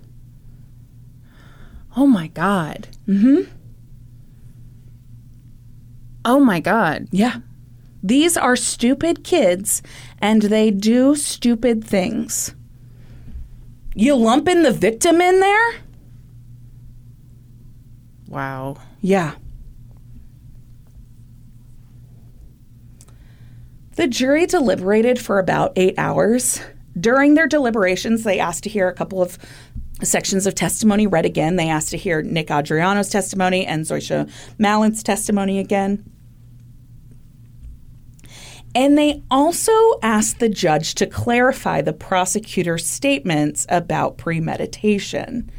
[1.96, 2.88] Oh my God.
[3.06, 3.50] Mm-hmm.
[6.24, 7.08] Oh my God.
[7.10, 7.36] Yeah.
[8.02, 9.82] These are stupid kids
[10.18, 12.54] and they do stupid things.
[13.94, 15.74] You lumping the victim in there?
[18.28, 18.76] Wow.
[19.00, 19.34] Yeah.
[23.96, 26.60] The jury deliberated for about eight hours.
[26.98, 29.38] During their deliberations, they asked to hear a couple of
[30.02, 31.56] sections of testimony read again.
[31.56, 36.04] They asked to hear Nick Adriano's testimony and Zoisha Mallon's testimony again.
[38.74, 39.72] And they also
[40.02, 45.50] asked the judge to clarify the prosecutor's statements about premeditation.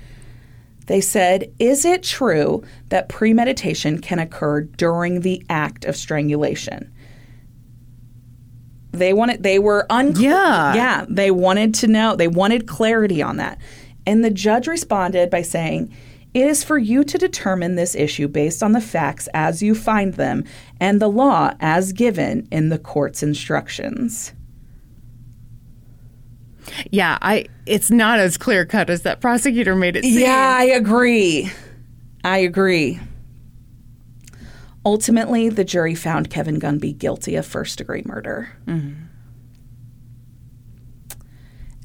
[0.87, 6.91] They said, Is it true that premeditation can occur during the act of strangulation?
[8.91, 10.31] They wanted they were unclear.
[10.31, 10.75] Yeah.
[10.75, 11.05] Yeah.
[11.09, 13.59] They wanted to know, they wanted clarity on that.
[14.05, 15.95] And the judge responded by saying,
[16.33, 20.15] It is for you to determine this issue based on the facts as you find
[20.15, 20.43] them
[20.79, 24.33] and the law as given in the court's instructions.
[26.89, 30.21] Yeah, I it's not as clear cut as that prosecutor made it seem.
[30.21, 31.51] Yeah, I agree.
[32.23, 32.99] I agree.
[34.85, 38.49] Ultimately, the jury found Kevin Gunby guilty of first degree murder.
[38.65, 39.03] Mm-hmm.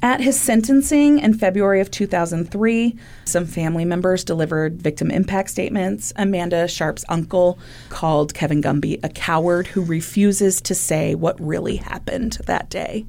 [0.01, 6.13] At his sentencing in February of 2003, some family members delivered victim impact statements.
[6.15, 7.59] Amanda Sharp's uncle
[7.89, 13.07] called Kevin Gunby a coward who refuses to say what really happened that day.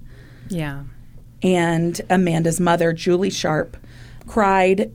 [0.47, 0.83] Yeah.
[1.43, 3.77] And Amanda's mother, Julie Sharp,
[4.25, 4.91] cried,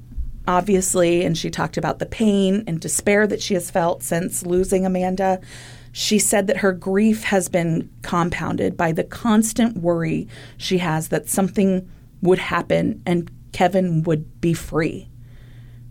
[0.48, 4.84] obviously, and she talked about the pain and despair that she has felt since losing
[4.84, 5.40] Amanda.
[5.96, 10.26] She said that her grief has been compounded by the constant worry
[10.56, 11.88] she has that something
[12.20, 15.08] would happen and Kevin would be free.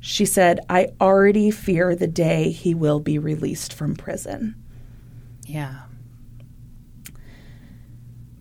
[0.01, 4.61] She said, I already fear the day he will be released from prison.
[5.47, 5.83] Yeah.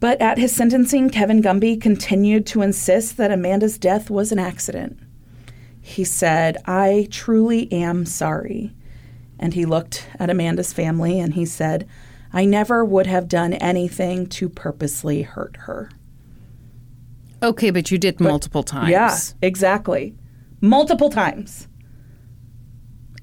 [0.01, 4.99] But at his sentencing, Kevin Gunby continued to insist that Amanda's death was an accident.
[5.81, 8.75] He said, I truly am sorry.
[9.43, 11.89] And he looked at Amanda's family and he said,
[12.33, 15.91] I never would have done anything to purposely hurt her.
[17.43, 18.91] Okay, but you did multiple times.
[18.91, 20.15] Yeah, exactly.
[20.61, 21.67] Multiple times.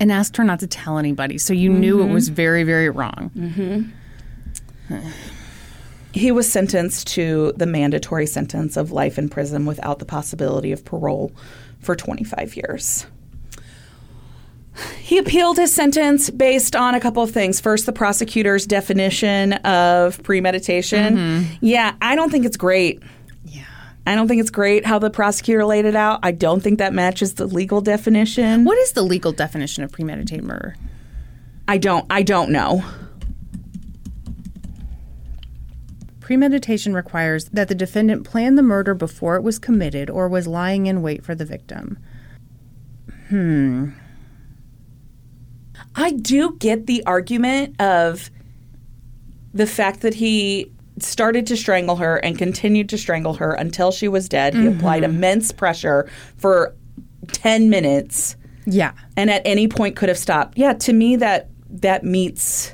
[0.01, 1.37] And asked her not to tell anybody.
[1.37, 2.13] So you knew it mm-hmm.
[2.13, 3.31] was very, very wrong.
[3.33, 4.99] Mm-hmm.
[6.11, 10.83] He was sentenced to the mandatory sentence of life in prison without the possibility of
[10.83, 11.31] parole
[11.79, 13.05] for 25 years.
[15.01, 17.59] He appealed his sentence based on a couple of things.
[17.59, 21.17] First, the prosecutor's definition of premeditation.
[21.17, 21.53] Mm-hmm.
[21.61, 23.01] Yeah, I don't think it's great.
[23.43, 23.65] Yeah.
[24.05, 26.19] I don't think it's great how the prosecutor laid it out.
[26.23, 28.65] I don't think that matches the legal definition.
[28.65, 30.75] What is the legal definition of premeditated murder?
[31.67, 32.83] I don't I don't know.
[36.19, 40.85] Premeditation requires that the defendant planned the murder before it was committed or was lying
[40.85, 41.97] in wait for the victim.
[43.29, 43.89] Hmm.
[45.99, 48.31] I do get the argument of
[49.53, 54.07] the fact that he started to strangle her and continued to strangle her until she
[54.07, 54.53] was dead.
[54.53, 55.15] He applied mm-hmm.
[55.15, 56.75] immense pressure for
[57.27, 58.35] 10 minutes
[58.65, 58.93] Yeah.
[59.17, 60.57] and at any point could have stopped.
[60.57, 62.73] Yeah, to me that that meets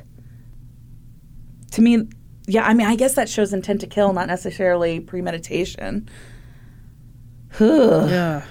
[1.72, 2.07] to me
[2.47, 6.10] yeah, I mean I guess that shows intent to kill, not necessarily premeditation.
[7.60, 8.43] Yeah.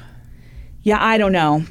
[0.83, 1.65] Yeah, I don't know.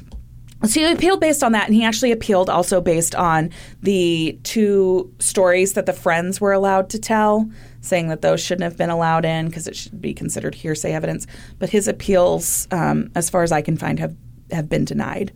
[0.62, 3.50] So he appealed based on that, and he actually appealed also based on
[3.82, 7.50] the two stories that the friends were allowed to tell,
[7.82, 11.26] saying that those shouldn't have been allowed in because it should be considered hearsay evidence.
[11.58, 14.16] But his appeals, um, as far as I can find, have
[14.50, 15.32] have been denied.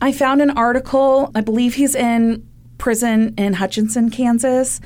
[0.00, 1.30] I found an article.
[1.34, 2.46] I believe he's in
[2.78, 4.80] prison in Hutchinson, Kansas.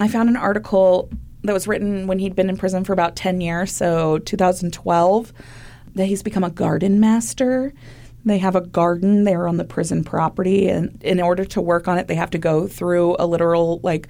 [0.00, 1.08] I found an article
[1.42, 5.32] that was written when he'd been in prison for about 10 years, so 2012,
[5.94, 7.72] that he's become a garden master.
[8.28, 11.98] They have a garden there on the prison property, and in order to work on
[11.98, 14.08] it, they have to go through a literal, like,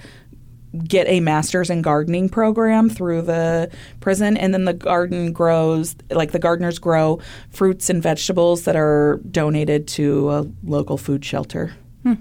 [0.84, 3.70] get a master's in gardening program through the
[4.00, 7.18] prison and then the garden grows like the gardeners grow
[7.48, 12.14] fruits and vegetables that are donated to a local food shelter hmm.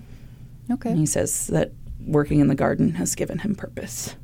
[0.71, 0.91] Okay.
[0.91, 1.71] and he says that
[2.05, 4.15] working in the garden has given him purpose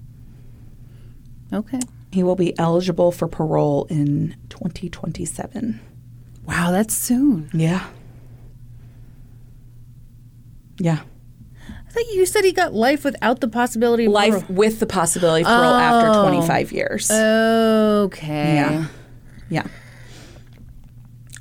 [1.52, 1.82] Okay.
[2.12, 5.82] he will be eligible for parole in 2027
[6.46, 7.50] Wow, that's soon.
[7.54, 7.88] yeah
[10.80, 11.02] yeah
[11.70, 14.46] I thought you said he got life without the possibility of life parole.
[14.50, 18.56] with the possibility of parole after 25 years Okay.
[18.56, 18.86] Yeah.
[19.50, 19.68] Yeah.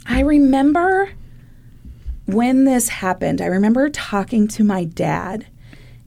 [0.07, 1.11] I remember
[2.27, 5.47] when this happened, I remember talking to my dad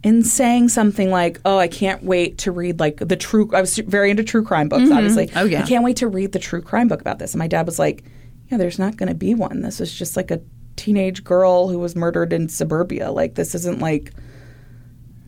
[0.04, 3.78] and saying something like, "Oh, I can't wait to read like the true I was
[3.78, 4.94] very into true crime books, mm-hmm.
[4.94, 5.32] obviously.
[5.36, 5.64] Oh, yeah.
[5.64, 7.80] I can't wait to read the true crime book about this." And my dad was
[7.80, 8.04] like,
[8.50, 9.62] "Yeah, there's not going to be one.
[9.62, 10.42] This is just like a
[10.76, 13.12] teenage girl who was murdered in suburbia.
[13.12, 14.14] Like this isn't like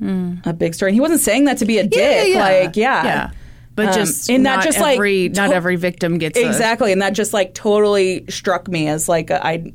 [0.01, 2.35] a big story." And he wasn't saying that to be a dick.
[2.35, 3.03] Like, yeah.
[3.03, 3.29] Yeah.
[3.75, 6.91] But Um, just and not not just every like not every victim gets a- exactly
[6.91, 9.71] and that just like totally struck me as like a, I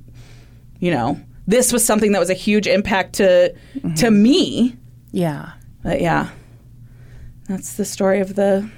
[0.81, 3.55] you know this was something that was a huge impact to
[3.98, 4.77] to me
[5.12, 5.52] yeah.
[5.85, 6.31] but yeah
[7.48, 8.69] that's the story of the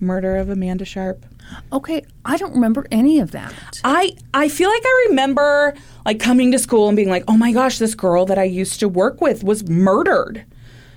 [0.00, 1.24] murder of Amanda Sharp
[1.72, 3.52] Okay, I don't remember any of that.
[3.84, 5.74] I I feel like I remember
[6.06, 8.80] like coming to school and being like oh my gosh this girl that I used
[8.80, 10.44] to work with was murdered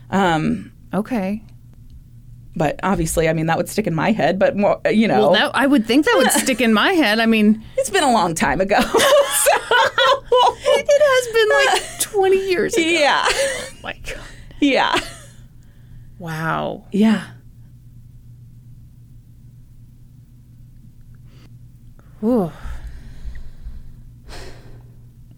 [0.09, 1.41] um Okay.
[2.55, 5.33] but obviously I mean that would stick in my head but more you know Well,
[5.33, 7.19] that, I would think that would stick in my head.
[7.19, 8.91] I mean, it's been a long time ago so
[10.69, 11.49] it has been
[11.83, 12.85] like 20 years ago.
[12.87, 14.19] yeah Oh my God.
[14.59, 14.95] yeah
[16.19, 16.85] Wow.
[16.91, 17.27] yeah
[22.23, 22.51] Ooh.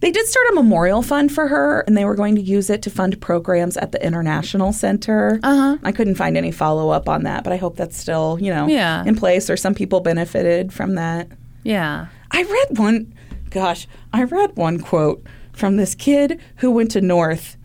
[0.02, 2.82] They did start a memorial fund for her, and they were going to use it
[2.84, 5.42] to fund programs at the International Center.
[5.44, 5.78] Uh-huh.
[5.84, 8.68] I couldn't find any follow up on that, but I hope that's still, you know,
[8.68, 9.04] Yeah.
[9.06, 11.28] in place, or some people benefited from that.
[11.64, 12.06] Yeah.
[12.32, 13.14] I read one,
[13.50, 17.58] gosh, I read one quote from this kid who went to North.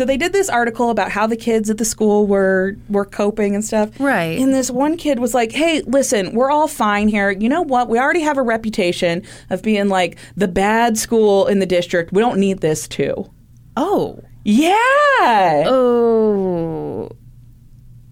[0.00, 3.54] So they did this article about how the kids at the school were were coping
[3.54, 3.90] and stuff.
[4.00, 4.38] Right.
[4.38, 7.30] And this one kid was like, "Hey, listen, we're all fine here.
[7.30, 7.90] You know what?
[7.90, 12.14] We already have a reputation of being like the bad school in the district.
[12.14, 13.30] We don't need this too."
[13.76, 14.20] Oh.
[14.42, 15.64] Yeah.
[15.66, 17.10] Oh.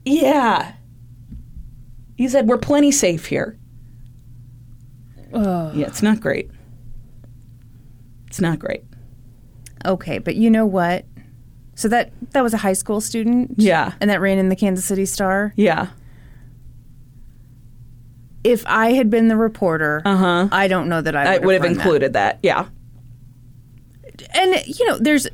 [0.04, 0.74] Yeah.
[2.16, 3.58] He said, "We're plenty safe here."
[5.32, 5.72] Oh.
[5.72, 6.50] Yeah, it's not great.
[8.26, 8.84] It's not great.
[9.86, 11.06] Okay, but you know what?
[11.78, 13.54] So that that was a high school student.
[13.56, 13.92] Yeah.
[14.00, 15.52] And that ran in the Kansas City Star.
[15.54, 15.86] Yeah.
[18.42, 20.48] If I had been the reporter, uh-huh.
[20.50, 21.70] I don't know that I, I would have that.
[21.70, 22.38] included that.
[22.42, 22.66] Yeah.
[24.34, 25.28] and you know there's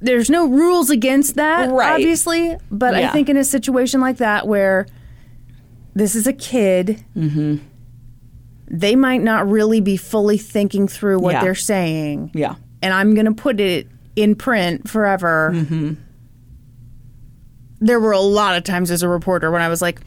[0.00, 1.92] there's no rules against that Right.
[1.92, 4.86] obviously but i think in a situation like that where
[5.94, 7.56] this is a kid Mm-hmm.
[8.70, 11.42] they might not really be fully thinking through what Yeah.
[11.42, 12.54] they're saying Yeah.
[12.80, 13.88] and i'm going to put it
[14.22, 15.94] in print forever Mm-hmm.
[17.80, 20.00] there were a lot of times as a reporter when i was like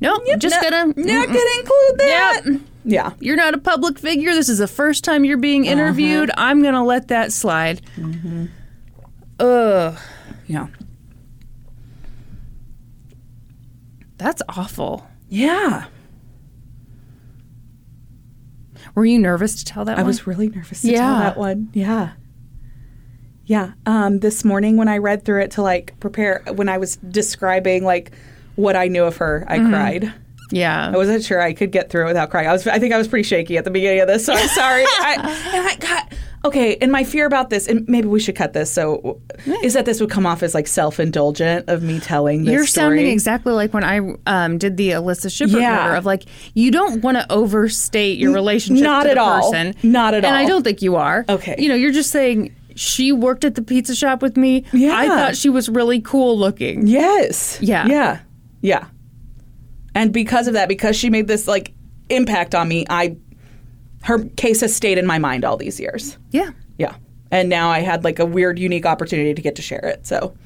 [0.00, 1.26] nope just not, gonna not mm-mm.
[1.26, 2.42] gonna include that.
[2.46, 2.60] Yep.
[2.88, 3.12] Yeah.
[3.18, 4.32] you're not a public figure.
[4.32, 6.30] This is the first time you're being interviewed.
[6.36, 7.80] I'm going to let that slide.
[9.40, 9.98] Ugh.
[10.46, 10.68] Yeah.
[14.18, 15.04] That's awful.
[15.28, 15.86] Yeah.
[18.94, 20.06] Were you nervous to tell that I one?
[20.06, 21.70] was really nervous to tell that one.
[21.72, 22.12] Yeah.
[23.46, 23.72] Yeah.
[23.86, 27.84] Um, this morning when I read through it to like prepare, when I was describing
[27.84, 28.12] like
[28.56, 30.12] what I knew of her, I cried.
[30.50, 30.90] yeah.
[30.92, 32.48] I wasn't sure I could get through it without crying.
[32.48, 34.48] I was, I think I was pretty shaky at the beginning of this, so I'm
[34.48, 34.82] sorry.
[34.86, 35.14] I,
[35.54, 36.12] and I got
[36.44, 36.76] okay.
[36.80, 38.70] And my fear about this, and maybe we should cut this.
[38.70, 39.20] So,
[39.62, 42.66] is that this would come off as like self indulgent of me telling this You're
[42.66, 42.96] story?
[42.98, 45.96] sounding exactly like when I um, did the Alyssa Shipper Yeah.
[45.98, 46.24] of like
[46.54, 49.52] you don't want to overstate your relationship not at all.
[49.52, 49.74] person.
[49.82, 50.30] Not at all.
[50.30, 51.24] and I don't think you are.
[51.28, 51.56] Okay.
[51.58, 54.64] You know, you're just saying she worked at the pizza shop with me.
[54.72, 54.96] Yeah.
[54.96, 56.86] I thought she was really cool looking.
[56.86, 57.58] Yes.
[57.60, 57.86] Yeah.
[57.86, 58.20] Yeah.
[58.60, 58.86] Yeah.
[59.94, 61.72] And because of that, because she made this like
[62.10, 63.16] impact on me, I
[64.02, 66.16] her case has stayed in my mind all these years.
[66.30, 66.50] Yeah.
[66.78, 66.94] Yeah.
[67.30, 70.06] And now I had like a weird, unique opportunity to get to share it.
[70.06, 70.36] So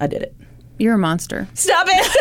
[0.00, 0.34] I did it.
[0.78, 1.46] You're a monster.
[1.54, 2.16] Stop it.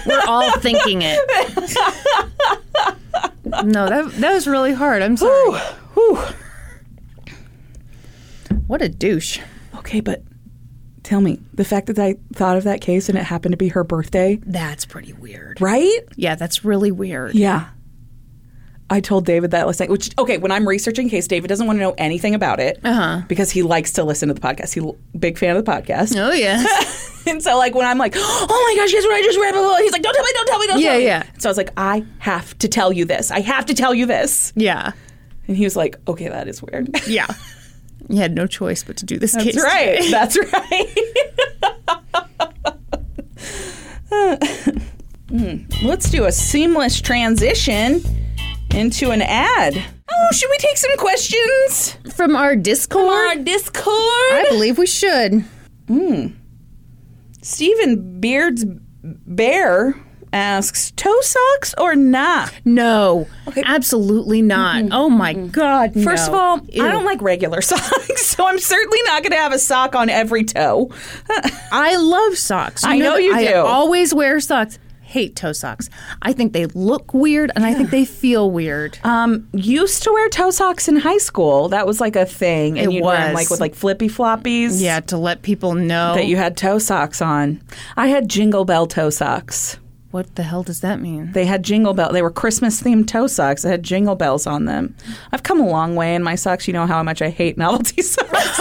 [0.06, 1.18] We're all thinking it.
[3.64, 5.02] No, that that was really hard.
[5.02, 5.60] I'm sorry.
[5.94, 6.18] Whew.
[8.66, 9.40] What a douche.
[9.76, 10.22] Okay, but
[11.02, 13.68] tell me the fact that I thought of that case and it happened to be
[13.68, 15.60] her birthday, That's pretty weird.
[15.60, 16.00] right?
[16.16, 17.34] Yeah, that's really weird.
[17.34, 17.68] Yeah.
[18.92, 19.88] I told David that last night.
[19.88, 23.22] Which okay, when I'm researching case, David doesn't want to know anything about it Uh-huh.
[23.28, 24.74] because he likes to listen to the podcast.
[24.74, 26.64] He big fan of the podcast, Oh yeah.
[27.32, 28.46] and so like when I'm like, oh
[28.76, 29.52] my gosh, guess what I just read?
[29.52, 31.04] Blah, blah, blah," He's like, don't tell me, don't tell me, don't Yeah, tell me.
[31.04, 31.38] Yeah, yeah.
[31.38, 33.30] So I was like, I have to tell you this.
[33.30, 34.52] I have to tell you this.
[34.56, 34.92] yeah.
[35.50, 36.88] And he was like, okay, that is weird.
[37.08, 37.26] Yeah.
[38.08, 39.62] You had no choice but to do this case.
[39.62, 39.96] Right.
[39.98, 40.10] today.
[40.10, 40.98] That's right.
[45.28, 45.56] Hmm.
[45.86, 48.02] Let's do a seamless transition
[48.74, 49.74] into an ad.
[50.10, 53.06] Oh, should we take some questions From our Discord?
[53.06, 53.86] from our Discord?
[53.94, 55.44] I believe we should.
[57.42, 58.64] Stephen Beard's
[59.04, 59.94] Bear
[60.32, 62.52] asks, toe socks or not?
[62.64, 63.26] No.
[63.64, 64.84] Absolutely not.
[64.92, 65.92] Oh my god.
[65.94, 66.34] First no.
[66.34, 66.84] of all, Ew.
[66.84, 70.08] I don't like regular socks, so I'm certainly not going to have a sock on
[70.08, 70.90] every toe.
[71.72, 72.84] I love socks.
[72.84, 73.54] I know you I do.
[73.56, 74.78] always wear socks.
[75.02, 75.90] Hate toe socks.
[76.22, 78.96] I think they look weird and I think they feel weird.
[79.02, 81.68] Um, used to wear toe socks in high school.
[81.70, 83.42] That was like a thing, and It you'd wear 'em, was.
[83.42, 84.80] like with like flippy floppies.
[84.80, 86.14] yeah, to let people know.
[86.14, 87.60] that you had toe socks on.
[87.96, 89.78] I had Jingle Bell toe socks.
[90.10, 91.30] What the hell does that mean?
[91.32, 92.12] They had Jingle Bell.
[92.12, 93.62] They were Christmas themed toe socks.
[93.62, 94.96] They had Jingle Bells on them.
[95.32, 96.66] I've come a long way in my socks.
[96.66, 98.60] You know how much I hate novelty socks.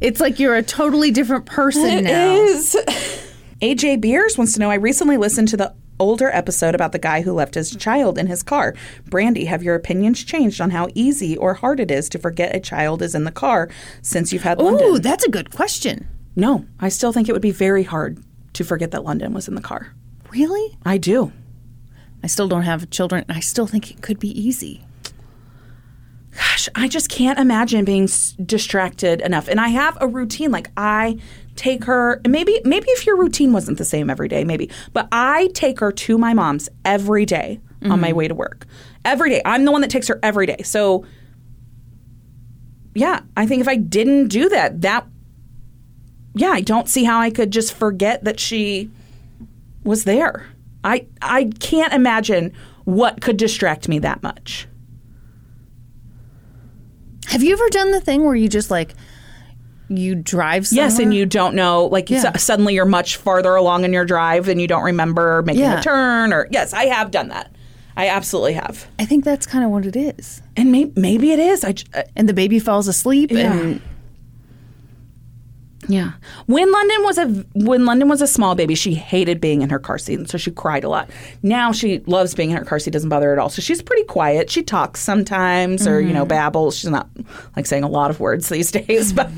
[0.00, 2.34] It's like you're a totally different person It now.
[2.34, 2.76] is.
[3.62, 7.22] AJ Beers wants to know I recently listened to the older episode about the guy
[7.22, 8.74] who left his child in his car.
[9.08, 12.60] Brandi, have your opinions changed on how easy or hard it is to forget a
[12.60, 13.68] child is in the car
[14.02, 14.86] since you've had London?
[14.86, 16.06] Ooh, that's a good question.
[16.36, 18.22] No, I still think it would be very hard
[18.58, 19.94] to forget that London was in the car.
[20.30, 20.76] Really?
[20.84, 21.32] I do.
[22.24, 24.84] I still don't have children and I still think it could be easy.
[26.36, 29.46] Gosh, I just can't imagine being s- distracted enough.
[29.46, 30.50] And I have a routine.
[30.50, 31.18] Like I
[31.54, 32.20] take her.
[32.26, 34.70] Maybe maybe if your routine wasn't the same every day, maybe.
[34.92, 38.16] But I take her to my mom's every day on my mm-hmm.
[38.16, 38.66] way to work.
[39.04, 39.40] Every day.
[39.44, 40.62] I'm the one that takes her every day.
[40.64, 41.06] So
[42.94, 45.06] yeah, I think if I didn't do that, that
[46.38, 48.90] yeah, I don't see how I could just forget that she
[49.84, 50.46] was there.
[50.84, 52.52] I I can't imagine
[52.84, 54.66] what could distract me that much.
[57.26, 58.94] Have you ever done the thing where you just like
[59.88, 60.86] you drive somewhere?
[60.86, 62.32] Yes, and you don't know, like Yeah.
[62.32, 65.80] su- suddenly you're much farther along in your drive and you don't remember making Yeah.
[65.80, 66.32] a turn.
[66.32, 67.50] Or yes, I have done that.
[67.96, 68.86] I absolutely have.
[68.98, 70.40] I think that's kind of what it is.
[70.56, 71.64] And may- maybe it is.
[71.64, 73.80] I j- uh, And the baby falls asleep and
[75.88, 76.12] yeah.
[76.46, 79.78] When London was a when London was a small baby, she hated being in her
[79.78, 81.10] car seat, and so she cried a lot.
[81.42, 83.48] Now she loves being in her car seat; doesn't bother her at all.
[83.48, 84.50] So she's pretty quiet.
[84.50, 86.76] She talks sometimes, or you know, babbles.
[86.76, 87.08] She's not
[87.56, 89.30] like saying a lot of words these days, but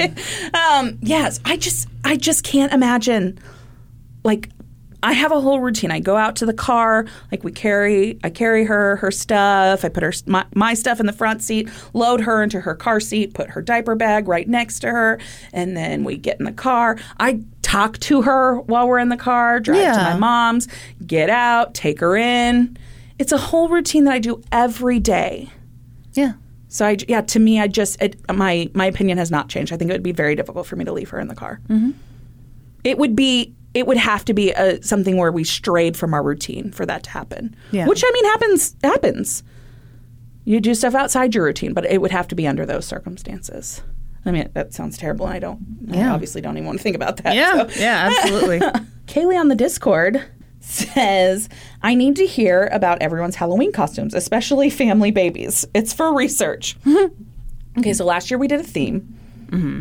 [0.53, 3.39] um, yes, I just I just can't imagine
[4.25, 4.51] like
[5.03, 5.91] I have a whole routine.
[5.91, 9.85] I go out to the car, like we carry, I carry her, her stuff.
[9.85, 13.01] I put her my, my stuff in the front seat, load her into her car
[13.01, 15.19] seat, put her diaper bag right next to her,
[15.53, 16.99] and then we get in the car.
[17.19, 20.69] I talk to her while we're in the car, drive to my mom's,
[21.07, 22.77] get out, take her in.
[23.19, 25.49] It's a whole routine that I do every day.
[26.15, 26.33] yeah.
[26.73, 29.73] So I, yeah, to me, I just it, my my opinion has not changed.
[29.73, 31.59] I think it would be very difficult for me to leave her in the car.
[31.69, 31.91] Mm-hmm.
[32.85, 33.55] It would be.
[33.75, 37.05] It would have to be a, something where we strayed from our routine for that
[37.05, 37.55] to happen.
[37.71, 37.87] Yeah.
[37.87, 39.43] Which I mean happens happens.
[40.45, 43.83] You do stuff outside your routine, but it would have to be under those circumstances.
[44.27, 45.61] I mean, that sounds terrible, and I don't.
[45.93, 46.13] I Yeah.
[46.15, 47.35] obviously don't even want to think about that.
[47.35, 47.67] Yeah.
[47.69, 47.81] so.
[47.81, 48.59] Yeah, absolutely.
[49.07, 50.23] Kaylee on the Discord
[50.61, 51.49] says,
[51.83, 55.65] I need to hear about everyone's Halloween costumes, especially family babies.
[55.75, 56.77] It's for research.
[57.79, 59.17] okay, so last year we did a theme.
[59.47, 59.81] Mm-hmm.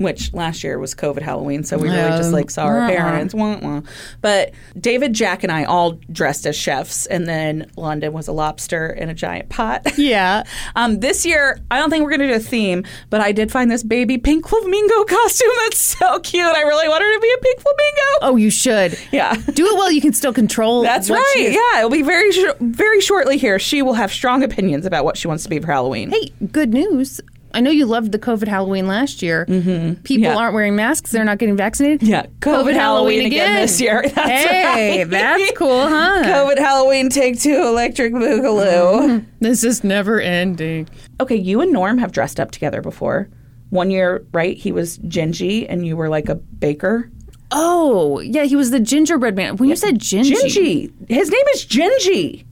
[0.00, 2.88] Which last year was COVID Halloween, so we really just like saw our uh-uh.
[2.88, 3.34] parents.
[3.34, 3.82] Wah, wah.
[4.22, 8.88] But David, Jack, and I all dressed as chefs, and then London was a lobster
[8.88, 9.86] in a giant pot.
[9.98, 10.44] yeah.
[10.74, 13.52] Um, this year, I don't think we're going to do a theme, but I did
[13.52, 16.46] find this baby pink flamingo costume that's so cute.
[16.46, 18.18] I really want her to be a pink flamingo.
[18.22, 18.98] Oh, you should.
[19.12, 19.34] Yeah.
[19.34, 20.82] Do it while you can still control.
[20.90, 21.52] That's what right.
[21.52, 23.58] Yeah, it'll be very sh- very shortly here.
[23.58, 26.10] She will have strong opinions about what she wants to be for Halloween.
[26.10, 27.20] Hey, good news.
[27.52, 29.44] I know you loved the COVID Halloween last year.
[29.46, 30.02] Mm-hmm.
[30.02, 30.36] People Yeah.
[30.36, 31.10] aren't wearing masks.
[31.10, 32.02] They're not getting vaccinated.
[32.02, 34.02] Yeah, COVID Halloween again this year.
[34.14, 35.10] That's hey, right.
[35.10, 36.22] that's cool, huh?
[36.24, 39.24] COVID Halloween Take Two Electric Boogaloo.
[39.40, 40.88] This is never ending.
[41.18, 43.28] Okay, you and Norm have dressed up together before.
[43.70, 44.56] One year, right?
[44.56, 47.10] He was Gingy and you were like a baker.
[47.50, 49.56] Oh, yeah, he was the gingerbread man.
[49.56, 51.08] When you said gingy, Gingy.
[51.10, 52.44] His name is Gingy.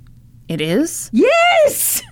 [0.49, 2.03] it is Yes!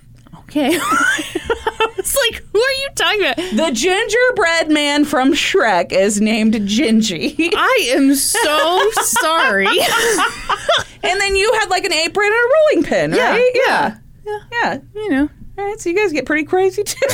[0.49, 0.77] Okay.
[0.79, 3.35] I was like, who are you talking about?
[3.37, 7.35] The gingerbread man from Shrek is named Gingy.
[7.55, 9.67] I am so sorry.
[11.03, 13.51] and then you had like an apron and a rolling pin, Yeah, right?
[13.53, 13.97] yeah.
[14.25, 14.39] Yeah.
[14.51, 14.77] Yeah.
[14.95, 15.29] you know.
[15.57, 17.07] All right, so you guys get pretty crazy too.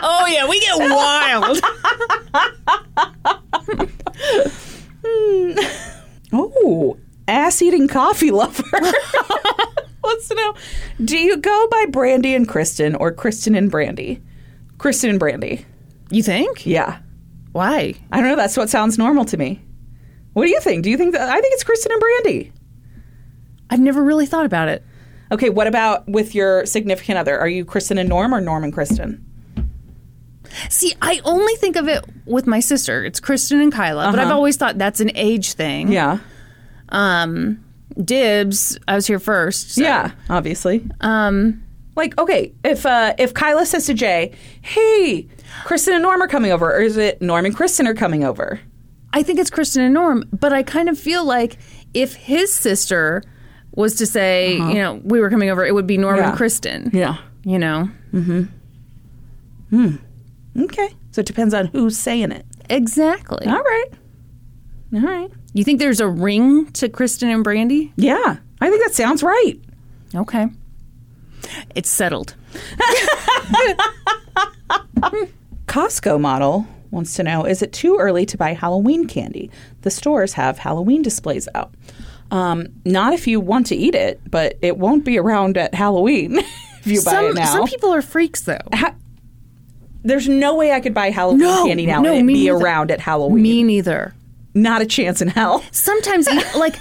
[0.00, 1.60] Oh yeah, we get wild.
[5.04, 5.52] Hmm.
[6.32, 6.96] oh,
[7.26, 8.64] ass eating coffee lover.
[10.04, 10.54] Wants to know
[11.04, 14.20] Do you go by Brandi and Kristin or Kristin and Brandi?
[14.78, 15.64] Kristin and Brandi.
[16.10, 16.64] you think?
[16.64, 17.00] Yeah.
[17.52, 17.94] Why?
[18.12, 18.36] I don't know.
[18.36, 19.60] That's what sounds normal to me.
[20.34, 20.84] What do you think?
[20.84, 21.28] Do you think that?
[21.28, 22.52] I think it's Kristin and Brandi.
[23.70, 24.84] I've never really thought about it.
[25.30, 27.38] Okay, what about with your significant other?
[27.38, 29.20] Are you Kristin and Norm or Norm and Kristin?
[30.70, 33.04] See, I only think of it with my sister.
[33.04, 35.92] It's Kristin and Kyla, but I've always thought that's an age thing.
[35.92, 36.18] Yeah.
[36.88, 37.62] Um,
[38.02, 38.78] dibs.
[38.88, 39.72] I was here first.
[39.72, 40.84] so- Yeah, obviously.
[41.00, 41.62] Um,
[41.96, 44.30] Like, okay, if uh, if Kyla says to Jay,
[44.62, 45.26] "Hey,
[45.64, 48.60] Kristin and Norm are coming over," or is it Norm and Kristin are coming over?
[49.12, 51.58] I think it's Kristin and Norm, but I kind of feel like
[51.94, 53.22] if his sister
[53.74, 56.30] was to say, you know, we were coming over, it would be Norm Yeah.
[56.30, 56.92] and Kristin.
[56.94, 57.16] Yeah.
[57.44, 58.48] You know, Mm
[59.70, 59.96] hmm.
[60.62, 60.88] Okay.
[61.12, 62.44] So it depends on who's saying it.
[62.70, 63.46] exactly.
[63.46, 63.86] All right.
[64.94, 65.30] All right.
[65.52, 67.92] You think there's a ring to Kristin and Brandi?
[67.96, 69.54] Yeah, I think that sounds right.
[70.14, 70.48] Okay.
[71.74, 72.34] It's settled.
[75.66, 79.50] Costco model wants to know Is it too early to buy Halloween candy?
[79.82, 81.72] The stores have Halloween displays out.
[82.30, 86.38] Um, not if you want to eat it, but it won't be around at Halloween
[86.80, 87.52] if you buy some it now.
[87.52, 88.58] some people are freaks though.
[88.74, 88.94] Ha-
[90.02, 92.56] There's no way I could buy Halloween No, candy now no, and it be neither.
[92.56, 93.42] around at Halloween.
[93.42, 94.14] Me neither.
[94.62, 95.64] Not a chance in hell.
[95.70, 96.26] Sometimes
[96.56, 96.76] like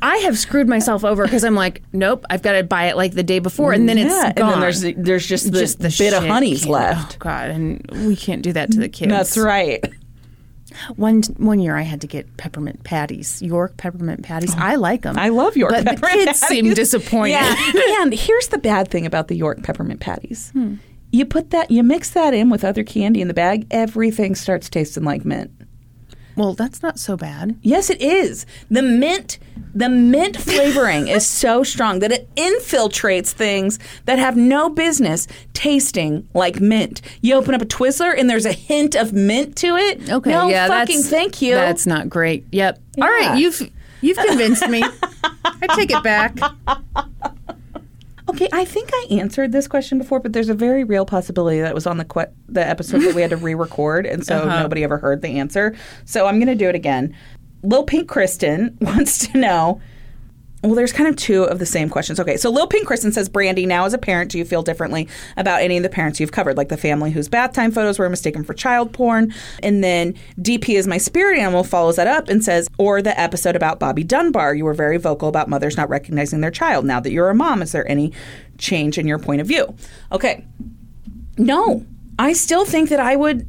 [0.00, 3.12] I have screwed myself over because I'm like, nope, I've got to buy it like
[3.12, 4.44] the day before, and then it's yeah, gone.
[4.44, 7.16] and then there's there's just the, just the bit of honeys left.
[7.16, 9.10] Oh God, and we can't do that to the kids.
[9.10, 9.84] That's right.
[10.94, 14.54] One one year I had to get peppermint patties, York peppermint patties.
[14.56, 15.18] I like them.
[15.18, 17.32] I love York but peppermint the kids seem disappointed.
[17.32, 20.50] Yeah, and here's the bad thing about the York peppermint patties.
[20.50, 20.76] Hmm.
[21.10, 24.68] You put that, you mix that in with other candy in the bag, everything starts
[24.68, 25.50] tasting like mint.
[26.38, 27.58] Well, that's not so bad.
[27.62, 28.46] Yes, it is.
[28.70, 29.38] The mint,
[29.74, 36.26] the mint flavoring is so strong that it infiltrates things that have no business tasting
[36.34, 37.02] like mint.
[37.20, 40.08] You open up a Twizzler and there's a hint of mint to it.
[40.10, 41.54] Okay, no yeah, fucking that's, thank you.
[41.54, 42.46] That's not great.
[42.52, 42.78] Yep.
[43.02, 43.30] All Yeah.
[43.30, 43.60] right, you've
[44.00, 44.82] you've convinced me.
[45.44, 46.38] I take it back.
[48.28, 51.70] Okay, I think I answered this question before, but there's a very real possibility that
[51.70, 54.62] it was on the que- the episode that we had to re-record, and so Uh-huh.
[54.62, 55.74] nobody ever heard the answer.
[56.04, 57.14] So I'm going to do it again.
[57.62, 59.80] Lil Pink Kristen wants to know.
[60.62, 62.18] Well, there's kind of two of the same questions.
[62.18, 65.06] Okay, so Lil Pink Kristen says, Brandi, now as a parent, do you feel differently
[65.36, 68.08] about any of the parents you've covered, like the family whose bath time photos were
[68.08, 69.32] mistaken for child porn?
[69.62, 73.54] And then DP is my spirit animal follows that up and says, or the episode
[73.54, 76.84] about Bobby Dunbar, you were very vocal about mothers not recognizing their child.
[76.84, 78.12] Now that you're a mom, is there any
[78.58, 79.76] change in your point of view?
[80.10, 80.44] Okay,
[81.36, 81.86] no,
[82.18, 83.48] I still think that I would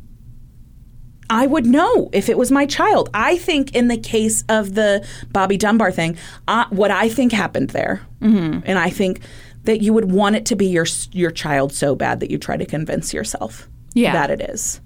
[1.30, 3.10] I would know if it was my child.
[3.14, 7.70] I think in the case of the Bobby Dunbar thing, uh, what I think happened
[7.70, 9.22] there, and I think
[9.66, 12.58] that you would want it to be your your child so bad that you try
[12.58, 14.14] to convince yourself Yeah.
[14.14, 14.82] that it is.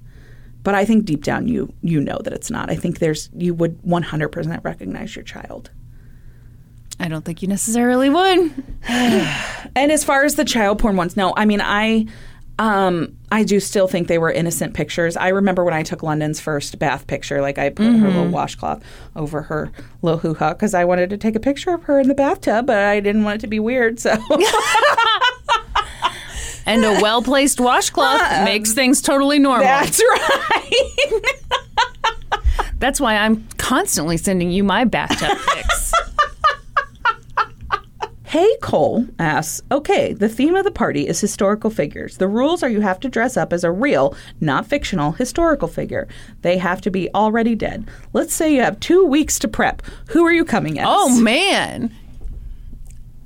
[0.64, 2.70] But I think deep down you you know that it's not.
[2.70, 5.70] I think there's you would 100% recognize your child.
[6.99, 8.53] I don't think you necessarily would.
[9.76, 12.06] And as far as the child porn ones, no, I mean I
[12.60, 15.18] um I do still think they were innocent pictures.
[15.18, 18.84] I remember when I took London's first bath picture, like I put her little washcloth
[19.16, 19.72] over her
[20.04, 22.68] little hoo ha because I wanted to take a picture of her in the bathtub,
[22.68, 24.00] but I didn't want it to be weird.
[24.00, 24.16] So
[26.66, 29.66] And a well placed washcloth makes things totally normal.
[29.66, 31.22] that's right.
[32.80, 35.94] That's why I'm constantly sending you my bathtub pics.
[38.34, 42.18] Hey Cole asks, okay, the theme of the party is historical figures.
[42.18, 46.07] The rules are you have to dress up as a real, not fictional, historical figure.
[46.41, 47.88] They have to be already dead.
[48.11, 49.84] Let's say you have two weeks to prep.
[50.07, 50.88] Who are you coming as?
[50.89, 51.93] oh man.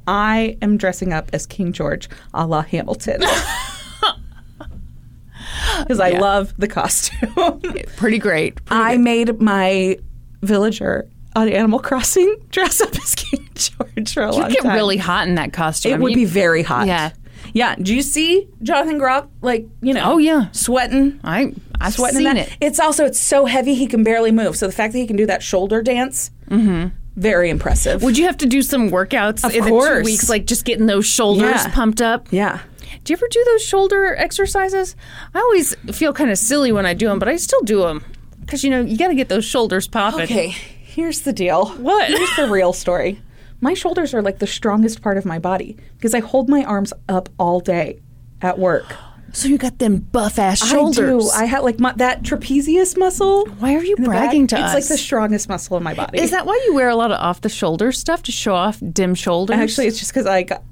[0.06, 3.22] I am dressing up as King George a la Hamilton.
[5.80, 7.62] because I love the costume.
[7.96, 8.60] Pretty great.
[8.68, 10.00] I made my
[10.42, 13.47] villager on Animal Crossing dress up as King
[13.96, 14.76] George for a You long get time.
[14.76, 15.94] really hot in that costume.
[15.94, 16.88] It would be very hot.
[16.88, 17.12] Yeah.
[17.54, 17.76] Yeah.
[17.76, 20.14] Do you see Jonathan Groff like you know?
[20.14, 20.50] Oh, yeah.
[20.52, 21.20] sweating.
[21.24, 22.48] I I've sweating seen in that.
[22.48, 22.58] it.
[22.60, 24.56] It's also it's so heavy he can barely move.
[24.58, 26.88] So the fact that he can do that shoulder dance, mm-hmm.
[27.16, 28.02] very impressive.
[28.04, 30.00] Would you have to do some workouts Of in the course.
[30.00, 31.72] two weeks, like just getting those shoulders Yeah.
[31.74, 32.28] pumped up?
[32.32, 32.62] yeah.
[33.04, 34.96] Do you ever do those shoulder exercises?
[35.34, 38.04] I always feel kind of silly when I do them, but I still do them
[38.42, 40.22] because you know you got to get those shoulders popping.
[40.22, 41.68] Okay, here's the deal.
[41.68, 42.08] What?
[42.10, 43.22] Here's the real story.
[43.60, 46.94] My shoulders are like the strongest part of my body because I hold my arms
[47.10, 48.00] up all day
[48.42, 48.96] at work.
[49.34, 51.30] So you got them buff ass shoulders.
[51.34, 51.44] I do.
[51.44, 53.46] I have like my, that trapezius muscle.
[53.60, 54.74] Why are you in the back, bragging to it's us?
[54.74, 56.20] like the strongest muscle in my body.
[56.20, 58.82] Is that why you wear a lot of off the shoulder stuff to show off
[58.94, 59.58] dim shoulders?
[59.58, 60.64] Actually, it's just because I got.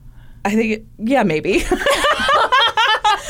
[0.46, 1.64] I think, it, yeah, maybe.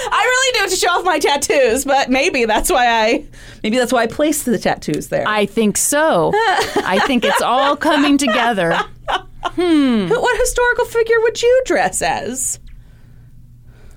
[0.07, 3.25] I really do it to show off my tattoos, but maybe that's why I,
[3.63, 5.25] maybe that's why I placed the tattoos there.
[5.27, 6.31] I think so.
[6.35, 8.77] I think it's all coming together.
[9.53, 12.59] Who- what historical figure would you dress as?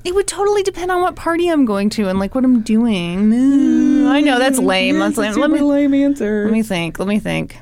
[0.05, 3.31] It would totally depend on what party I'm going to and like what I'm doing.
[3.31, 4.99] Mm, I know that's lame.
[4.99, 5.35] That's lame.
[5.35, 6.45] Let me lame answer.
[6.45, 6.99] let me think.
[6.99, 7.59] Let me think.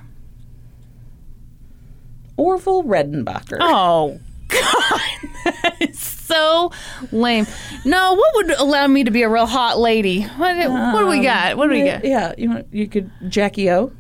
[2.37, 3.57] Orville Redenbacher.
[3.61, 5.01] Oh God,
[5.45, 6.71] that is so
[7.13, 7.47] lame.
[7.85, 10.23] No, what would allow me to be a real hot lady?
[10.23, 11.57] What, what do we got?
[11.57, 12.05] What do we got?
[12.05, 13.91] Yeah, you want you could Jackie O.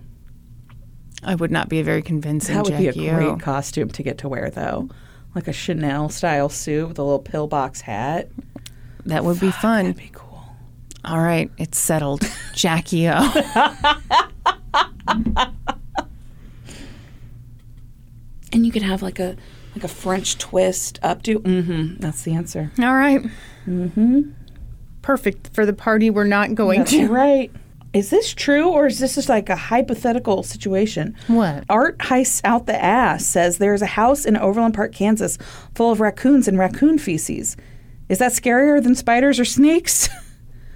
[1.24, 2.54] I would not be a very convincing.
[2.54, 3.36] That would be a Jackie great O.
[3.36, 4.88] costume to get to wear, though.
[5.34, 8.28] Like a Chanel style suit with a little pillbox hat.
[9.04, 9.92] That would be fun.
[9.92, 10.44] Be cool.
[11.04, 12.22] All right, it's settled.
[12.54, 13.32] Jackie O.
[18.52, 19.36] And you could have like a
[19.74, 21.36] like a French twist updo.
[21.36, 21.96] Mm-hmm.
[22.00, 22.72] That's the answer.
[22.78, 23.20] All right.
[23.66, 24.30] Mm-hmm.
[25.02, 27.08] Perfect for the party we're not going That's to.
[27.08, 27.50] right.
[27.96, 31.16] Is this true or is this just like a hypothetical situation?
[31.28, 31.64] What?
[31.70, 35.38] Art Heists Out the Ass says there is a house in Overland Park, Kansas
[35.74, 37.56] full of raccoons and raccoon feces.
[38.10, 40.10] Is that scarier than spiders or snakes?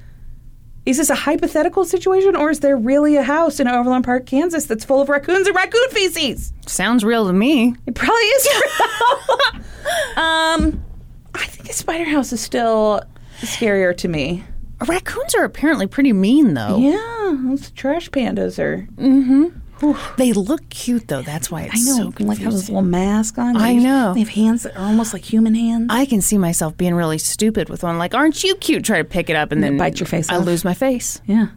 [0.86, 4.64] is this a hypothetical situation or is there really a house in Overland Park, Kansas
[4.64, 6.54] that's full of raccoons and raccoon feces?
[6.66, 7.76] Sounds real to me.
[7.86, 9.38] It probably is real.
[10.24, 10.84] um,
[11.34, 13.02] I think a spider house is still
[13.42, 14.42] scarier to me.
[14.86, 16.78] Raccoons are apparently pretty mean, though.
[16.78, 18.86] Yeah, those trash pandas are.
[18.96, 19.58] Mm-hmm.
[20.18, 21.22] They look cute, though.
[21.22, 23.56] That's why it's I know, so like have this little mask on.
[23.56, 24.12] I know.
[24.12, 25.86] They have hands that are almost like human hands.
[25.88, 27.96] I can see myself being really stupid with one.
[27.96, 28.84] Like, aren't you cute?
[28.84, 30.44] Try to pick it up and then bite your face I off.
[30.44, 31.20] lose my face.
[31.24, 31.48] yeah.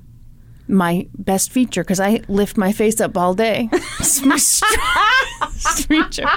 [0.65, 3.67] My best feature because I lift my face up all day.
[3.99, 6.29] it's my strongest feature.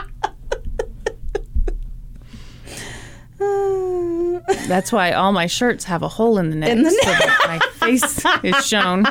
[4.68, 7.44] That's why all my shirts have a hole in the neck, In the so that
[7.46, 7.58] my
[7.88, 9.04] face is shown.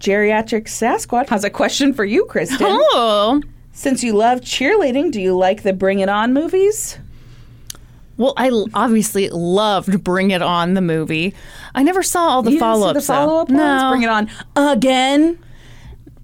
[0.00, 2.58] Geriatric Sasquatch has a question for you, Kristin.
[2.60, 3.42] Oh,
[3.72, 6.98] Since you love cheerleading, do you like the Bring It On movies?
[8.16, 11.34] well, I obviously loved Bring It On the movie.
[11.74, 13.00] I never saw all the You didn't see follow ups.
[13.06, 13.48] The follow up.
[13.48, 15.38] No, Bring It On again.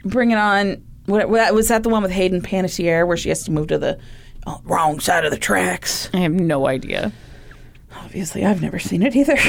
[0.04, 0.82] Bring It On.
[1.06, 1.82] What, what was that?
[1.82, 3.98] The one with Hayden Panettiere where she has to move to the
[4.46, 6.08] oh, wrong side of the tracks.
[6.14, 7.10] I have no idea.
[8.10, 9.36] Obviously, I've never seen it either.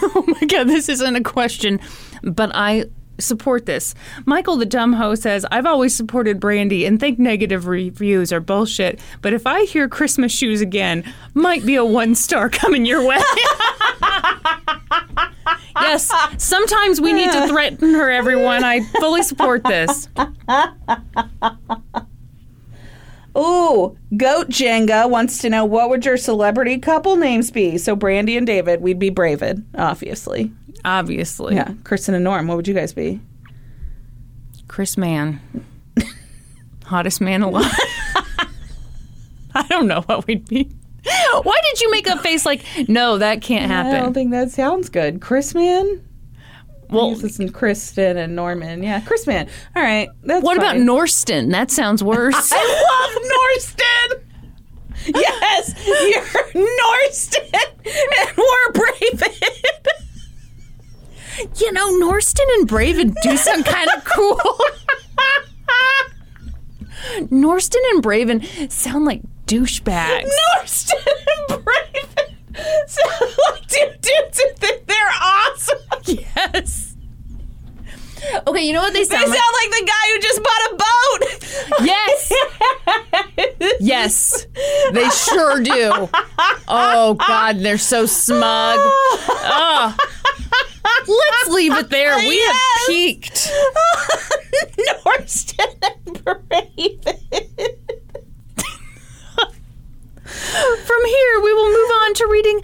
[0.00, 1.80] Oh my god, this isn't a question,
[2.22, 2.86] but I
[3.18, 3.94] support this.
[4.24, 9.00] Michael the dumb ho says, "I've always supported Brandi and think negative reviews are bullshit,
[9.20, 11.04] but if I hear Christmas shoes again,
[11.34, 13.18] might be a one star coming your way."
[15.80, 18.64] yes, sometimes we need to threaten her everyone.
[18.64, 20.08] I fully support this.
[23.36, 27.78] Ooh, Goat Jenga wants to know what would your celebrity couple names be?
[27.78, 30.52] So Brandi and David, we'd be Bravid, obviously.
[30.84, 31.54] Obviously.
[31.54, 33.20] Yeah, Kristin and Norm, what would you guys be?
[34.66, 35.40] Chris Mann.
[36.84, 37.70] Hottest man alive.
[39.54, 40.70] I don't know what we'd be.
[41.42, 43.94] Why did you make a face like, no, that can't happen?
[43.94, 45.20] I don't think that sounds good.
[45.20, 46.02] Chris Man?
[46.90, 48.82] Well, This is Kristin and Norman.
[48.82, 49.48] Yeah, Chris Man.
[49.76, 50.86] All right, that's what about fine.
[50.86, 51.50] Norston?
[51.52, 52.50] That sounds worse.
[52.54, 54.24] I love Norston.
[55.14, 59.34] Yes, you're Norston, and we're Braven.
[61.60, 64.40] you know, Norston and Braven do sound kind of cool.
[67.30, 70.28] Norston and Braven sound like douchebags.
[70.56, 72.07] Norston and Braven
[72.86, 75.78] sound like two dudes they're awesome.
[76.04, 76.96] Yes.
[78.46, 79.30] Okay, you know what they sound like?
[79.30, 79.70] They sound sound like?
[79.70, 81.86] like the guy who just bought a boat.
[81.86, 82.32] Yes.
[83.80, 84.46] Yes,
[84.92, 86.08] they sure do.
[86.68, 88.78] Oh God, they're so smug.
[88.80, 90.00] Ugh.
[91.06, 92.16] Let's leave it there.
[92.18, 92.56] We have
[92.86, 93.50] peaked.
[95.04, 97.78] Norston and Braven.
[100.28, 102.60] From here, we will move on to reading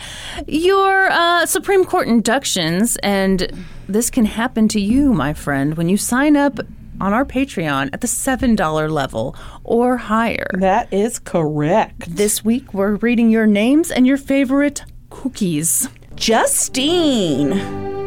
[0.46, 5.96] your uh, Supreme Court inductions, and this can happen to you, my friend, when you
[5.96, 6.58] sign up
[7.00, 10.46] on our Patreon at the $7 level or higher.
[10.54, 12.16] That is correct.
[12.16, 15.88] This week, we're reading your names and your favorite cookies.
[16.14, 17.52] Justine.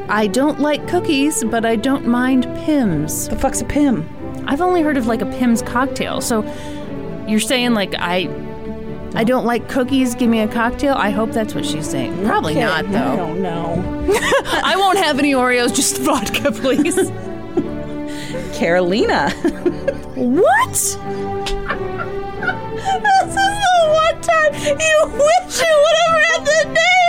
[0.09, 3.29] I don't like cookies, but I don't mind Pims.
[3.29, 4.07] The fuck's a Pim?
[4.47, 6.21] I've only heard of like a Pims cocktail.
[6.21, 6.43] So
[7.27, 8.27] you're saying like I
[9.15, 10.93] I don't like cookies, give me a cocktail?
[10.95, 12.23] I hope that's what she's saying.
[12.25, 13.13] Probably Okay, not though.
[13.13, 13.83] I don't know.
[14.63, 16.95] I won't have any Oreos, just vodka, please.
[18.57, 19.29] Carolina.
[20.15, 20.71] what?
[20.73, 20.95] this
[23.29, 26.63] is the one time you wish you would have read the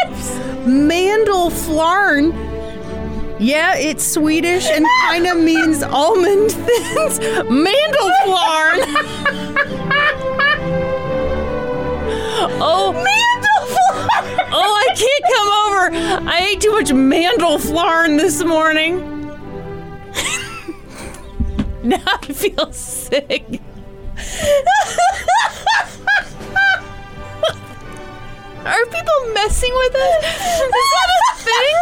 [0.07, 0.27] names.
[0.93, 2.33] Mandelflarn.
[3.41, 7.19] Yeah, it's Swedish and kind of means almond thins.
[7.49, 8.85] Mandelflarn.
[12.40, 14.48] oh, Mandelflarn.
[14.52, 15.90] Oh, I can't come over.
[16.31, 19.27] I ate too much Mandelflarn this morning.
[21.89, 23.44] now I feel sick.
[28.65, 30.24] Are people messing with us?
[30.24, 31.74] Is that a thing?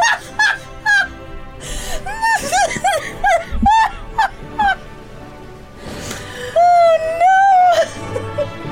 [6.56, 6.96] oh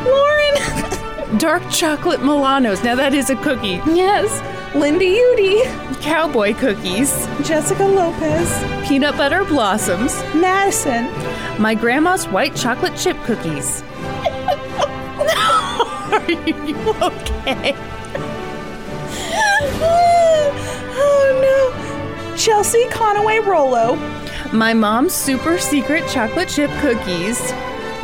[0.04, 0.10] no!
[0.10, 1.03] Lauren.
[1.38, 2.84] Dark chocolate Milanos.
[2.84, 3.80] Now that is a cookie.
[3.86, 4.42] Yes.
[4.74, 5.62] Linda Udy.
[6.00, 7.26] Cowboy cookies.
[7.42, 8.86] Jessica Lopez.
[8.88, 10.14] Peanut butter blossoms.
[10.34, 11.10] Madison.
[11.60, 13.82] My grandma's white chocolate chip cookies.
[16.12, 17.74] Are you okay?
[20.96, 22.36] oh no.
[22.36, 23.96] Chelsea Conaway Rollo.
[24.52, 27.40] My mom's super secret chocolate chip cookies.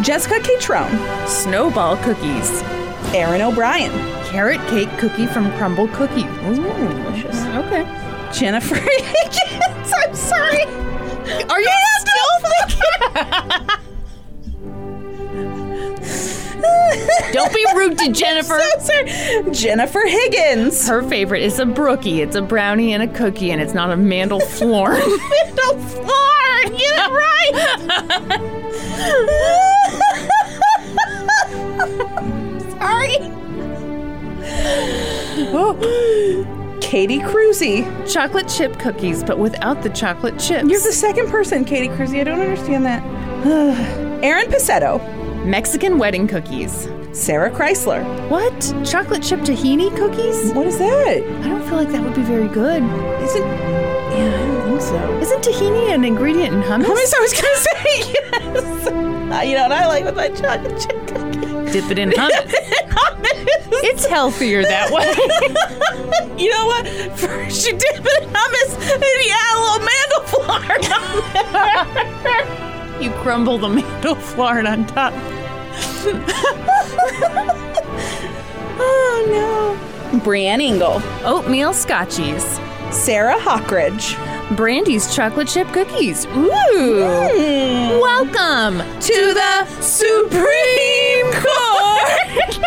[0.00, 1.28] Jessica Catrone.
[1.28, 2.62] Snowball cookies.
[3.14, 3.90] Aaron O'Brien.
[4.26, 6.24] Carrot cake cookie from Crumbl Cookie.
[6.46, 6.54] Ooh,
[7.02, 7.44] delicious.
[7.44, 7.84] Okay.
[8.32, 9.92] Jennifer Higgins.
[9.96, 10.62] I'm sorry.
[11.48, 13.66] Are you still thinking?
[17.32, 18.60] Don't be rude to Jennifer.
[18.78, 19.50] So sorry.
[19.52, 20.86] Jennifer Higgins.
[20.86, 22.20] Her favorite is a brookie.
[22.22, 24.90] It's a brownie and a cookie, and it's not a mandel floor.
[24.92, 26.06] Middle floor.
[26.64, 27.10] Get it
[31.90, 32.36] right.
[32.90, 33.16] Sorry.
[36.80, 37.84] Katie Cruzy.
[38.12, 40.68] chocolate chip cookies, but without the chocolate chips.
[40.68, 42.20] You're the second person, Katie Cruzy.
[42.20, 43.02] I don't understand that.
[44.24, 44.98] Aaron Picetto.
[45.44, 46.88] Mexican wedding cookies.
[47.12, 48.04] Sarah Chrysler.
[48.28, 48.60] What?
[48.84, 50.52] Chocolate chip tahini cookies?
[50.52, 51.22] What is that?
[51.42, 52.82] I don't feel like that would be very good.
[53.22, 53.42] Isn't.
[53.42, 55.18] Yeah, I don't think so.
[55.20, 56.84] Isn't tahini an ingredient in hummus?
[56.86, 58.86] Hummus, I was gonna say yes.
[58.86, 61.29] Uh, you know what I like with my chocolate chip cookie?
[61.72, 62.54] Dip it in hummus.
[63.82, 65.14] It's healthier that way.
[66.40, 66.86] You know what?
[67.18, 69.80] First you dip it in hummus, and you add a little
[70.24, 70.80] flour
[73.00, 75.12] you crumble the mandel flour on top.
[78.78, 79.26] oh
[80.12, 80.20] no.
[80.20, 81.00] Brienne Engel.
[81.24, 82.42] Oatmeal scotchies.
[82.92, 84.16] Sarah Hawkridge.
[84.56, 86.26] Brandi's chocolate chip cookies.
[86.26, 86.30] Ooh.
[86.32, 88.00] Mm.
[88.00, 92.58] Welcome To the Supreme Court.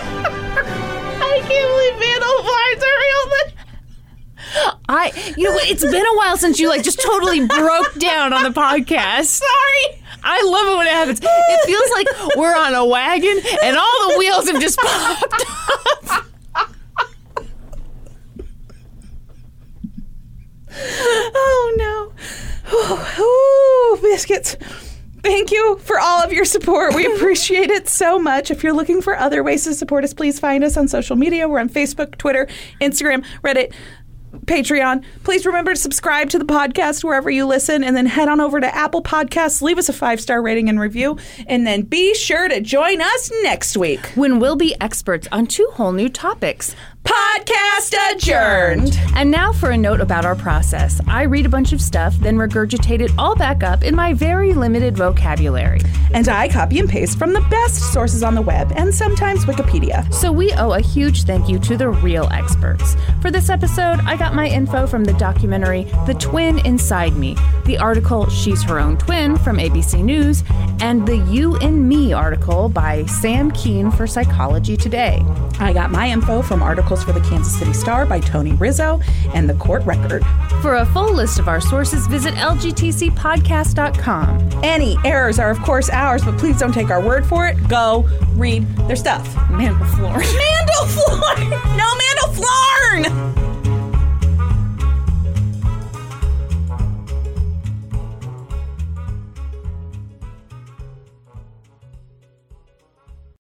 [1.21, 3.13] I can't believe mandel flours are real.
[4.87, 8.43] I, you know, it's been a while since you like just totally broke down on
[8.43, 9.25] the podcast.
[9.25, 10.01] Sorry.
[10.23, 11.19] I love it when it happens.
[11.21, 16.29] It feels like we're on a wagon and all the wheels have just popped off.
[20.75, 22.13] Oh no.
[23.19, 24.55] Ooh, biscuits.
[25.21, 26.95] Thank you for all of your support.
[26.95, 28.51] We appreciate it so much.
[28.51, 31.47] If you're looking for other ways to support us, please find us on social media.
[31.47, 32.47] We're on Facebook, Twitter,
[32.81, 33.73] Instagram, Reddit,
[34.45, 35.03] Patreon.
[35.23, 38.59] Please remember to subscribe to the podcast wherever you listen and then head on over
[38.59, 41.17] to Apple Podcasts, leave us a five star rating and review,
[41.47, 44.05] and then be sure to join us next week.
[44.15, 48.97] When we'll be experts on two whole new topics Podcast adjourned.
[49.15, 51.01] And now for a note about our process.
[51.07, 54.53] I read a bunch of stuff, then regurgitate it all back up in my very
[54.53, 55.81] limited vocabulary.
[56.13, 60.11] And I copy and paste from the best sources on the web and sometimes Wikipedia.
[60.13, 62.95] So we owe a huge thank you to the real experts.
[63.21, 67.35] For this episode, I got my info from the documentary The Twin Inside Me,
[67.65, 70.43] the article She's Her Own Twin from ABC News,
[70.79, 75.23] and the You in Me article by Sam Kean for Psychology Today.
[75.59, 76.63] I got my info from
[76.93, 79.01] articles for the Kansas City Star by Tony Rizzo
[79.33, 80.23] and the court record.
[80.61, 84.49] For a full list of our sources, visit lgtcpodcast.com.
[84.63, 87.57] Any errors are, of course, ours, but please don't take our word for it.
[87.67, 89.27] Go read their stuff.
[89.49, 90.21] Mandelflorn.
[90.21, 91.63] Mandelflorn.
[91.77, 93.42] No, Mandelflorn.